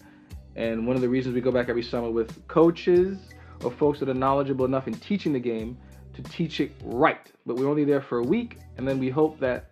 And 0.55 0.85
one 0.85 0.95
of 0.97 1.01
the 1.01 1.07
reasons 1.07 1.33
we 1.33 1.39
go 1.41 1.51
back 1.51 1.69
every 1.69 1.81
summer 1.83 2.09
with 2.11 2.45
coaches 2.49 3.17
or 3.63 3.71
folks 3.71 3.99
that 4.01 4.09
are 4.09 4.13
knowledgeable 4.13 4.65
enough 4.65 4.87
in 4.87 4.93
teaching 4.95 5.31
the 5.31 5.39
game 5.39 5.77
to 6.21 6.31
teach 6.31 6.59
it 6.59 6.71
right. 6.83 7.31
But 7.45 7.55
we're 7.55 7.69
only 7.69 7.83
there 7.83 8.01
for 8.01 8.19
a 8.19 8.23
week, 8.23 8.59
and 8.77 8.87
then 8.87 8.99
we 8.99 9.09
hope 9.09 9.39
that 9.39 9.71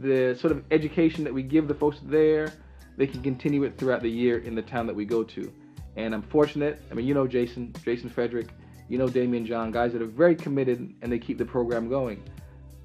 the 0.00 0.36
sort 0.38 0.52
of 0.52 0.64
education 0.70 1.24
that 1.24 1.32
we 1.32 1.42
give 1.42 1.68
the 1.68 1.74
folks 1.74 1.98
there, 2.04 2.52
they 2.96 3.06
can 3.06 3.22
continue 3.22 3.64
it 3.64 3.76
throughout 3.78 4.02
the 4.02 4.10
year 4.10 4.38
in 4.38 4.54
the 4.54 4.62
town 4.62 4.86
that 4.86 4.94
we 4.94 5.04
go 5.04 5.22
to. 5.24 5.52
And 5.96 6.14
I'm 6.14 6.22
fortunate. 6.22 6.82
I 6.90 6.94
mean, 6.94 7.06
you 7.06 7.14
know 7.14 7.26
Jason, 7.26 7.72
Jason 7.84 8.08
Frederick, 8.08 8.48
you 8.88 8.98
know 8.98 9.08
Damian 9.08 9.44
John, 9.44 9.70
guys 9.70 9.92
that 9.92 10.02
are 10.02 10.06
very 10.06 10.34
committed 10.34 10.94
and 11.02 11.12
they 11.12 11.18
keep 11.18 11.38
the 11.38 11.44
program 11.44 11.88
going. 11.88 12.22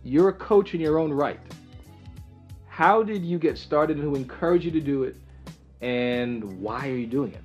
You're 0.04 0.30
a 0.30 0.34
coach 0.34 0.74
in 0.74 0.82
your 0.82 1.00
own 1.00 1.12
right. 1.12 1.40
How 2.68 3.04
did 3.04 3.26
you 3.26 3.40
get 3.40 3.58
started 3.58 3.98
and 3.98 4.06
who 4.06 4.16
encouraged 4.16 4.66
you 4.66 4.72
to 4.72 4.80
do 4.80 5.04
it? 5.04 5.16
And 5.82 6.62
why 6.62 6.88
are 6.88 6.96
you 6.96 7.08
doing 7.08 7.34
it? 7.34 7.42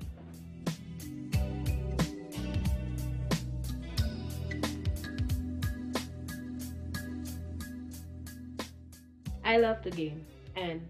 I 9.53 9.57
love 9.57 9.83
the 9.83 9.91
game 9.91 10.25
and 10.55 10.81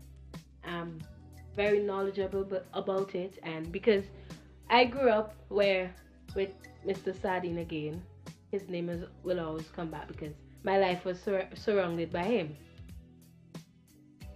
I'm 0.64 1.02
very 1.54 1.80
knowledgeable 1.80 2.48
about 2.74 3.14
it. 3.14 3.38
And 3.44 3.70
because 3.74 4.06
I 4.70 4.86
grew 4.86 5.10
up 5.10 5.36
where 5.50 5.94
with 6.34 6.52
Mr. 6.88 7.14
Sardine 7.22 7.58
again, 7.58 8.02
his 8.52 8.70
name 8.70 8.88
is, 8.88 9.04
will 9.22 9.42
always 9.42 9.68
come 9.68 9.90
back 9.92 10.08
because 10.08 10.34
my 10.64 10.78
life 10.78 11.04
was 11.04 11.20
sur- 11.22 11.50
surrounded 11.56 12.10
by 12.14 12.24
him. 12.24 12.56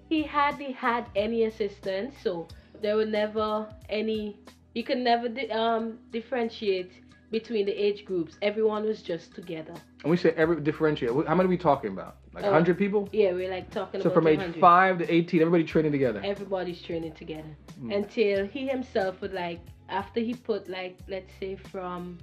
He 0.09 0.23
hardly 0.23 0.73
had 0.73 1.05
any 1.15 1.43
assistance, 1.45 2.13
so 2.21 2.49
there 2.81 2.97
were 2.97 3.05
never 3.05 3.65
any. 3.87 4.35
You 4.75 4.83
could 4.83 4.97
never 4.97 5.29
di- 5.29 5.49
um, 5.51 5.99
differentiate 6.11 6.91
between 7.31 7.65
the 7.65 7.71
age 7.71 8.03
groups. 8.03 8.37
Everyone 8.41 8.83
was 8.83 9.01
just 9.01 9.33
together. 9.35 9.73
And 10.03 10.11
we 10.11 10.17
say 10.17 10.33
every 10.35 10.59
differentiate. 10.59 11.11
How 11.27 11.35
many 11.35 11.47
are 11.47 11.49
we 11.49 11.57
talking 11.57 11.91
about? 11.91 12.17
Like 12.37 12.45
Oh. 12.45 12.51
100 12.51 12.77
people? 12.77 13.09
Yeah, 13.11 13.31
we're 13.33 13.49
like 13.49 13.71
talking 13.71 13.99
So 13.99 14.09
about 14.09 14.13
from 14.13 14.27
age 14.27 14.39
200. 14.39 14.59
5 14.59 14.97
to 14.99 15.11
18, 15.11 15.41
everybody 15.41 15.63
training 15.63 15.91
together. 15.91 16.21
everybody's 16.23 16.81
training 16.81 17.13
together 17.13 17.49
Hmm. 17.79 17.91
until 17.91 18.45
he 18.45 18.67
himself 18.67 19.21
would 19.21 19.33
like 19.33 19.59
after 19.89 20.19
he 20.19 20.33
put 20.35 20.69
like 20.69 20.95
let's 21.07 21.33
say 21.39 21.55
from 21.55 22.19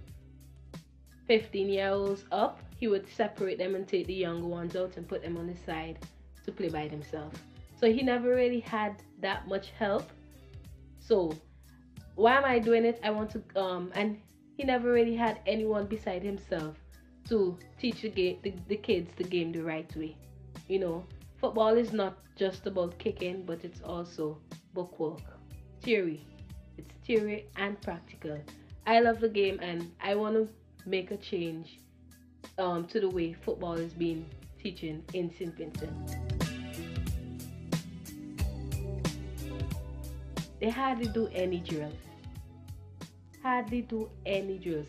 15 1.27 1.69
year 1.69 1.89
olds 1.89 2.25
up 2.31 2.61
he 2.77 2.87
would 2.87 3.09
separate 3.09 3.59
them 3.59 3.75
and 3.75 3.89
take 3.89 4.07
the 4.07 4.15
younger 4.15 4.47
ones 4.47 4.77
out 4.77 4.97
and 4.97 5.09
put 5.09 5.23
them 5.23 5.37
on 5.37 5.47
the 5.47 5.57
side 5.57 5.99
to 6.45 6.53
play 6.53 6.69
by 6.69 6.87
themselves 6.87 7.39
so 7.81 7.91
he 7.91 8.03
never 8.03 8.35
really 8.35 8.61
had 8.61 8.95
that 9.21 9.49
much 9.49 9.71
help 9.79 10.07
so 11.01 11.33
why 12.15 12.35
am 12.37 12.45
i 12.45 12.59
doing 12.59 12.85
it 12.85 13.01
i 13.03 13.11
want 13.11 13.31
to 13.31 13.43
um 13.61 13.91
and 13.95 14.19
he 14.57 14.63
never 14.65 14.93
really 14.93 15.17
had 15.17 15.41
anyone 15.47 15.87
beside 15.87 16.23
himself 16.23 16.77
to 17.29 17.57
teach 17.81 18.03
the 18.03 18.39
the, 18.43 18.55
the 18.69 18.77
kids 18.77 19.11
the 19.17 19.25
game 19.25 19.53
the 19.53 19.63
right 19.63 19.95
way 19.97 20.17
you 20.69 20.79
know 20.79 21.05
football 21.45 21.77
is 21.77 21.93
not 21.93 22.17
just 22.37 22.67
about 22.67 22.99
kicking, 22.99 23.45
but 23.45 23.65
it's 23.65 23.83
also 23.83 24.39
bookwork, 24.73 25.21
theory. 25.83 26.27
It's 26.77 26.95
theory 27.07 27.47
and 27.57 27.81
practical. 27.81 28.41
I 28.87 29.01
love 29.01 29.21
the 29.21 29.29
game 29.29 29.61
and 29.61 29.93
I 30.01 30.15
want 30.15 30.35
to 30.37 30.49
make 30.89 31.11
a 31.11 31.17
change 31.17 31.81
um, 32.59 32.87
to 32.87 33.01
the 33.01 33.09
way 33.09 33.35
football 33.35 33.75
is 33.75 33.93
being 33.93 34.27
teaching 34.61 35.05
in 35.13 35.31
St. 35.39 35.55
Vincent. 35.55 35.93
They 40.61 40.71
hardly 40.71 41.09
do 41.09 41.29
any 41.35 41.59
drills. 41.59 41.93
Hardly 43.43 43.83
do 43.83 44.09
any 44.25 44.59
drills. 44.59 44.89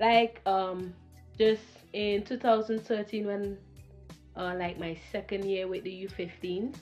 Like 0.00 0.40
um, 0.46 0.94
just 1.38 1.62
in 1.92 2.24
2013 2.24 3.26
when 3.26 3.58
uh, 4.36 4.54
like 4.58 4.78
my 4.78 4.96
second 5.10 5.44
year 5.44 5.68
with 5.68 5.84
the 5.84 6.06
U15s, 6.08 6.76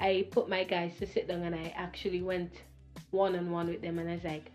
I 0.00 0.26
put 0.30 0.48
my 0.48 0.64
guys 0.64 0.92
to 0.98 1.06
sit 1.06 1.28
down 1.28 1.42
and 1.42 1.54
I 1.54 1.72
actually 1.76 2.22
went 2.22 2.52
one 3.10 3.36
on 3.36 3.50
one 3.50 3.68
with 3.68 3.82
them 3.82 3.98
and 3.98 4.08
I 4.10 4.14
was 4.14 4.24
like, 4.24 4.50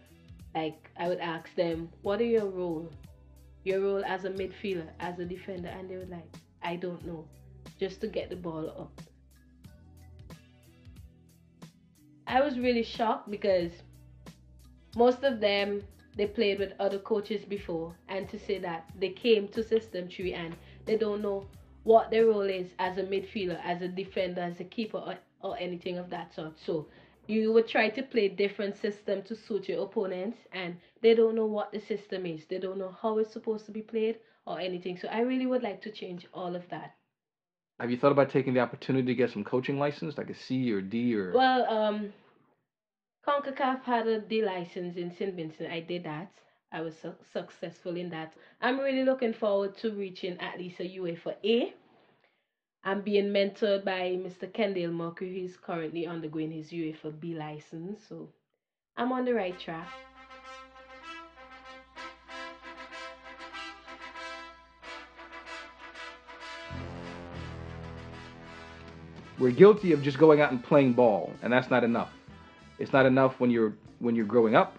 like 0.55 0.89
I 0.97 1.07
would 1.07 1.19
ask 1.19 1.53
them, 1.55 1.89
what 2.01 2.21
are 2.21 2.25
your 2.25 2.45
role? 2.45 2.89
Your 3.63 3.81
role 3.81 4.03
as 4.05 4.25
a 4.25 4.29
midfielder, 4.29 4.89
as 4.99 5.19
a 5.19 5.25
defender, 5.25 5.69
and 5.69 5.89
they 5.89 5.95
were 5.95 6.05
like, 6.05 6.35
I 6.61 6.75
don't 6.75 7.05
know, 7.05 7.25
just 7.79 8.01
to 8.01 8.07
get 8.07 8.29
the 8.29 8.35
ball 8.35 8.69
up. 8.69 9.01
I 12.27 12.41
was 12.41 12.57
really 12.59 12.83
shocked 12.83 13.29
because 13.29 13.71
most 14.95 15.23
of 15.23 15.39
them 15.39 15.83
they 16.15 16.27
played 16.27 16.59
with 16.59 16.73
other 16.79 16.99
coaches 16.99 17.45
before, 17.45 17.95
and 18.07 18.27
to 18.29 18.39
say 18.39 18.59
that 18.59 18.89
they 18.99 19.09
came 19.09 19.47
to 19.49 19.63
System 19.63 20.07
3 20.07 20.33
and 20.33 20.55
they 20.85 20.97
don't 20.97 21.21
know 21.21 21.45
what 21.83 22.09
their 22.11 22.25
role 22.27 22.41
is 22.41 22.67
as 22.79 22.97
a 22.97 23.03
midfielder, 23.03 23.59
as 23.63 23.81
a 23.81 23.87
defender, 23.87 24.41
as 24.41 24.59
a 24.59 24.63
keeper, 24.63 24.97
or, 24.97 25.15
or 25.41 25.57
anything 25.57 25.97
of 25.97 26.09
that 26.09 26.33
sort. 26.33 26.57
So 26.59 26.87
you 27.27 27.51
would 27.53 27.67
try 27.67 27.89
to 27.89 28.03
play 28.03 28.29
different 28.29 28.75
system 28.75 29.21
to 29.23 29.35
suit 29.35 29.69
your 29.69 29.83
opponents, 29.83 30.37
and 30.51 30.75
they 31.01 31.13
don't 31.13 31.35
know 31.35 31.45
what 31.45 31.71
the 31.71 31.79
system 31.79 32.25
is. 32.25 32.45
They 32.45 32.59
don't 32.59 32.77
know 32.77 32.95
how 33.01 33.17
it's 33.17 33.31
supposed 33.31 33.65
to 33.65 33.71
be 33.71 33.81
played 33.81 34.19
or 34.45 34.59
anything. 34.59 34.97
So 34.97 35.07
I 35.09 35.21
really 35.21 35.45
would 35.45 35.63
like 35.63 35.81
to 35.83 35.91
change 35.91 36.27
all 36.33 36.55
of 36.55 36.67
that. 36.69 36.95
Have 37.79 37.89
you 37.91 37.97
thought 37.97 38.11
about 38.11 38.29
taking 38.29 38.53
the 38.53 38.59
opportunity 38.59 39.07
to 39.07 39.15
get 39.15 39.31
some 39.31 39.43
coaching 39.43 39.79
license, 39.79 40.17
like 40.17 40.29
a 40.29 40.35
C 40.35 40.71
or 40.71 40.81
D 40.81 41.15
or? 41.15 41.33
Well, 41.33 41.65
um, 41.69 42.13
CONCACAF 43.27 43.83
had 43.83 44.07
a 44.07 44.19
D 44.19 44.43
license 44.43 44.97
in 44.97 45.09
St. 45.15 45.33
Vincent. 45.33 45.71
I 45.71 45.79
did 45.79 46.03
that. 46.03 46.31
I 46.71 46.81
was 46.81 46.97
su- 46.97 47.15
successful 47.31 47.95
in 47.95 48.09
that. 48.09 48.33
I'm 48.61 48.79
really 48.79 49.03
looking 49.03 49.33
forward 49.33 49.77
to 49.77 49.91
reaching 49.91 50.37
at 50.39 50.57
least 50.57 50.79
a 50.79 50.83
UEFA 50.83 51.35
A. 51.43 51.73
I'm 52.83 53.01
being 53.01 53.27
mentored 53.27 53.85
by 53.85 54.17
Mr. 54.17 54.51
Kendall 54.51 54.91
Mercury. 54.91 55.33
He's 55.41 55.55
currently 55.55 56.05
undergoing 56.05 56.51
his 56.51 56.71
UEFA 56.71 57.17
B 57.17 57.33
license, 57.35 58.01
so 58.09 58.29
I'm 58.97 59.11
on 59.11 59.23
the 59.23 59.33
right 59.33 59.57
track. 59.57 59.87
we're 69.39 69.51
guilty 69.51 69.91
of 69.91 70.01
just 70.01 70.17
going 70.17 70.39
out 70.39 70.51
and 70.51 70.63
playing 70.63 70.93
ball, 70.93 71.33
and 71.41 71.51
that's 71.51 71.69
not 71.69 71.83
enough. 71.83 72.11
It's 72.83 72.93
not 72.93 73.05
enough 73.05 73.39
when 73.39 73.49
you're 73.49 73.73
when 73.99 74.13
you're 74.13 74.25
growing 74.25 74.55
up, 74.55 74.77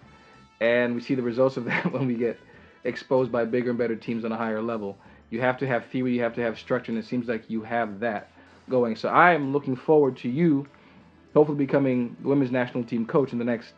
and 0.60 0.94
we 0.94 1.00
see 1.00 1.14
the 1.14 1.22
results 1.22 1.56
of 1.56 1.64
that 1.70 1.90
when 1.90 2.06
we 2.06 2.14
get 2.14 2.38
exposed 2.84 3.32
by 3.32 3.46
bigger 3.46 3.70
and 3.70 3.78
better 3.78 3.96
teams 3.96 4.24
on 4.24 4.32
a 4.32 4.36
higher 4.36 4.62
level. 4.62 4.98
You 5.30 5.40
have 5.40 5.58
to 5.58 5.66
have 5.66 5.86
theory, 5.86 6.14
you 6.14 6.22
have 6.22 6.34
to 6.34 6.42
have 6.42 6.58
structure, 6.58 6.92
and 6.92 6.98
it 6.98 7.06
seems 7.06 7.26
like 7.26 7.48
you 7.48 7.62
have 7.62 8.00
that 8.00 8.30
going. 8.68 8.94
So 8.94 9.08
I 9.08 9.32
am 9.32 9.52
looking 9.52 9.74
forward 9.74 10.18
to 10.18 10.28
you, 10.28 10.68
hopefully 11.32 11.56
becoming 11.56 12.14
the 12.20 12.28
women's 12.28 12.52
national 12.52 12.84
team 12.84 13.06
coach 13.06 13.32
in 13.32 13.38
the 13.38 13.44
next 13.44 13.72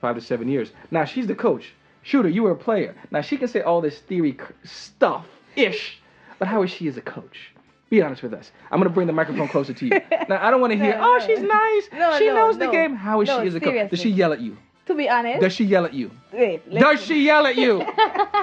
five 0.00 0.14
to 0.14 0.20
seven 0.20 0.48
years. 0.48 0.70
Now 0.92 1.04
she's 1.04 1.26
the 1.26 1.34
coach. 1.34 1.74
Shooter, 2.02 2.28
you 2.28 2.44
were 2.44 2.52
a 2.52 2.56
player. 2.56 2.94
Now 3.10 3.22
she 3.22 3.36
can 3.36 3.48
say 3.48 3.62
all 3.62 3.80
this 3.80 3.98
theory 3.98 4.38
stuff 4.62 5.26
ish, 5.56 6.00
but 6.38 6.46
how 6.46 6.62
is 6.62 6.70
she 6.70 6.86
as 6.86 6.96
a 6.96 7.02
coach? 7.02 7.53
Be 7.90 8.02
honest 8.02 8.22
with 8.22 8.32
us. 8.32 8.50
I'm 8.70 8.78
gonna 8.80 8.90
bring 8.90 9.06
the 9.06 9.12
microphone 9.12 9.48
closer 9.48 9.72
to 9.72 9.86
you. 9.86 10.00
Now 10.28 10.44
I 10.44 10.50
don't 10.50 10.60
want 10.60 10.72
to 10.72 10.78
hear. 10.78 10.96
No, 10.96 11.16
oh, 11.16 11.18
no. 11.18 11.26
she's 11.26 11.40
nice. 11.40 11.88
No, 11.92 12.18
she 12.18 12.28
no, 12.28 12.34
knows 12.34 12.58
the 12.58 12.68
game. 12.68 12.94
How 12.96 13.20
is 13.20 13.28
she 13.28 13.34
as 13.34 13.54
a? 13.54 13.88
Does 13.88 14.00
she 14.00 14.08
yell 14.08 14.32
at 14.32 14.40
you? 14.40 14.56
To 14.86 14.94
be 14.94 15.08
honest, 15.08 15.40
Does 15.40 15.52
she 15.54 15.64
yell 15.64 15.84
at 15.84 15.94
you? 15.94 16.10
wait. 16.32 16.70
Does 16.70 17.02
she 17.02 17.24
yell 17.24 17.46
at 17.46 17.56
you? 17.56 17.86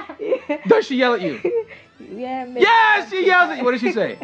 Does 0.68 0.86
she 0.86 0.96
yell 0.96 1.14
at 1.14 1.20
you? 1.20 1.40
yeah. 2.00 2.44
maybe. 2.44 2.60
Yes, 2.60 3.10
she 3.10 3.26
yells 3.26 3.50
at 3.50 3.58
you. 3.58 3.64
What 3.64 3.72
does 3.72 3.80
she 3.80 3.92
say? 3.92 4.18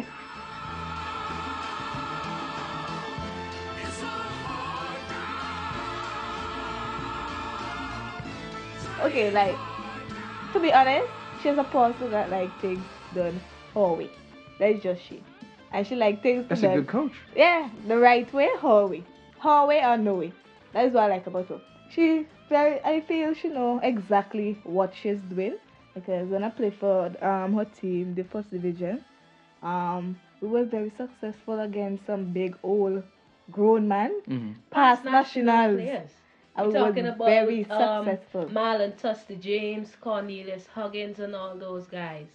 Okay, 9.01 9.31
like 9.31 9.55
to 10.53 10.59
be 10.59 10.73
honest, 10.73 11.07
she's 11.41 11.57
a 11.57 11.63
person 11.63 12.11
that 12.11 12.29
like 12.29 12.51
things 12.59 12.83
done 13.15 13.39
her 13.73 13.93
way. 13.93 14.09
That's 14.59 14.81
just 14.83 15.01
she, 15.03 15.23
and 15.71 15.87
she 15.87 15.95
like 15.95 16.21
takes 16.23 16.47
That's 16.49 16.63
a 16.63 16.67
good 16.69 16.87
coach. 16.87 17.13
Yeah, 17.35 17.69
the 17.87 17.97
right 17.97 18.31
way, 18.33 18.49
her 18.61 18.87
way, 18.87 19.03
her 19.41 19.65
way 19.65 19.83
or 19.83 19.97
no 19.97 20.15
way. 20.15 20.33
That 20.73 20.85
is 20.85 20.93
what 20.93 21.03
I 21.05 21.07
like 21.07 21.27
about 21.27 21.47
her. 21.49 21.61
She 21.89 22.27
very, 22.49 22.79
I 22.83 23.01
feel 23.01 23.33
she 23.33 23.49
know 23.49 23.79
exactly 23.83 24.57
what 24.63 24.93
she's 24.95 25.19
doing 25.29 25.57
because 25.95 26.29
when 26.29 26.43
I 26.43 26.49
played 26.49 26.75
for 26.75 27.05
um 27.25 27.53
her 27.57 27.65
team, 27.65 28.15
the 28.15 28.23
first 28.23 28.51
division, 28.51 29.03
um 29.63 30.19
we 30.41 30.47
were 30.47 30.65
very 30.65 30.91
successful 30.97 31.59
against 31.59 32.05
some 32.05 32.31
big 32.33 32.57
old 32.63 33.03
grown 33.51 33.87
man, 33.87 34.11
hmm 34.27 34.51
past 34.71 35.03
nationals. 35.05 35.75
players. 35.79 36.11
I 36.55 36.63
We're 36.63 36.67
was 36.67 36.75
talking 36.75 37.05
about 37.07 37.25
very 37.25 37.65
um, 37.69 38.05
successful. 38.05 38.45
Marlon 38.47 38.93
Tusty 39.01 39.39
James, 39.39 39.95
Cornelius 40.01 40.67
Huggins, 40.67 41.19
and 41.19 41.35
all 41.35 41.55
those 41.57 41.87
guys. 41.87 42.27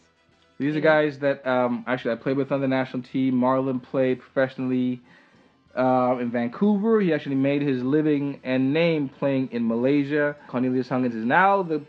These 0.59 0.77
are 0.77 0.81
guys 0.81 1.19
that 1.21 1.45
um, 1.47 1.85
actually 1.87 2.13
I 2.13 2.15
played 2.17 2.37
with 2.37 2.53
on 2.53 2.61
the 2.61 2.69
national 2.69 3.03
team. 3.03 3.35
Marlon 3.35 3.83
played 3.83 4.21
professionally 4.21 5.01
uh, 5.77 6.17
in 6.21 6.31
Vancouver. 6.31 7.01
He 7.01 7.13
actually 7.13 7.35
made 7.35 7.61
his 7.63 7.83
living 7.83 8.41
and 8.45 8.73
name 8.73 9.09
playing 9.09 9.49
in 9.51 9.67
Malaysia. 9.67 10.37
Cornelius 10.47 10.89
Huggins 10.89 11.15
is 11.15 11.25
now 11.25 11.63
the 11.63 11.83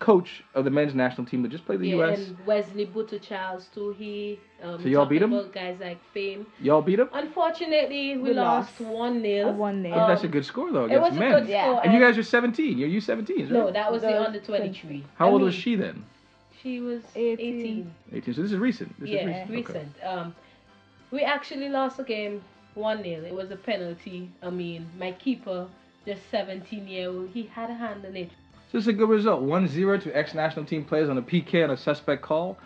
coach 0.00 0.42
of 0.54 0.64
the 0.64 0.70
men's 0.70 0.94
national 0.94 1.26
team 1.26 1.42
that 1.42 1.48
just 1.48 1.64
played 1.64 1.78
the 1.80 1.88
yeah, 1.88 1.94
U.S. 1.94 2.18
and 2.18 2.36
Wesley 2.44 2.84
Butter 2.84 3.18
Charles 3.18 3.68
too. 3.72 3.94
He 3.96 4.38
um, 4.62 4.82
So 4.82 4.88
y'all 4.88 5.06
beat 5.06 5.22
him? 5.22 5.30
Guys 5.52 5.78
like 5.80 5.98
Fame. 6.12 6.44
Y'all 6.60 6.82
beat 6.82 6.98
him. 6.98 7.08
Unfortunately, 7.14 8.16
we, 8.16 8.22
We 8.22 8.34
lost, 8.34 8.78
lost. 8.80 8.92
one 8.92 9.22
0 9.22 9.48
A 9.48 9.52
1-0. 9.54 9.94
But 9.94 10.08
that's 10.08 10.24
a 10.24 10.28
good 10.28 10.44
score 10.44 10.70
though 10.72 10.84
Um, 10.84 10.90
It 10.90 10.96
against 10.96 11.10
was 11.12 11.16
a 11.16 11.20
men. 11.20 11.32
good 11.40 11.48
Yeah. 11.48 11.64
score. 11.64 11.84
and 11.84 11.94
you 11.94 12.00
guys 12.00 12.18
are 12.18 12.22
17. 12.22 12.76
You're 12.76 12.88
U17s, 12.90 13.42
right? 13.44 13.50
no, 13.50 13.70
that 13.72 13.90
was 13.90 14.02
the 14.02 14.08
The 14.08 14.22
under 14.26 14.40
23. 14.40 15.04
How 15.14 15.28
I 15.28 15.30
old 15.30 15.40
mean- 15.40 15.46
was 15.46 15.54
she 15.54 15.76
then? 15.76 16.04
She 16.62 16.80
was 16.80 17.02
18. 17.14 17.40
18. 17.60 17.94
18. 18.12 18.34
So 18.34 18.42
this 18.42 18.52
is 18.52 18.58
recent. 18.58 18.98
This 19.00 19.10
yeah, 19.10 19.44
is 19.44 19.50
recent. 19.50 19.94
Okay. 19.98 20.06
Um, 20.06 20.34
we 21.10 21.22
actually 21.22 21.68
lost 21.68 21.96
the 21.98 22.04
game 22.04 22.42
one 22.74 23.02
0 23.02 23.24
It 23.24 23.34
was 23.34 23.50
a 23.50 23.56
penalty. 23.56 24.30
I 24.42 24.50
mean, 24.50 24.86
my 24.98 25.12
keeper, 25.12 25.66
just 26.04 26.22
17 26.30 26.86
year 26.88 27.08
old, 27.08 27.30
he 27.30 27.44
had 27.44 27.70
a 27.70 27.74
hand 27.74 28.04
in 28.04 28.16
it. 28.16 28.30
So 28.70 28.78
this 28.78 28.84
is 28.84 28.88
a 28.88 28.92
good 28.92 29.08
result. 29.08 29.42
1-0 29.42 30.02
to 30.02 30.16
ex-national 30.16 30.64
team 30.64 30.84
players 30.84 31.08
on 31.08 31.18
a 31.18 31.22
PK 31.22 31.62
on 31.62 31.70
a 31.70 31.76
suspect 31.76 32.22
call. 32.22 32.58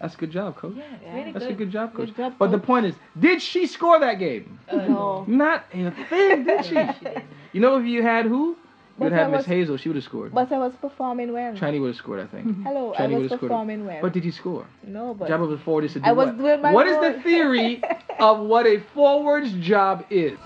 That's 0.00 0.14
a 0.14 0.16
good 0.16 0.30
job, 0.30 0.56
coach. 0.56 0.74
Yeah, 0.76 0.84
Yeah. 1.02 1.14
really 1.14 1.32
That's 1.32 1.44
good. 1.44 1.54
a 1.54 1.56
good 1.56 1.70
job, 1.72 1.92
coach. 1.92 2.08
Good 2.08 2.16
job, 2.16 2.34
but 2.38 2.50
the 2.52 2.58
point 2.58 2.86
is, 2.86 2.94
did 3.18 3.42
she 3.42 3.66
score 3.66 3.98
that 3.98 4.14
game? 4.18 4.58
Uh, 4.70 4.76
No. 4.76 5.24
Not 5.26 5.64
a 5.74 5.90
thing, 6.08 6.44
did 6.44 6.64
she? 6.66 6.74
No, 6.74 6.92
she 6.92 7.04
didn't. 7.04 7.24
You 7.52 7.60
know, 7.60 7.76
if 7.78 7.84
you 7.84 8.02
had 8.02 8.24
who? 8.26 8.56
You 9.00 9.04
would 9.04 9.12
But 9.12 9.18
have 9.18 9.28
I 9.28 9.30
Miss 9.30 9.38
was- 9.38 9.46
Hazel. 9.46 9.76
She 9.78 9.88
would 9.88 9.96
have 9.96 10.04
scored. 10.04 10.34
But 10.34 10.52
I 10.52 10.58
was 10.58 10.74
performing 10.78 11.32
well. 11.32 11.54
Chinese 11.56 11.80
would 11.80 11.86
have 11.88 11.96
scored, 11.96 12.20
I 12.20 12.26
think. 12.26 12.46
Mm-hmm. 12.48 12.64
Hello, 12.64 12.92
Shiny 12.94 13.14
I 13.14 13.18
was 13.18 13.22
would've 13.22 13.38
scored 13.38 13.42
it. 13.50 13.54
performing 13.54 13.86
well. 13.86 13.98
But 14.02 14.12
did 14.12 14.24
he 14.24 14.30
score? 14.30 14.66
no, 14.86 15.14
but 15.14 15.26
job 15.28 15.42
of 15.42 15.50
a 15.50 15.56
forward 15.58 15.84
is 15.84 15.94
to 15.94 16.00
do 16.00 16.04
I 16.06 16.12
was 16.12 16.26
what? 16.26 16.38
doing 16.38 16.60
my 16.60 16.72
What 16.74 16.86
is 16.86 16.96
role. 16.96 17.12
the 17.14 17.20
theory 17.22 17.82
of 18.18 18.40
what 18.40 18.66
a 18.66 18.78
forward's 18.94 19.52
job 19.54 20.04
is? 20.10 20.38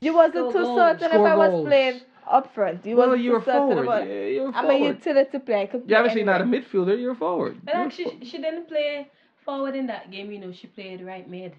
you 0.00 0.14
wasn't 0.14 0.52
too 0.52 0.58
goals. 0.62 0.76
certain 0.78 1.08
if 1.08 1.26
I 1.26 1.34
was 1.36 1.50
goals. 1.50 1.66
playing 1.66 2.00
up 2.30 2.54
front. 2.54 2.86
You 2.86 2.96
well, 2.96 3.08
wasn't 3.08 3.24
you're 3.24 3.36
a 3.36 3.40
too 3.40 3.44
certain 3.46 3.60
forward. 3.68 3.82
about. 3.84 4.06
Yeah, 4.08 4.24
you're 4.26 4.48
a 4.50 4.52
I'm 4.56 4.70
a 4.70 4.78
utility 4.78 5.38
player. 5.40 5.58
I 5.58 5.66
could 5.66 5.80
You're 5.80 5.86
play 5.88 5.96
obviously 5.96 6.22
not 6.24 6.40
a 6.40 6.44
midfielder. 6.44 7.00
You're 7.00 7.12
a 7.12 7.16
forward. 7.16 7.60
But 7.64 7.74
You're 7.74 7.82
a 7.82 7.86
actually, 7.86 8.04
forward. 8.04 8.26
she 8.26 8.38
didn't 8.38 8.68
play 8.68 9.08
forward 9.44 9.74
in 9.74 9.86
that 9.88 10.10
game. 10.10 10.30
You 10.30 10.38
know, 10.38 10.52
she 10.52 10.68
played 10.68 11.02
right 11.04 11.28
mid. 11.28 11.54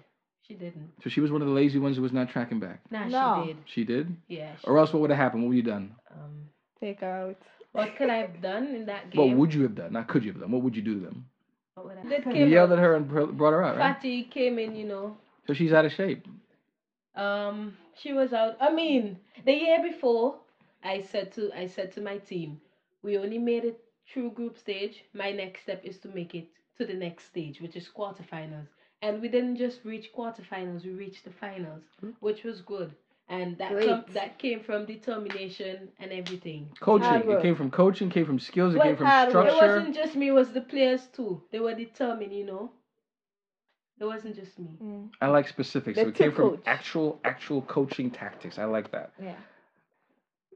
She 0.52 0.58
didn't. 0.58 0.92
So 1.02 1.08
she 1.08 1.20
was 1.22 1.30
one 1.32 1.40
of 1.40 1.48
the 1.48 1.54
lazy 1.54 1.78
ones 1.78 1.96
who 1.96 2.02
was 2.02 2.12
not 2.12 2.28
tracking 2.28 2.60
back. 2.60 2.80
Nah, 2.90 3.06
No. 3.08 3.42
she 3.42 3.46
did. 3.52 3.56
She 3.64 3.84
did. 3.84 4.16
Yeah. 4.28 4.54
She, 4.60 4.66
Or 4.66 4.76
else, 4.78 4.92
what 4.92 5.00
would 5.00 5.08
have 5.10 5.18
happened? 5.18 5.42
What 5.44 5.48
would 5.48 5.56
you 5.56 5.62
done? 5.62 5.94
um, 6.10 6.48
Take 6.78 7.02
out. 7.02 7.36
what 7.72 7.96
could 7.96 8.10
I 8.10 8.16
have 8.16 8.42
done 8.42 8.66
in 8.66 8.84
that 8.86 9.10
game? 9.10 9.28
What 9.30 9.38
would 9.38 9.54
you 9.54 9.62
have 9.62 9.74
done? 9.74 9.94
Not 9.94 10.08
could 10.08 10.24
you 10.24 10.32
have 10.32 10.40
done? 10.42 10.50
What 10.50 10.62
would 10.62 10.76
you 10.76 10.82
do 10.82 10.94
to 10.98 11.00
them? 11.06 11.24
What 11.74 11.86
would 11.86 11.96
I? 11.98 12.02
Did 12.02 12.26
You 12.26 12.32
came 12.32 12.48
yelled 12.50 12.70
out. 12.72 12.78
at 12.78 12.82
her 12.84 12.96
and 12.96 13.08
br- 13.08 13.24
brought 13.24 13.52
her 13.52 13.62
out, 13.64 13.78
right? 13.78 13.94
Fatty 13.94 14.24
came 14.24 14.58
in. 14.58 14.76
You 14.76 14.86
know. 14.86 15.16
So 15.46 15.54
she's 15.54 15.72
out 15.72 15.86
of 15.86 15.92
shape. 15.92 16.26
Um, 17.14 17.74
she 17.98 18.12
was 18.12 18.32
out. 18.34 18.56
I 18.60 18.70
mean, 18.72 19.18
the 19.46 19.52
year 19.52 19.82
before, 19.82 20.36
I 20.84 21.00
said 21.00 21.32
to 21.32 21.50
I 21.58 21.66
said 21.66 21.92
to 21.92 22.02
my 22.02 22.18
team, 22.18 22.60
we 23.02 23.16
only 23.16 23.38
made 23.38 23.64
it 23.64 23.82
through 24.12 24.32
group 24.32 24.58
stage. 24.58 25.02
My 25.14 25.30
next 25.30 25.62
step 25.62 25.80
is 25.82 25.98
to 26.00 26.08
make 26.08 26.34
it 26.34 26.48
to 26.78 26.84
the 26.84 26.94
next 26.94 27.24
stage, 27.26 27.60
which 27.62 27.76
is 27.76 27.88
quarterfinals. 27.88 28.68
And 29.02 29.20
we 29.20 29.28
didn't 29.28 29.56
just 29.56 29.84
reach 29.84 30.10
quarterfinals; 30.16 30.84
we 30.84 30.92
reached 30.92 31.24
the 31.24 31.32
finals, 31.32 31.82
which 32.20 32.44
was 32.44 32.60
good. 32.62 32.94
And 33.28 33.56
that 33.58 33.70
com- 33.86 34.04
that 34.12 34.38
came 34.38 34.60
from 34.60 34.84
determination 34.84 35.88
and 35.98 36.12
everything. 36.12 36.68
Coaching. 36.80 37.30
It 37.30 37.42
came 37.42 37.56
from 37.56 37.70
coaching. 37.70 38.10
Came 38.10 38.26
from 38.26 38.38
skills. 38.38 38.74
It 38.74 38.78
Well, 38.78 38.86
came 38.86 38.96
from 38.96 39.06
hard 39.06 39.34
work. 39.34 39.48
It 39.48 39.54
wasn't 39.54 39.94
just 39.94 40.14
me; 40.16 40.28
it 40.28 40.32
was 40.32 40.52
the 40.52 40.60
players 40.60 41.06
too. 41.16 41.42
They 41.50 41.60
were 41.60 41.74
determined, 41.74 42.32
you 42.32 42.46
know. 42.46 42.70
It 44.00 44.06
wasn't 44.06 44.34
just 44.34 44.58
me. 44.58 44.70
Mm. 44.82 45.10
I 45.20 45.28
like 45.28 45.48
specifics. 45.48 45.96
So 45.96 46.04
The 46.04 46.10
it 46.10 46.14
came 46.16 46.30
two 46.30 46.36
from 46.36 46.62
actual, 46.66 47.20
actual 47.24 47.62
coaching 47.62 48.10
tactics. 48.10 48.58
I 48.58 48.64
like 48.64 48.90
that. 48.90 49.12
Yeah. 49.22 49.36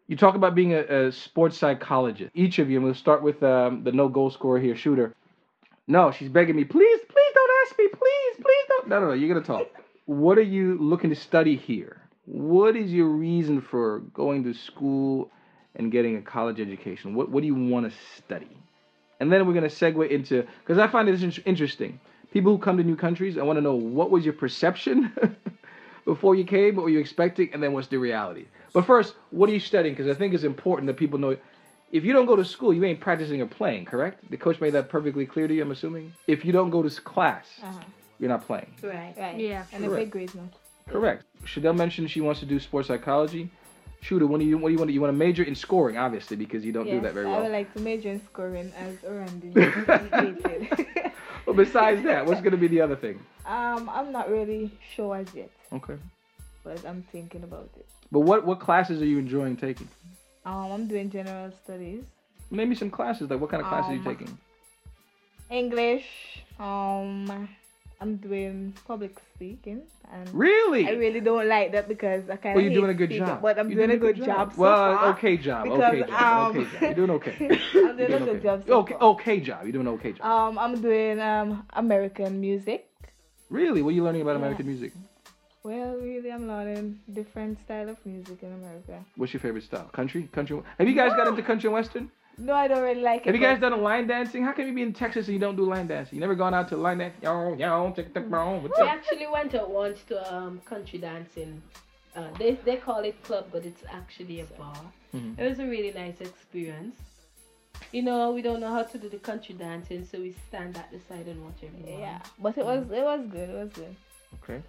You 0.08 0.16
talk 0.16 0.34
about 0.34 0.54
being 0.54 0.72
a, 0.74 0.80
a 0.80 1.12
sports 1.12 1.56
psychologist. 1.58 2.30
Each 2.34 2.58
of 2.58 2.70
you, 2.70 2.76
and 2.76 2.84
we'll 2.84 2.94
start 2.94 3.22
with 3.22 3.42
um, 3.42 3.84
the 3.84 3.92
no 3.92 4.08
goal 4.08 4.30
scorer 4.30 4.60
here, 4.60 4.76
shooter. 4.76 5.14
No, 5.88 6.10
she's 6.10 6.28
begging 6.28 6.56
me, 6.56 6.64
please, 6.64 7.00
please 7.08 7.32
don't 7.34 7.50
ask 7.62 7.78
me, 7.78 7.88
please, 7.88 7.98
please 7.98 8.00
don't. 8.00 8.05
No, 8.86 9.00
no, 9.00 9.08
no, 9.08 9.12
you're 9.14 9.28
gonna 9.28 9.44
talk. 9.44 9.66
What 10.04 10.38
are 10.38 10.42
you 10.42 10.78
looking 10.78 11.10
to 11.10 11.16
study 11.16 11.56
here? 11.56 12.00
What 12.26 12.76
is 12.76 12.92
your 12.92 13.08
reason 13.08 13.60
for 13.60 14.00
going 14.14 14.44
to 14.44 14.54
school 14.54 15.30
and 15.74 15.90
getting 15.90 16.16
a 16.16 16.22
college 16.22 16.60
education? 16.60 17.14
What 17.14 17.30
What 17.30 17.40
do 17.40 17.46
you 17.46 17.54
want 17.54 17.90
to 17.90 17.96
study? 18.16 18.56
And 19.18 19.32
then 19.32 19.46
we're 19.46 19.54
gonna 19.54 19.66
segue 19.66 20.08
into 20.08 20.46
because 20.60 20.78
I 20.78 20.86
find 20.86 21.08
this 21.08 21.38
interesting. 21.44 21.98
People 22.32 22.52
who 22.52 22.58
come 22.58 22.76
to 22.76 22.84
new 22.84 22.96
countries, 22.96 23.38
I 23.38 23.42
want 23.42 23.56
to 23.56 23.60
know 23.60 23.74
what 23.74 24.10
was 24.10 24.24
your 24.24 24.34
perception 24.34 25.12
before 26.04 26.34
you 26.34 26.44
came, 26.44 26.76
what 26.76 26.82
were 26.84 26.90
you 26.90 26.98
expecting, 26.98 27.50
and 27.52 27.62
then 27.62 27.72
what's 27.72 27.88
the 27.88 27.96
reality. 27.96 28.46
But 28.72 28.84
first, 28.84 29.14
what 29.30 29.48
are 29.48 29.52
you 29.52 29.60
studying? 29.60 29.94
Because 29.94 30.14
I 30.14 30.18
think 30.18 30.34
it's 30.34 30.44
important 30.44 30.86
that 30.88 30.96
people 30.96 31.18
know. 31.18 31.36
If 31.92 32.04
you 32.04 32.12
don't 32.12 32.26
go 32.26 32.36
to 32.36 32.44
school, 32.44 32.74
you 32.74 32.84
ain't 32.84 33.00
practicing 33.00 33.40
or 33.40 33.46
playing, 33.46 33.86
correct? 33.86 34.28
The 34.28 34.36
coach 34.36 34.60
made 34.60 34.74
that 34.74 34.88
perfectly 34.90 35.24
clear 35.24 35.46
to 35.48 35.54
you, 35.54 35.62
I'm 35.62 35.70
assuming. 35.70 36.12
If 36.26 36.44
you 36.44 36.52
don't 36.52 36.70
go 36.70 36.82
to 36.82 36.90
class, 37.00 37.46
Uh-huh. 37.62 37.80
You're 38.18 38.28
not 38.28 38.46
playing. 38.46 38.72
Right. 38.82 39.14
Right. 39.16 39.38
Yeah. 39.38 39.64
And 39.72 39.84
a 39.84 39.88
Correct. 39.88 40.04
big 40.12 40.14
reason. 40.14 40.50
Correct. 40.88 41.24
Shadell 41.44 41.76
mentioned 41.76 42.10
she 42.10 42.20
wants 42.20 42.40
to 42.40 42.46
do 42.46 42.58
sports 42.60 42.88
psychology. 42.88 43.50
Shooter, 44.02 44.26
what 44.26 44.38
do 44.40 44.46
you 44.46 44.58
what 44.58 44.68
do 44.68 44.72
you 44.72 44.78
want? 44.78 44.88
to- 44.88 44.94
You 44.94 45.00
want 45.00 45.12
to 45.12 45.16
major 45.18 45.42
in 45.42 45.54
scoring, 45.54 45.96
obviously, 45.96 46.36
because 46.36 46.64
you 46.64 46.72
don't 46.72 46.86
do 46.86 47.00
that 47.00 47.12
very 47.14 47.26
well. 47.26 47.36
I 47.38 47.42
would 47.42 47.52
like 47.52 47.72
to 47.74 47.80
major 47.80 48.10
in 48.10 48.20
scoring 48.26 48.72
as 48.76 48.96
Randy 49.02 49.48
indicated. 49.54 50.86
But 51.46 51.54
besides 51.54 52.02
that, 52.02 52.26
what's 52.26 52.40
going 52.40 52.50
to 52.52 52.56
be 52.58 52.66
the 52.66 52.80
other 52.80 52.96
thing? 52.96 53.20
um, 53.46 53.88
I'm 53.88 54.10
not 54.10 54.28
really 54.28 54.72
sure 54.94 55.14
as 55.16 55.32
yet, 55.32 55.48
Okay. 55.72 55.94
but 56.64 56.84
I'm 56.84 57.02
thinking 57.12 57.44
about 57.44 57.70
it. 57.76 57.86
But 58.10 58.20
what 58.20 58.44
what 58.44 58.58
classes 58.58 59.00
are 59.00 59.06
you 59.06 59.18
enjoying 59.18 59.56
taking? 59.56 59.88
Um, 60.44 60.72
I'm 60.72 60.86
doing 60.88 61.08
general 61.10 61.52
studies, 61.64 62.02
Maybe 62.50 62.74
some 62.74 62.90
classes. 62.90 63.30
Like 63.30 63.40
what 63.40 63.50
kind 63.50 63.62
of 63.62 63.68
classes 63.68 63.90
are 63.90 63.94
you 63.94 64.00
Um, 64.00 64.04
taking? 64.16 64.38
English. 65.50 66.06
Um, 66.58 67.48
I'm 68.00 68.16
doing 68.16 68.74
public 68.86 69.18
speaking, 69.34 69.82
and 70.12 70.28
Really? 70.34 70.86
I 70.86 70.90
really 70.92 71.20
don't 71.20 71.48
like 71.48 71.72
that 71.72 71.88
because 71.88 72.28
I 72.28 72.36
kind 72.36 72.52
of. 72.52 72.56
Well, 72.56 72.64
you're 72.64 72.74
doing 72.74 72.90
a 72.90 72.94
good 72.94 73.10
job. 73.10 73.40
but 73.40 73.58
I'm 73.58 73.70
You're 73.70 73.86
doing 73.86 73.96
a 73.96 74.00
good 74.00 74.16
job. 74.22 74.52
so 74.52 74.60
well, 74.60 74.96
far. 74.96 75.06
okay 75.14 75.36
job. 75.38 75.64
because, 75.64 75.94
okay 75.94 76.00
job. 76.00 76.10
um, 76.10 76.58
okay 76.58 76.64
job. 76.72 76.82
You're 76.82 76.94
doing 76.94 77.10
okay. 77.10 77.36
I'm 77.74 77.98
You're 77.98 78.08
doing 78.08 78.12
a 78.12 78.18
good 78.18 78.28
okay. 78.28 78.42
job. 78.42 78.64
So 78.66 78.78
okay. 78.80 78.94
far. 78.94 79.02
Okay 79.14 79.40
job. 79.40 79.62
You're 79.64 79.72
doing 79.72 79.86
an 79.86 79.94
okay 79.94 80.12
job. 80.12 80.26
Um, 80.26 80.58
I'm 80.58 80.80
doing 80.80 81.20
um 81.20 81.66
American 81.72 82.40
music. 82.40 82.88
really? 83.48 83.80
What 83.82 83.90
are 83.90 83.96
you 83.98 84.04
learning 84.04 84.22
about 84.22 84.32
yeah. 84.32 84.44
American 84.44 84.66
music? 84.66 84.92
Well, 85.64 85.96
really, 85.96 86.30
I'm 86.30 86.46
learning 86.46 87.00
different 87.12 87.58
style 87.64 87.88
of 87.88 87.96
music 88.06 88.38
in 88.42 88.52
America. 88.52 89.04
What's 89.16 89.32
your 89.32 89.40
favorite 89.40 89.64
style? 89.64 89.88
Country? 89.92 90.28
Country? 90.32 90.62
Have 90.78 90.86
you 90.88 90.94
guys 90.94 91.10
got 91.16 91.26
into 91.26 91.42
country 91.42 91.66
and 91.68 91.74
western? 91.74 92.10
No, 92.38 92.52
I 92.52 92.68
don't 92.68 92.82
really 92.82 93.00
like 93.00 93.22
it. 93.22 93.26
Have 93.26 93.34
you 93.34 93.40
guys 93.40 93.60
done 93.60 93.72
a 93.72 93.76
line 93.76 94.06
dancing? 94.06 94.44
How 94.44 94.52
can 94.52 94.66
you 94.66 94.74
be 94.74 94.82
in 94.82 94.92
Texas 94.92 95.26
and 95.26 95.34
you 95.34 95.40
don't 95.40 95.56
do 95.56 95.64
line 95.64 95.86
dancing? 95.86 96.16
You 96.16 96.20
never 96.20 96.34
gone 96.34 96.52
out 96.52 96.68
to 96.68 96.76
line 96.76 96.98
dance? 96.98 97.14
Yo, 97.22 97.54
yo, 97.54 97.92
tick, 97.96 98.12
tick, 98.12 98.28
boom, 98.28 98.62
what's 98.62 98.78
We 98.78 98.86
actually 98.86 99.26
went 99.26 99.54
out 99.54 99.70
once 99.70 100.00
to 100.08 100.34
um 100.34 100.60
country 100.64 100.98
dancing. 100.98 101.62
Uh, 102.14 102.28
they 102.38 102.52
they 102.64 102.76
call 102.76 103.00
it 103.00 103.22
club, 103.22 103.46
but 103.50 103.64
it's 103.64 103.82
actually 103.90 104.40
a 104.40 104.44
bar. 104.58 104.76
Mhm. 105.14 105.38
It 105.38 105.48
was 105.48 105.58
a 105.60 105.66
really 105.66 105.92
nice 105.92 106.20
experience. 106.20 106.96
You 107.92 108.02
know, 108.02 108.32
we 108.32 108.42
don't 108.42 108.60
know 108.60 108.70
how 108.72 108.82
to 108.82 108.98
do 108.98 109.08
the 109.08 109.18
country 109.18 109.54
dancing, 109.54 110.04
so 110.04 110.18
we 110.18 110.34
stand 110.48 110.76
at 110.76 110.90
the 110.90 111.00
side 111.08 111.26
and 111.28 111.42
watch 111.44 111.60
everyone. 111.62 112.00
Yeah, 112.00 112.18
but 112.38 112.58
it 112.58 112.64
was 112.64 112.84
it 112.90 113.04
was 113.04 113.26
good. 113.30 113.48
It 113.48 113.54
was 113.54 113.72
good. 113.72 113.96
Okay. 114.42 114.62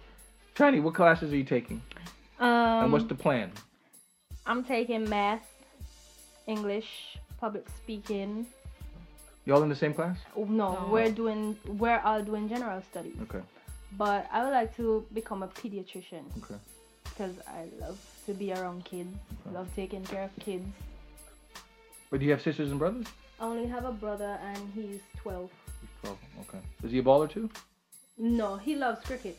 Tiny, 0.54 0.80
what 0.80 0.94
classes 0.94 1.32
are 1.32 1.36
you 1.36 1.44
taking? 1.44 1.82
Um, 2.38 2.84
and 2.84 2.92
what's 2.92 3.04
the 3.06 3.14
plan? 3.14 3.52
I'm 4.46 4.64
taking 4.64 5.08
math, 5.08 5.46
English, 6.46 7.18
public 7.40 7.66
speaking. 7.76 8.46
Y'all 9.46 9.62
in 9.62 9.68
the 9.68 9.76
same 9.76 9.94
class? 9.94 10.18
Oh, 10.36 10.44
no, 10.44 10.72
No. 10.74 10.88
we're 10.90 11.10
doing 11.10 11.56
we're 11.66 12.00
all 12.00 12.22
doing 12.22 12.48
general 12.48 12.82
studies. 12.90 13.16
Okay. 13.22 13.40
But 13.96 14.28
I 14.30 14.44
would 14.44 14.52
like 14.52 14.76
to 14.76 15.06
become 15.14 15.42
a 15.42 15.48
pediatrician 15.48 16.24
Okay. 16.42 16.56
because 17.04 17.34
I 17.48 17.64
love 17.80 17.98
to 18.26 18.34
be 18.34 18.52
around 18.52 18.84
kids. 18.84 19.16
Love 19.52 19.68
taking 19.74 20.04
care 20.04 20.24
of 20.24 20.30
kids. 20.44 20.66
But 22.10 22.20
do 22.20 22.26
you 22.26 22.32
have 22.32 22.42
sisters 22.42 22.70
and 22.70 22.78
brothers? 22.78 23.06
I 23.40 23.44
only 23.46 23.66
have 23.66 23.84
a 23.84 23.92
brother 23.92 24.38
and 24.42 24.58
he's 24.74 25.00
12. 25.22 25.50
He's 25.80 25.90
Twelve. 26.02 26.18
Okay. 26.42 26.58
Is 26.84 26.90
he 26.92 26.98
a 26.98 27.02
baller 27.02 27.30
too? 27.30 27.48
No, 28.18 28.56
he 28.56 28.74
loves 28.76 29.00
cricket. 29.06 29.38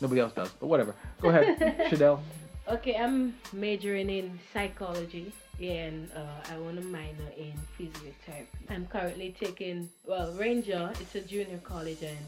Nobody 0.00 0.20
else 0.20 0.32
does. 0.32 0.50
But 0.60 0.66
whatever. 0.66 0.94
Go 1.20 1.28
ahead, 1.28 1.58
Shadell. 1.90 2.20
Okay, 2.68 2.96
I'm 2.96 3.34
majoring 3.52 4.10
in 4.10 4.38
psychology 4.52 5.32
and 5.60 6.10
uh, 6.14 6.52
I 6.52 6.58
want 6.58 6.76
to 6.76 6.84
minor 6.84 7.30
in 7.36 7.52
physiotherapy. 7.78 8.46
I'm 8.70 8.86
currently 8.86 9.34
taking, 9.38 9.88
well, 10.06 10.32
Ranger, 10.32 10.90
it's 11.00 11.14
a 11.14 11.20
junior 11.20 11.58
college, 11.58 12.02
and, 12.02 12.18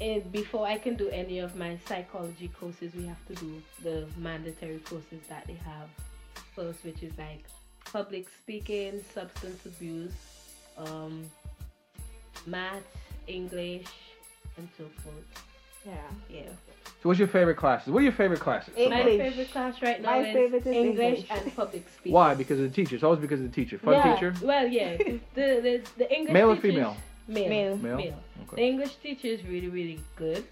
and 0.00 0.32
before 0.32 0.66
I 0.66 0.78
can 0.78 0.96
do 0.96 1.08
any 1.10 1.38
of 1.40 1.56
my 1.56 1.78
psychology 1.86 2.48
courses, 2.48 2.94
we 2.94 3.06
have 3.06 3.24
to 3.26 3.34
do 3.34 3.62
the 3.82 4.06
mandatory 4.16 4.78
courses 4.78 5.20
that 5.28 5.46
they 5.46 5.58
have 5.64 5.88
first, 6.54 6.84
which 6.84 7.02
is 7.02 7.12
like 7.18 7.44
public 7.84 8.28
speaking, 8.28 9.02
substance 9.12 9.66
abuse, 9.66 10.12
um, 10.78 11.24
math, 12.46 12.82
English, 13.26 13.86
and 14.56 14.68
so 14.78 14.84
forth. 15.02 15.49
Yeah. 15.86 15.94
Yeah. 16.28 16.42
So 17.02 17.08
what's 17.08 17.18
your 17.18 17.28
favorite 17.28 17.56
classes? 17.56 17.90
What 17.92 18.00
are 18.00 18.02
your 18.02 18.12
favorite 18.12 18.40
classes? 18.40 18.74
English. 18.76 18.98
My 18.98 19.04
favorite 19.04 19.50
class 19.50 19.80
right 19.80 20.02
now 20.02 20.10
My 20.10 20.18
is, 20.18 20.34
favorite 20.34 20.66
is 20.66 20.74
English, 20.74 21.18
English. 21.20 21.26
and 21.30 21.56
public 21.56 21.86
speaking. 21.96 22.12
Why? 22.12 22.34
Because 22.34 22.58
of 22.60 22.64
the 22.64 22.74
teacher. 22.74 22.94
It's 22.94 23.04
always 23.04 23.20
because 23.20 23.40
of 23.40 23.50
the 23.50 23.54
teacher. 23.54 23.78
Fun 23.78 23.94
yeah, 23.94 24.14
teacher? 24.14 24.34
Well, 24.42 24.66
yeah. 24.68 24.96
The 24.98 25.20
the, 25.34 25.82
the 25.96 26.14
English 26.14 26.32
Male 26.34 26.50
or 26.50 26.56
female? 26.56 26.96
Male. 27.26 27.48
Male. 27.48 27.76
Male? 27.78 27.96
Male. 27.96 28.22
The 28.54 28.62
English 28.62 28.96
teacher 28.96 29.28
is 29.28 29.42
really 29.44 29.68
really 29.68 30.00
good. 30.16 30.44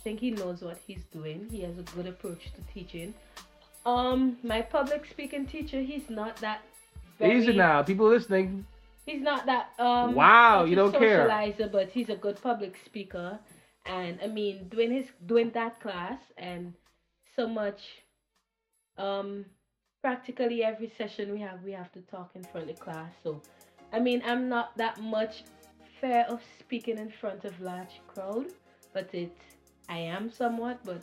I 0.00 0.02
think 0.02 0.20
he 0.20 0.30
knows 0.30 0.62
what 0.62 0.78
he's 0.86 1.02
doing. 1.12 1.48
He 1.50 1.60
has 1.62 1.78
a 1.78 1.82
good 1.82 2.06
approach 2.06 2.44
to 2.56 2.74
teaching. 2.74 3.14
Um, 3.84 4.36
my 4.42 4.62
public 4.62 5.06
speaking 5.06 5.46
teacher, 5.46 5.80
he's 5.80 6.08
not 6.08 6.36
that. 6.38 6.62
Very, 7.18 7.38
Easy 7.38 7.52
now. 7.52 7.82
People 7.82 8.08
listening. 8.08 8.64
He's 9.06 9.20
not 9.20 9.46
that. 9.46 9.70
Um, 9.78 10.14
Wow, 10.14 10.64
you 10.64 10.76
don't 10.76 10.92
care. 10.92 11.28
Socializer, 11.28 11.70
but 11.70 11.90
he's 11.90 12.08
a 12.08 12.16
good 12.16 12.40
public 12.40 12.74
speaker. 12.84 13.38
And 13.86 14.18
I 14.22 14.26
mean, 14.28 14.68
doing 14.68 14.92
his 14.92 15.06
doing 15.26 15.50
that 15.50 15.80
class 15.80 16.20
and 16.36 16.72
so 17.36 17.48
much, 17.48 17.80
um, 18.96 19.44
practically 20.02 20.62
every 20.62 20.92
session 20.96 21.32
we 21.32 21.40
have, 21.40 21.62
we 21.62 21.72
have 21.72 21.90
to 21.92 22.00
talk 22.02 22.30
in 22.34 22.44
front 22.44 22.70
of 22.70 22.78
class. 22.78 23.12
So, 23.22 23.40
I 23.92 23.98
mean, 24.00 24.22
I'm 24.24 24.48
not 24.48 24.76
that 24.76 25.00
much 25.00 25.44
fair 26.00 26.26
of 26.28 26.40
speaking 26.58 26.98
in 26.98 27.10
front 27.10 27.44
of 27.44 27.58
large 27.60 28.00
crowd, 28.08 28.46
but 28.92 29.08
it, 29.14 29.36
I 29.88 29.98
am 29.98 30.30
somewhat. 30.30 30.80
But 30.84 31.02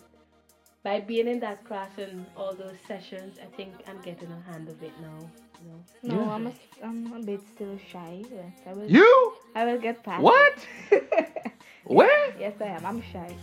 by 0.84 1.00
being 1.00 1.28
in 1.28 1.40
that 1.42 1.66
class 1.66 1.92
and 1.98 2.26
all 2.38 2.54
those 2.54 2.78
sessions, 2.88 3.40
I 3.42 3.46
think 3.56 3.74
I'm 3.88 4.02
getting 4.02 4.32
a 4.32 4.52
hand 4.52 4.70
of 4.70 4.82
it 4.84 4.94
now. 5.02 5.30
You 5.62 5.70
know? 5.70 6.16
No, 6.16 6.26
Yeah. 6.26 6.34
I'm 6.34 6.48
a, 6.48 6.54
I'm 6.84 7.14
a 7.14 7.26
bit 7.26 7.42
still 7.54 7.78
shy. 7.92 8.24
Yes, 8.32 8.54
I 8.66 8.74
will. 8.74 8.90
You? 8.90 9.34
I 9.56 9.66
will 9.66 9.80
get 9.80 10.04
past. 10.04 10.24
What? 10.24 10.68
it. 11.86 11.92
Where? 11.92 12.34
yes, 12.40 12.54
I 12.62 12.66
am. 12.66 12.86
I'm 12.86 13.02
shy. 13.02 13.36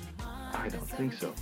I 0.54 0.68
don't 0.68 0.88
think 0.88 1.12
so. 1.12 1.32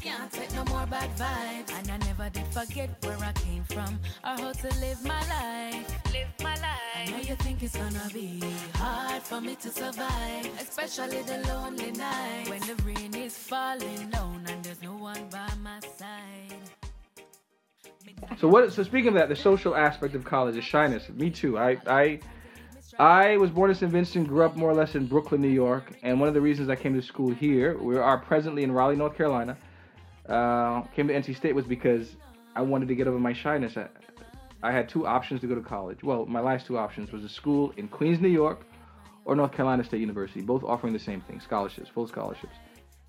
Can't 0.00 0.30
take 0.32 0.52
no 0.54 0.64
more 0.64 0.86
bad 0.86 1.10
vibes. 1.16 1.78
And 1.78 1.90
I 1.90 1.96
never 2.06 2.28
did 2.30 2.46
forget 2.48 2.90
where 3.04 3.18
I 3.18 3.32
came 3.32 3.64
from 3.64 3.98
or 4.24 4.36
how 4.42 4.52
to 4.52 4.68
live 4.80 5.02
my 5.04 5.20
life. 5.28 6.12
Live 6.12 6.28
my 6.42 6.54
life. 6.56 6.80
I 6.96 7.10
know 7.10 7.18
you 7.18 7.36
think 7.36 7.62
it's 7.62 7.76
gonna 7.76 8.10
be 8.12 8.42
hard 8.74 9.22
for 9.22 9.40
me 9.40 9.54
to 9.56 9.70
survive, 9.70 10.48
especially 10.60 11.22
the 11.22 11.38
lonely 11.48 11.92
night 11.92 12.48
when 12.48 12.60
the 12.60 12.74
rain 12.84 13.14
is 13.14 13.36
falling 13.36 14.10
down 14.10 14.44
and 14.48 14.64
there's 14.64 14.82
no 14.82 14.94
one 14.96 15.28
by 15.30 15.50
my 15.62 15.80
side. 15.80 16.58
So 18.38 18.48
what? 18.48 18.72
So 18.72 18.82
speaking 18.82 19.08
of 19.08 19.14
that, 19.14 19.28
the 19.28 19.36
social 19.36 19.74
aspect 19.74 20.14
of 20.14 20.24
college 20.24 20.56
is 20.56 20.64
shyness. 20.64 21.08
Me 21.10 21.30
too. 21.30 21.58
I 21.58 21.78
I 21.86 22.20
I 22.98 23.36
was 23.38 23.50
born 23.50 23.70
in 23.70 23.76
St. 23.76 23.90
Vincent, 23.90 24.28
grew 24.28 24.44
up 24.44 24.54
more 24.54 24.70
or 24.70 24.74
less 24.74 24.94
in 24.94 25.06
Brooklyn, 25.06 25.40
New 25.40 25.48
York, 25.48 25.96
and 26.04 26.20
one 26.20 26.28
of 26.28 26.34
the 26.34 26.40
reasons 26.40 26.68
I 26.68 26.76
came 26.76 26.94
to 26.94 27.02
school 27.02 27.34
here, 27.34 27.76
we 27.76 27.98
are 27.98 28.18
presently 28.18 28.62
in 28.62 28.70
Raleigh, 28.70 28.94
North 28.94 29.16
Carolina. 29.16 29.56
Uh, 30.28 30.82
came 30.94 31.08
to 31.08 31.14
NC 31.14 31.34
State 31.36 31.56
was 31.56 31.64
because 31.64 32.14
I 32.54 32.62
wanted 32.62 32.86
to 32.86 32.94
get 32.94 33.08
over 33.08 33.18
my 33.18 33.32
shyness. 33.32 33.76
I, 33.76 33.88
I 34.62 34.70
had 34.70 34.88
two 34.88 35.08
options 35.08 35.40
to 35.40 35.48
go 35.48 35.56
to 35.56 35.60
college. 35.60 36.04
Well, 36.04 36.24
my 36.26 36.40
last 36.40 36.66
two 36.66 36.78
options 36.78 37.10
was 37.10 37.24
a 37.24 37.28
school 37.28 37.74
in 37.76 37.88
Queens, 37.88 38.20
New 38.20 38.28
York, 38.28 38.64
or 39.24 39.34
North 39.34 39.50
Carolina 39.50 39.82
State 39.82 40.00
University, 40.00 40.40
both 40.40 40.62
offering 40.62 40.92
the 40.92 41.00
same 41.00 41.20
thing, 41.20 41.40
scholarships, 41.40 41.88
full 41.88 42.06
scholarships. 42.06 42.54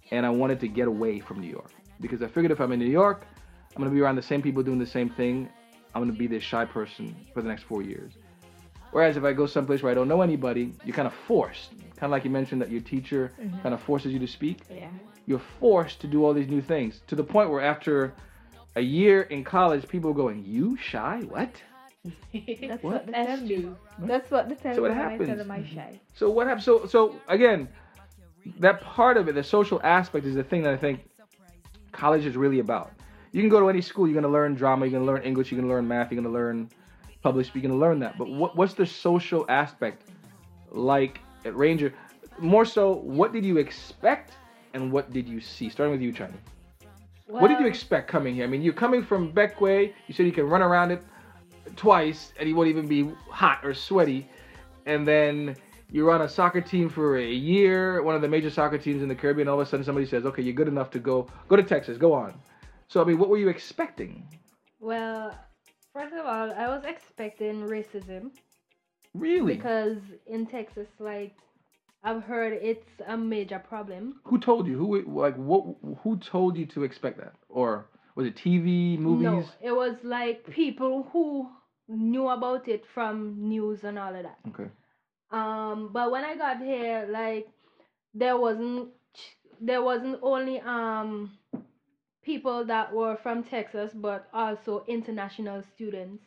And 0.09 0.25
I 0.25 0.31
wanted 0.31 0.59
to 0.61 0.67
get 0.67 0.87
away 0.87 1.19
from 1.19 1.39
New 1.39 1.49
York 1.49 1.71
because 2.01 2.23
I 2.23 2.27
figured 2.27 2.51
if 2.51 2.59
I'm 2.59 2.71
in 2.71 2.79
New 2.79 2.85
York, 2.85 3.27
I'm 3.75 3.83
gonna 3.83 3.93
be 3.93 4.01
around 4.01 4.15
the 4.15 4.23
same 4.23 4.41
people 4.41 4.63
doing 4.63 4.79
the 4.79 4.85
same 4.87 5.11
thing. 5.11 5.47
I'm 5.93 6.01
gonna 6.01 6.17
be 6.17 6.25
this 6.25 6.41
shy 6.41 6.65
person 6.65 7.15
for 7.35 7.43
the 7.43 7.47
next 7.47 7.63
four 7.63 7.83
years. 7.83 8.13
Whereas 8.91 9.17
if 9.17 9.23
I 9.23 9.33
go 9.33 9.45
someplace 9.45 9.83
where 9.83 9.91
I 9.91 9.95
don't 9.95 10.07
know 10.07 10.21
anybody, 10.21 10.73
you're 10.83 10.95
kind 10.95 11.07
of 11.07 11.13
forced. 11.13 11.71
Kind 11.97 12.03
of 12.03 12.11
like 12.11 12.23
you 12.23 12.29
mentioned 12.31 12.61
that 12.61 12.69
your 12.71 12.81
teacher 12.81 13.31
mm-hmm. 13.39 13.59
kind 13.59 13.73
of 13.73 13.81
forces 13.81 14.13
you 14.13 14.19
to 14.19 14.27
speak. 14.27 14.61
Yeah. 14.69 14.89
You're 15.25 15.41
forced 15.59 15.99
to 16.01 16.07
do 16.07 16.23
all 16.23 16.33
these 16.33 16.47
new 16.47 16.61
things 16.61 17.01
to 17.07 17.15
the 17.15 17.23
point 17.23 17.49
where 17.49 17.61
after 17.61 18.13
a 18.75 18.81
year 18.81 19.23
in 19.23 19.43
college, 19.43 19.87
people 19.87 20.11
are 20.11 20.15
going, 20.15 20.43
"You 20.45 20.77
shy? 20.77 21.21
What?" 21.27 21.61
That's 22.67 22.83
What? 22.83 22.93
what, 22.93 23.05
they 23.07 23.13
tell 23.13 23.37
That's 23.37 23.41
me. 23.41 23.69
That's 23.97 24.29
what 24.31 24.49
they 24.49 24.55
tell 24.55 24.75
So 24.75 24.81
me 24.81 24.89
it 24.89 24.93
when 24.93 25.07
I 25.07 25.17
tell 25.17 25.35
happens. 25.35 25.37
them 25.37 25.51
I'm 25.51 25.65
shy. 25.65 25.99
So 26.13 26.29
what 26.29 26.47
happens? 26.47 26.65
So 26.65 26.85
so 26.85 27.21
again, 27.27 27.67
that 28.59 28.81
part 28.81 29.17
of 29.17 29.27
it, 29.27 29.35
the 29.35 29.43
social 29.43 29.79
aspect, 29.83 30.25
is 30.25 30.35
the 30.35 30.43
thing 30.43 30.63
that 30.63 30.73
I 30.73 30.77
think 30.77 31.01
college 31.91 32.25
is 32.25 32.35
really 32.35 32.59
about. 32.59 32.91
You 33.31 33.41
can 33.41 33.49
go 33.49 33.59
to 33.59 33.69
any 33.69 33.81
school, 33.81 34.07
you're 34.07 34.19
gonna 34.19 34.31
learn 34.33 34.55
drama, 34.55 34.85
you're 34.85 34.99
gonna 34.99 35.11
learn 35.11 35.23
English, 35.23 35.51
you're 35.51 35.59
gonna 35.59 35.71
learn 35.73 35.87
math, 35.87 36.11
you're 36.11 36.21
gonna 36.21 36.33
learn 36.33 36.69
public 37.25 37.47
speaking, 37.47 37.71
you're 37.71 37.79
gonna 37.79 37.89
learn 37.89 37.99
that. 37.99 38.19
But 38.19 38.29
what 38.29 38.55
what's 38.55 38.75
the 38.75 38.85
social 38.85 39.47
aspect 39.49 40.03
like 40.69 41.21
at 41.43 41.55
Ranger? 41.55 41.91
More 42.37 42.65
so, 42.65 42.97
what 42.97 43.33
did 43.33 43.43
you 43.43 43.57
expect 43.57 44.33
and 44.75 44.91
what 44.91 45.11
did 45.11 45.27
you 45.27 45.41
see? 45.41 45.67
Starting 45.69 45.91
with 45.91 46.01
you, 46.01 46.13
Chiny. 46.13 46.37
what 47.25 47.47
did 47.47 47.59
you 47.59 47.65
expect 47.65 48.07
coming 48.07 48.35
here? 48.35 48.43
I 48.43 48.47
mean, 48.47 48.61
you're 48.61 48.79
coming 48.85 49.03
from 49.03 49.33
Bequia. 49.33 49.91
You 50.05 50.13
said 50.13 50.27
you 50.27 50.31
can 50.31 50.47
run 50.47 50.61
around 50.61 50.91
it 50.91 51.01
twice 51.75 52.31
and 52.39 52.47
you 52.47 52.55
won't 52.55 52.69
even 52.69 52.87
be 52.87 53.09
hot 53.27 53.59
or 53.63 53.73
sweaty. 53.73 54.29
And 54.85 55.07
then 55.07 55.55
you're 55.91 56.11
on 56.11 56.21
a 56.21 56.29
soccer 56.29 56.61
team 56.61 56.89
for 56.89 57.17
a 57.17 57.31
year, 57.51 58.03
one 58.03 58.13
of 58.13 58.21
the 58.21 58.27
major 58.27 58.51
soccer 58.51 58.77
teams 58.77 59.01
in 59.01 59.07
the 59.07 59.15
Caribbean. 59.15 59.47
All 59.47 59.59
of 59.59 59.65
a 59.65 59.69
sudden, 59.69 59.83
somebody 59.83 60.05
says, 60.05 60.27
"Okay, 60.27 60.43
you're 60.43 60.59
good 60.61 60.67
enough 60.67 60.91
to 60.91 60.99
go 60.99 61.27
go 61.47 61.55
to 61.55 61.63
Texas. 61.63 61.97
Go 61.97 62.13
on." 62.13 62.35
So, 62.87 63.01
I 63.01 63.03
mean, 63.03 63.17
what 63.17 63.29
were 63.29 63.39
you 63.39 63.49
expecting? 63.49 64.11
Well, 64.79 65.33
first 65.95 66.13
of 66.13 66.25
all, 66.25 66.51
I 66.53 66.67
was 66.67 66.83
expecting 66.85 67.61
racism 67.61 68.31
Really? 69.13 69.55
because 69.55 69.97
in 70.27 70.45
Texas, 70.45 70.87
like 70.99 71.33
I've 72.03 72.21
heard 72.23 72.53
it's 72.61 72.89
a 73.07 73.17
major 73.17 73.59
problem. 73.59 74.19
who 74.25 74.37
told 74.39 74.67
you? 74.67 74.77
Who 74.77 75.01
like 75.23 75.35
what? 75.37 75.63
Who 76.03 76.17
told 76.17 76.57
you 76.57 76.65
to 76.67 76.83
expect 76.83 77.17
that? 77.17 77.33
Or 77.49 77.87
was 78.15 78.27
it 78.27 78.35
TV, 78.35 78.99
movies? 78.99 79.23
No, 79.23 79.45
it 79.61 79.71
was 79.71 79.95
like 80.03 80.45
people 80.51 81.07
who 81.11 81.49
knew 81.87 82.27
about 82.29 82.67
it 82.67 82.83
from 82.93 83.35
news 83.39 83.83
and 83.83 83.97
all 83.97 84.13
of 84.15 84.23
that. 84.23 84.37
Okay. 84.49 84.69
Um, 85.31 85.89
but 85.91 86.11
when 86.11 86.23
I 86.23 86.35
got 86.35 86.57
here, 86.59 87.07
like 87.09 87.47
there 88.13 88.37
wasn't 88.37 88.89
there 89.61 89.81
wasn't 89.81 90.19
only 90.21 90.59
um 90.59 91.31
people 92.25 92.65
that 92.65 92.93
were 92.93 93.15
from 93.17 93.43
Texas, 93.43 93.93
but 93.93 94.27
also 94.33 94.83
international 94.87 95.63
students. 95.63 96.23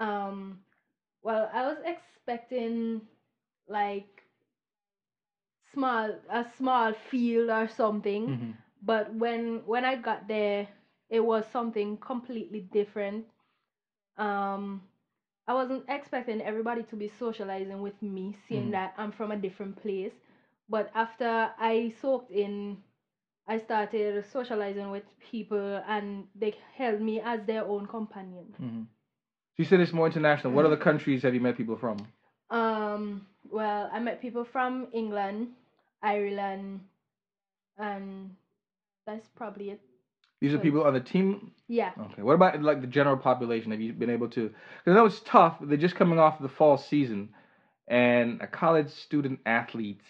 Um, 0.00 0.60
well, 1.22 1.50
I 1.52 1.66
was 1.66 1.78
expecting 1.84 3.02
like 3.68 4.24
small 5.72 6.14
a 6.30 6.44
small 6.56 6.92
field 6.92 7.50
or 7.50 7.68
something, 7.68 8.32
Mhm. 8.32 8.56
but 8.82 9.12
when 9.14 9.62
when 9.66 9.84
I 9.84 9.96
got 9.96 10.28
there, 10.28 10.68
it 11.10 11.20
was 11.20 11.46
something 11.46 11.98
completely 11.98 12.60
different. 12.60 13.26
Um, 14.16 14.82
I 15.46 15.54
wasn't 15.54 15.84
expecting 15.88 16.40
everybody 16.42 16.82
to 16.84 16.96
be 16.96 17.08
socializing 17.08 17.80
with 17.82 18.00
me, 18.02 18.36
seeing 18.48 18.70
Mhm. 18.70 18.72
that 18.72 18.94
I'm 18.98 19.12
from 19.12 19.32
a 19.32 19.36
different 19.36 19.76
place. 19.76 20.14
But 20.68 20.90
after 20.94 21.50
I 21.58 21.92
soaked 22.00 22.30
in, 22.30 22.82
I 23.48 23.58
started 23.58 24.24
socializing 24.30 24.90
with 24.90 25.04
people, 25.30 25.82
and 25.88 26.24
they 26.34 26.54
held 26.76 27.00
me 27.00 27.20
as 27.20 27.40
their 27.46 27.64
own 27.64 27.86
companion. 27.86 28.54
hmm 28.58 28.82
You 29.56 29.64
said 29.64 29.80
it's 29.80 29.92
more 29.92 30.06
international. 30.06 30.52
What 30.52 30.66
other 30.66 30.76
countries 30.76 31.22
have 31.22 31.34
you 31.34 31.40
met 31.40 31.56
people 31.56 31.76
from? 31.76 32.06
Um, 32.50 33.26
well, 33.50 33.90
I 33.92 33.98
met 34.00 34.20
people 34.20 34.44
from 34.44 34.88
England, 34.92 35.48
Ireland, 36.02 36.80
and 37.78 38.30
that's 39.06 39.28
probably 39.36 39.70
it. 39.70 39.80
These 40.40 40.54
are 40.54 40.58
people 40.58 40.84
on 40.84 40.94
the 40.94 41.00
team. 41.00 41.50
Yeah. 41.66 41.90
Okay. 41.98 42.22
What 42.22 42.34
about 42.34 42.62
like 42.62 42.80
the 42.80 42.86
general 42.86 43.16
population? 43.16 43.72
Have 43.72 43.80
you 43.80 43.92
been 43.92 44.10
able 44.10 44.28
to? 44.28 44.48
Because 44.48 44.92
I 44.92 44.94
know 44.94 45.06
it's 45.06 45.20
tough. 45.20 45.56
They're 45.60 45.76
just 45.76 45.96
coming 45.96 46.18
off 46.18 46.38
the 46.38 46.48
fall 46.48 46.78
season, 46.78 47.30
and 47.88 48.40
a 48.40 48.46
college 48.46 48.90
student 48.90 49.40
athlete's 49.46 50.04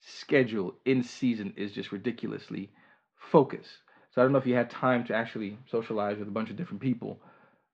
schedule 0.00 0.74
in 0.84 1.02
season 1.02 1.52
is 1.56 1.72
just 1.72 1.92
ridiculously 1.92 2.70
focused. 3.16 3.78
So 4.14 4.20
I 4.20 4.24
don't 4.24 4.32
know 4.32 4.38
if 4.38 4.46
you 4.46 4.54
had 4.54 4.70
time 4.70 5.04
to 5.04 5.14
actually 5.14 5.58
socialize 5.70 6.18
with 6.18 6.28
a 6.28 6.32
bunch 6.32 6.50
of 6.50 6.56
different 6.56 6.80
people. 6.80 7.20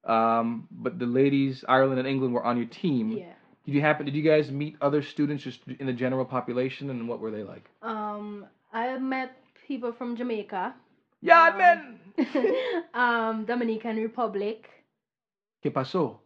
Um, 0.05 0.69
but 0.71 0.99
the 0.99 1.07
ladies, 1.07 1.65
Ireland 1.69 1.99
and 1.99 2.09
England, 2.09 2.35
were 2.35 2.45
on 2.45 2.57
your 2.57 2.67
team. 2.67 3.13
Yeah. 3.13 3.33
Did 3.65 3.75
you 3.75 3.81
happen? 3.81 4.05
Did 4.05 4.15
you 4.15 4.23
guys 4.23 4.51
meet 4.51 4.77
other 4.83 5.01
students 5.01 5.43
just 5.43 5.61
in 5.81 5.87
the 5.87 5.93
general 5.95 6.27
population, 6.27 6.91
and 6.91 7.09
what 7.09 7.21
were 7.21 7.31
they 7.31 7.43
like? 7.43 7.65
Um, 7.81 8.45
I 8.73 8.99
met 8.99 9.35
people 9.67 9.93
from 9.93 10.17
Jamaica, 10.17 10.75
Yeah, 11.23 11.49
Um, 11.49 11.57
man. 11.59 11.99
um, 12.95 13.45
Dominican 13.47 13.97
Republic, 13.97 14.69
¿Qué 15.65 15.73
pasó? 15.73 16.19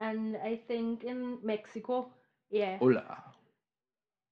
and 0.00 0.36
I 0.36 0.60
think 0.68 1.02
in 1.02 1.38
Mexico. 1.42 2.10
Yeah. 2.50 2.78
Hola. 2.78 3.24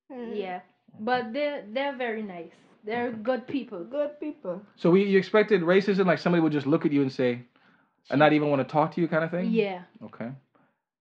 Yeah. 0.08 0.60
But 1.00 1.32
they're 1.32 1.64
they're 1.72 1.96
very 1.96 2.22
nice. 2.22 2.52
They're 2.84 3.10
good 3.10 3.46
people. 3.46 3.84
Good 3.84 4.20
people. 4.20 4.62
So 4.76 4.90
we, 4.90 5.04
you 5.04 5.18
expected 5.18 5.62
racism, 5.62 6.06
like 6.06 6.20
somebody 6.20 6.40
would 6.40 6.52
just 6.52 6.66
look 6.66 6.86
at 6.86 6.92
you 6.92 7.02
and 7.02 7.12
say, 7.12 7.42
and 8.10 8.18
not 8.18 8.32
even 8.32 8.48
want 8.48 8.66
to 8.66 8.72
talk 8.72 8.94
to 8.94 9.00
you, 9.00 9.08
kind 9.08 9.24
of 9.24 9.30
thing. 9.32 9.50
Yeah. 9.50 9.82
Okay. 10.04 10.30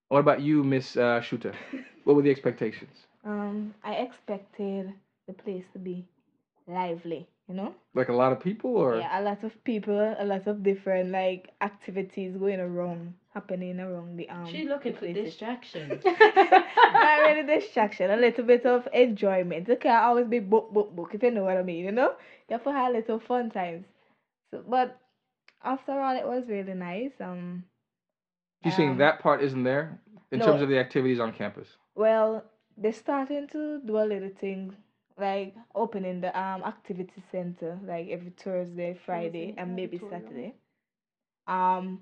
What 0.08 0.18
about 0.18 0.40
you, 0.40 0.64
Miss 0.64 0.96
uh, 0.96 1.20
Shooter? 1.20 1.52
what 2.04 2.16
were 2.16 2.22
the 2.22 2.30
expectations? 2.30 3.06
Um, 3.24 3.74
I 3.84 3.94
expected 3.94 4.92
the 5.26 5.32
place 5.32 5.64
to 5.72 5.78
be 5.78 6.04
lively, 6.66 7.28
you 7.48 7.54
know? 7.54 7.74
Like 7.94 8.08
a 8.08 8.12
lot 8.12 8.32
of 8.32 8.40
people, 8.40 8.76
or 8.76 8.98
Yeah, 8.98 9.20
a 9.20 9.22
lot 9.22 9.42
of 9.44 9.52
people, 9.64 10.14
a 10.18 10.24
lot 10.24 10.46
of 10.46 10.62
different 10.62 11.10
like 11.10 11.50
activities 11.60 12.36
going 12.36 12.60
around, 12.60 13.14
happening 13.36 13.78
around 13.78 14.16
the 14.16 14.28
um. 14.30 14.46
She's 14.50 14.66
looking 14.66 14.94
for 14.94 15.06
distraction. 15.12 16.00
Not 16.04 17.18
really 17.26 17.46
distraction, 17.46 18.10
a 18.10 18.16
little 18.16 18.44
bit 18.44 18.64
of 18.64 18.88
enjoyment. 18.92 19.68
Okay, 19.68 19.88
can't 19.88 20.04
always 20.04 20.26
be 20.26 20.38
book, 20.38 20.72
book, 20.72 20.96
book, 20.96 21.10
if 21.12 21.22
you 21.22 21.30
know 21.30 21.44
what 21.44 21.58
I 21.58 21.62
mean, 21.62 21.84
you 21.84 21.92
know? 21.92 22.12
You 22.48 22.54
have 22.56 22.64
to 22.64 22.72
have 22.72 22.90
a 22.90 22.94
little 22.98 23.20
fun 23.20 23.50
times. 23.50 23.84
So, 24.50 24.62
but 24.66 24.98
after 25.62 25.92
all, 26.00 26.16
it 26.16 26.26
was 26.26 26.44
really 26.48 26.74
nice. 26.74 27.12
Um, 27.20 27.64
you 28.64 28.70
saying 28.70 28.92
um, 28.92 28.98
that 28.98 29.20
part 29.20 29.42
isn't 29.42 29.64
there 29.64 30.00
in 30.32 30.38
no. 30.38 30.46
terms 30.46 30.62
of 30.62 30.68
the 30.68 30.78
activities 30.78 31.20
on 31.20 31.32
campus? 31.32 31.68
well, 31.94 32.44
they're 32.78 32.92
starting 32.92 33.46
to 33.48 33.80
do 33.80 33.98
a 33.98 34.06
little 34.12 34.30
thing 34.40 34.74
like 35.18 35.54
opening 35.74 36.20
the 36.20 36.30
um 36.38 36.62
activity 36.62 37.22
center 37.32 37.78
like 37.86 38.08
every 38.08 38.32
Thursday, 38.42 38.98
Friday, 39.06 39.54
and 39.58 39.76
maybe. 39.76 39.98
Saturday. 40.10 40.54
Um, 41.46 42.00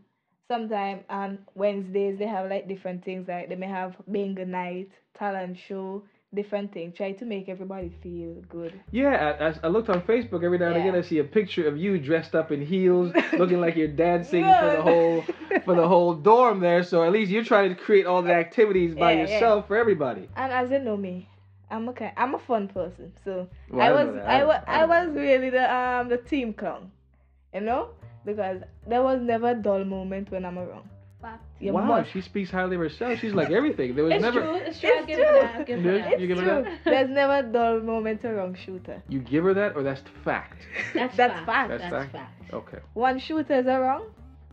sometime 0.49 1.01
on 1.09 1.39
Wednesdays 1.55 2.19
they 2.19 2.27
have 2.27 2.51
like 2.51 2.69
different 2.69 3.05
things 3.05 3.29
like 3.29 3.49
they 3.49 3.57
may 3.57 3.67
have 3.69 3.95
bingo 4.11 4.45
night, 4.45 4.91
talent 5.19 5.57
show, 5.59 6.03
different 6.35 6.73
things. 6.73 6.95
Try 6.97 7.13
to 7.13 7.25
make 7.25 7.49
everybody 7.49 7.93
feel 8.03 8.35
good. 8.49 8.79
Yeah, 8.91 9.55
I, 9.63 9.67
I- 9.67 9.71
looked 9.71 9.89
on 9.89 10.03
Facebook 10.03 10.45
every 10.45 10.59
now 10.59 10.67
and 10.69 10.77
again. 10.77 10.95
I 10.95 11.01
see 11.03 11.19
a 11.19 11.25
picture 11.25 11.67
of 11.69 11.77
you 11.79 11.99
dressed 11.99 12.35
up 12.35 12.53
in 12.53 12.65
heels, 12.65 13.13
looking 13.39 13.61
like 13.61 13.77
you're 13.77 13.89
dancing 13.89 14.45
for 14.45 14.71
the 14.71 14.83
whole 14.83 15.25
for 15.65 15.75
the 15.75 15.87
whole 15.89 16.15
dorm 16.15 16.61
there. 16.61 16.83
So 16.83 17.03
at 17.05 17.13
least 17.13 17.31
you're 17.31 17.45
trying 17.45 17.75
to 17.75 17.81
create 17.81 18.07
all 18.07 18.23
the 18.23 18.33
activities 18.35 18.95
by 18.95 19.13
Yeah, 19.13 19.19
yeah. 19.27 19.33
yourself 19.35 19.69
for 19.69 19.77
everybody. 19.77 20.29
And 20.37 20.53
as 20.53 20.71
you 20.71 20.79
know 20.81 20.97
me, 20.97 21.29
I'm 21.71 21.89
okay. 21.91 22.13
I'm 22.17 22.35
a 22.35 22.39
fun 22.39 22.69
person. 22.69 23.13
So 23.25 23.49
Well, 23.71 23.87
I 23.87 23.93
was. 23.93 24.15
I, 24.27 24.41
I- 24.41 24.45
was 24.45 24.63
I 24.67 24.83
I, 24.83 24.85
was 24.85 25.15
really 25.17 25.51
the 25.51 25.75
um 25.75 26.09
the 26.09 26.19
team 26.19 26.53
clown, 26.53 26.91
you 27.55 27.61
know, 27.61 27.89
because 28.25 28.63
there 28.87 29.03
was 29.03 29.21
never 29.21 29.51
a 29.51 29.55
dull 29.55 29.85
moment 29.85 30.31
when 30.31 30.45
I'm 30.45 30.59
around. 30.59 30.89
Fact. 31.21 31.43
You 31.59 31.73
wow, 31.73 31.85
must- 31.85 32.13
she 32.13 32.21
speaks 32.21 32.51
highly 32.51 32.77
of 32.77 32.83
herself. 32.83 33.19
She's 33.19 33.33
like 33.33 33.51
everything. 33.51 33.95
There 33.95 34.05
was 34.05 34.13
It's 34.15 34.23
never. 34.23 34.41
true. 34.43 34.55
It's 34.57 34.79
true. 34.81 34.91
It's 34.93 35.07
true. 35.07 35.17
that. 35.25 35.55
I'll 35.57 35.65
give 35.65 35.83
You 35.85 35.93
that. 35.99 36.11
did? 36.19 36.27
Give 36.29 36.39
her 36.39 36.45
True. 36.45 36.63
that? 36.65 36.85
There's 36.85 37.09
never 37.11 37.39
a 37.39 37.43
dull 37.43 37.81
moment 37.81 38.25
around 38.27 38.59
shooter. 38.59 39.03
You 39.09 39.21
give 39.21 39.45
her 39.45 39.55
that, 39.55 39.75
or 39.75 39.83
that's 39.83 40.03
fact. 40.23 40.59
That's, 40.93 41.17
That's 41.17 41.33
fact. 41.33 41.47
fact. 41.47 41.69
That's 41.71 41.83
That's 41.83 41.95
fact. 41.95 42.13
fact. 42.13 42.53
Okay. 42.53 42.79
One 42.93 43.19
shooters 43.19 43.65
around, 43.67 44.05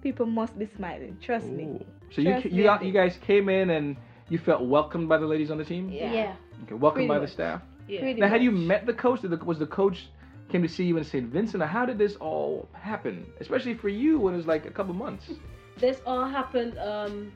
people 0.02 0.26
must 0.26 0.58
be 0.58 0.66
smiling. 0.78 1.18
Trust 1.22 1.48
me. 1.48 1.86
So 2.12 2.22
you 2.22 2.32
Trust 2.32 2.46
you 2.46 2.52
me. 2.72 2.88
you 2.88 2.94
guys 2.94 3.18
came 3.28 3.50
in 3.50 3.70
and 3.72 3.98
you 4.30 4.38
felt 4.38 4.62
welcomed 4.64 5.10
by 5.10 5.18
the 5.18 5.26
ladies 5.28 5.52
on 5.52 5.58
the 5.58 5.66
team. 5.66 5.90
Yeah. 5.90 6.14
Yeah. 6.14 6.36
Okay, 6.64 6.76
welcomed 6.76 7.08
Pretty 7.08 7.20
by 7.20 7.20
the 7.20 7.28
staff. 7.28 7.62
Yeah. 7.90 8.00
Pretty 8.00 8.22
Now, 8.22 8.30
had 8.30 8.42
you 8.42 8.52
met 8.52 8.86
the 8.86 8.94
coach? 8.94 9.22
Did 9.22 9.32
the, 9.32 9.44
was 9.44 9.60
the 9.60 9.66
coach 9.68 10.08
came 10.52 10.62
to 10.62 10.68
see 10.70 10.84
you 10.84 10.98
in 10.98 11.04
St. 11.04 11.28
Vincent? 11.28 11.64
How 11.64 11.86
did 11.86 11.98
this 11.98 12.16
all 12.18 12.68
happen? 12.74 13.26
Especially 13.40 13.74
for 13.74 13.90
you 13.90 14.20
when 14.20 14.34
it 14.34 14.38
was 14.38 14.48
like 14.48 14.66
a 14.66 14.72
couple 14.72 14.94
months. 14.94 15.32
This 15.78 16.02
all 16.06 16.26
happened 16.26 16.78
um 16.78 17.32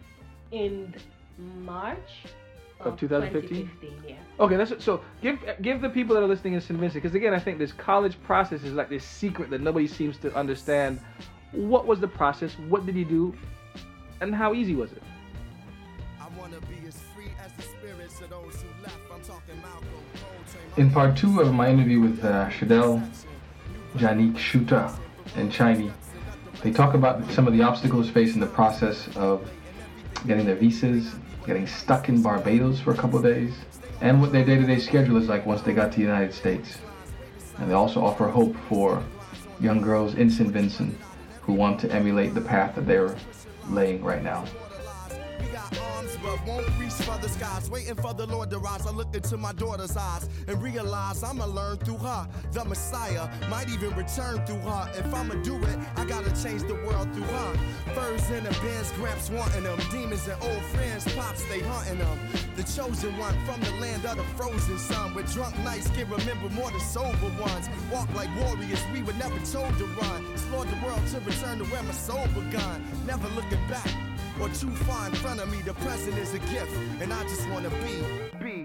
in 0.51 0.93
March 1.37 2.11
Of 2.79 2.97
2015? 2.99 3.67
2015, 3.67 4.03
yeah. 4.07 4.15
Okay, 4.39 4.57
that's 4.57 4.83
so. 4.83 5.01
Give 5.21 5.39
give 5.61 5.81
the 5.81 5.89
people 5.89 6.13
that 6.15 6.23
are 6.23 6.27
listening 6.27 6.53
in 6.53 6.61
St. 6.61 6.79
Vincent, 6.79 7.01
because 7.01 7.15
again, 7.15 7.33
I 7.33 7.39
think 7.39 7.57
this 7.57 7.71
college 7.71 8.21
process 8.23 8.63
is 8.63 8.73
like 8.73 8.89
this 8.89 9.03
secret 9.05 9.49
that 9.49 9.61
nobody 9.61 9.87
seems 9.87 10.17
to 10.17 10.35
understand. 10.35 10.99
What 11.51 11.87
was 11.87 11.99
the 12.01 12.07
process? 12.07 12.51
What 12.67 12.85
did 12.85 12.95
you 12.95 13.05
do? 13.05 13.33
And 14.21 14.35
how 14.35 14.53
easy 14.53 14.75
was 14.75 14.91
it? 14.91 15.03
I 16.19 16.27
wanna 16.37 16.59
be 16.61 16.85
as 16.87 16.97
free 17.13 17.31
as 17.43 17.51
the 17.53 17.61
spirits 17.63 18.19
of 18.21 18.29
those 18.29 18.61
who 18.61 18.67
left. 18.83 18.99
I'm 19.13 19.21
talking 19.21 19.55
Malcolm, 19.61 19.87
Coltrane, 20.13 20.34
In 20.77 20.91
part 20.91 21.15
two 21.15 21.39
of 21.39 21.53
my 21.53 21.69
interview 21.69 22.01
with 22.01 22.23
uh, 22.23 22.49
Shadell, 22.49 23.07
Janique 23.95 24.35
Shuta, 24.35 24.97
and 25.35 25.51
Chiny, 25.51 25.91
they 26.63 26.71
talk 26.71 26.93
about 26.93 27.29
some 27.31 27.47
of 27.47 27.53
the 27.53 27.61
obstacles 27.61 28.09
faced 28.09 28.35
in 28.35 28.41
the 28.41 28.47
process 28.47 29.07
of 29.15 29.49
getting 30.27 30.45
their 30.45 30.55
visas, 30.55 31.15
getting 31.45 31.67
stuck 31.67 32.09
in 32.09 32.21
Barbados 32.21 32.79
for 32.79 32.91
a 32.91 32.97
couple 32.97 33.21
days, 33.21 33.53
and 34.01 34.19
what 34.19 34.31
their 34.31 34.43
day-to-day 34.43 34.79
schedule 34.79 35.17
is 35.17 35.29
like 35.29 35.45
once 35.45 35.61
they 35.61 35.73
got 35.73 35.91
to 35.91 35.97
the 35.97 36.03
United 36.03 36.33
States. 36.33 36.77
And 37.57 37.69
they 37.69 37.73
also 37.73 38.03
offer 38.03 38.27
hope 38.27 38.55
for 38.67 39.01
young 39.59 39.81
girls 39.81 40.15
in 40.15 40.29
St. 40.29 40.49
Vincent 40.49 40.97
who 41.41 41.53
want 41.53 41.79
to 41.79 41.91
emulate 41.91 42.33
the 42.33 42.41
path 42.41 42.75
that 42.75 42.87
they're 42.87 43.15
laying 43.69 44.03
right 44.03 44.23
now. 44.23 44.45
But 46.21 46.45
won't 46.45 46.67
reach 46.79 46.93
for 46.93 47.17
the 47.19 47.29
skies. 47.29 47.69
Waiting 47.69 47.95
for 47.95 48.13
the 48.13 48.25
Lord 48.25 48.49
to 48.51 48.59
rise. 48.59 48.85
I 48.85 48.91
look 48.91 49.13
into 49.15 49.37
my 49.37 49.53
daughter's 49.53 49.95
eyes 49.95 50.29
and 50.47 50.61
realize 50.61 51.23
I'ma 51.23 51.45
learn 51.45 51.77
through 51.77 51.97
her. 51.97 52.27
The 52.51 52.65
Messiah 52.65 53.29
might 53.49 53.69
even 53.69 53.95
return 53.95 54.45
through 54.45 54.59
her. 54.59 54.91
If 54.95 55.13
I'ma 55.13 55.35
do 55.43 55.57
it, 55.57 55.79
I 55.95 56.05
gotta 56.05 56.31
change 56.43 56.63
the 56.63 56.75
world 56.85 57.13
through 57.13 57.23
her. 57.23 57.57
Furs 57.93 58.29
in 58.29 58.43
the 58.43 58.51
bins, 58.61 58.91
gramps 58.93 59.29
wanting 59.29 59.63
them. 59.63 59.79
Demons 59.91 60.27
and 60.27 60.41
old 60.43 60.63
friends, 60.73 61.05
pops, 61.15 61.43
they 61.45 61.59
hunting 61.59 61.99
them. 61.99 62.19
The 62.55 62.63
chosen 62.63 63.17
one 63.17 63.35
from 63.45 63.61
the 63.61 63.71
land 63.81 64.05
of 64.05 64.17
the 64.17 64.23
frozen 64.35 64.77
sun. 64.77 65.13
With 65.13 65.31
drunk 65.33 65.57
nights 65.59 65.89
can 65.89 66.09
remember 66.09 66.49
more 66.49 66.71
than 66.71 66.79
sober 66.79 67.29
ones. 67.39 67.69
Walk 67.91 68.13
like 68.15 68.29
warriors, 68.37 68.81
we 68.93 69.01
were 69.03 69.13
never 69.13 69.39
told 69.45 69.77
to 69.77 69.85
run. 70.01 70.25
Explore 70.33 70.65
the 70.65 70.77
world 70.85 71.05
to 71.07 71.19
return 71.21 71.59
to 71.59 71.65
where 71.65 71.83
my 71.83 71.93
soul 71.93 72.25
begun. 72.33 72.83
Never 73.05 73.27
looking 73.29 73.65
back 73.67 73.91
or 74.39 74.49
too 74.49 74.71
far 74.85 75.07
in 75.07 75.15
front 75.15 75.39
of 75.39 75.49
me. 75.51 75.61
The 75.61 75.73
present 75.75 76.17
is 76.17 76.33
a 76.33 76.39
gift, 76.39 76.75
and 77.01 77.13
I 77.13 77.23
just 77.23 77.47
wanna 77.49 77.69
be, 77.69 78.43
be. 78.43 78.64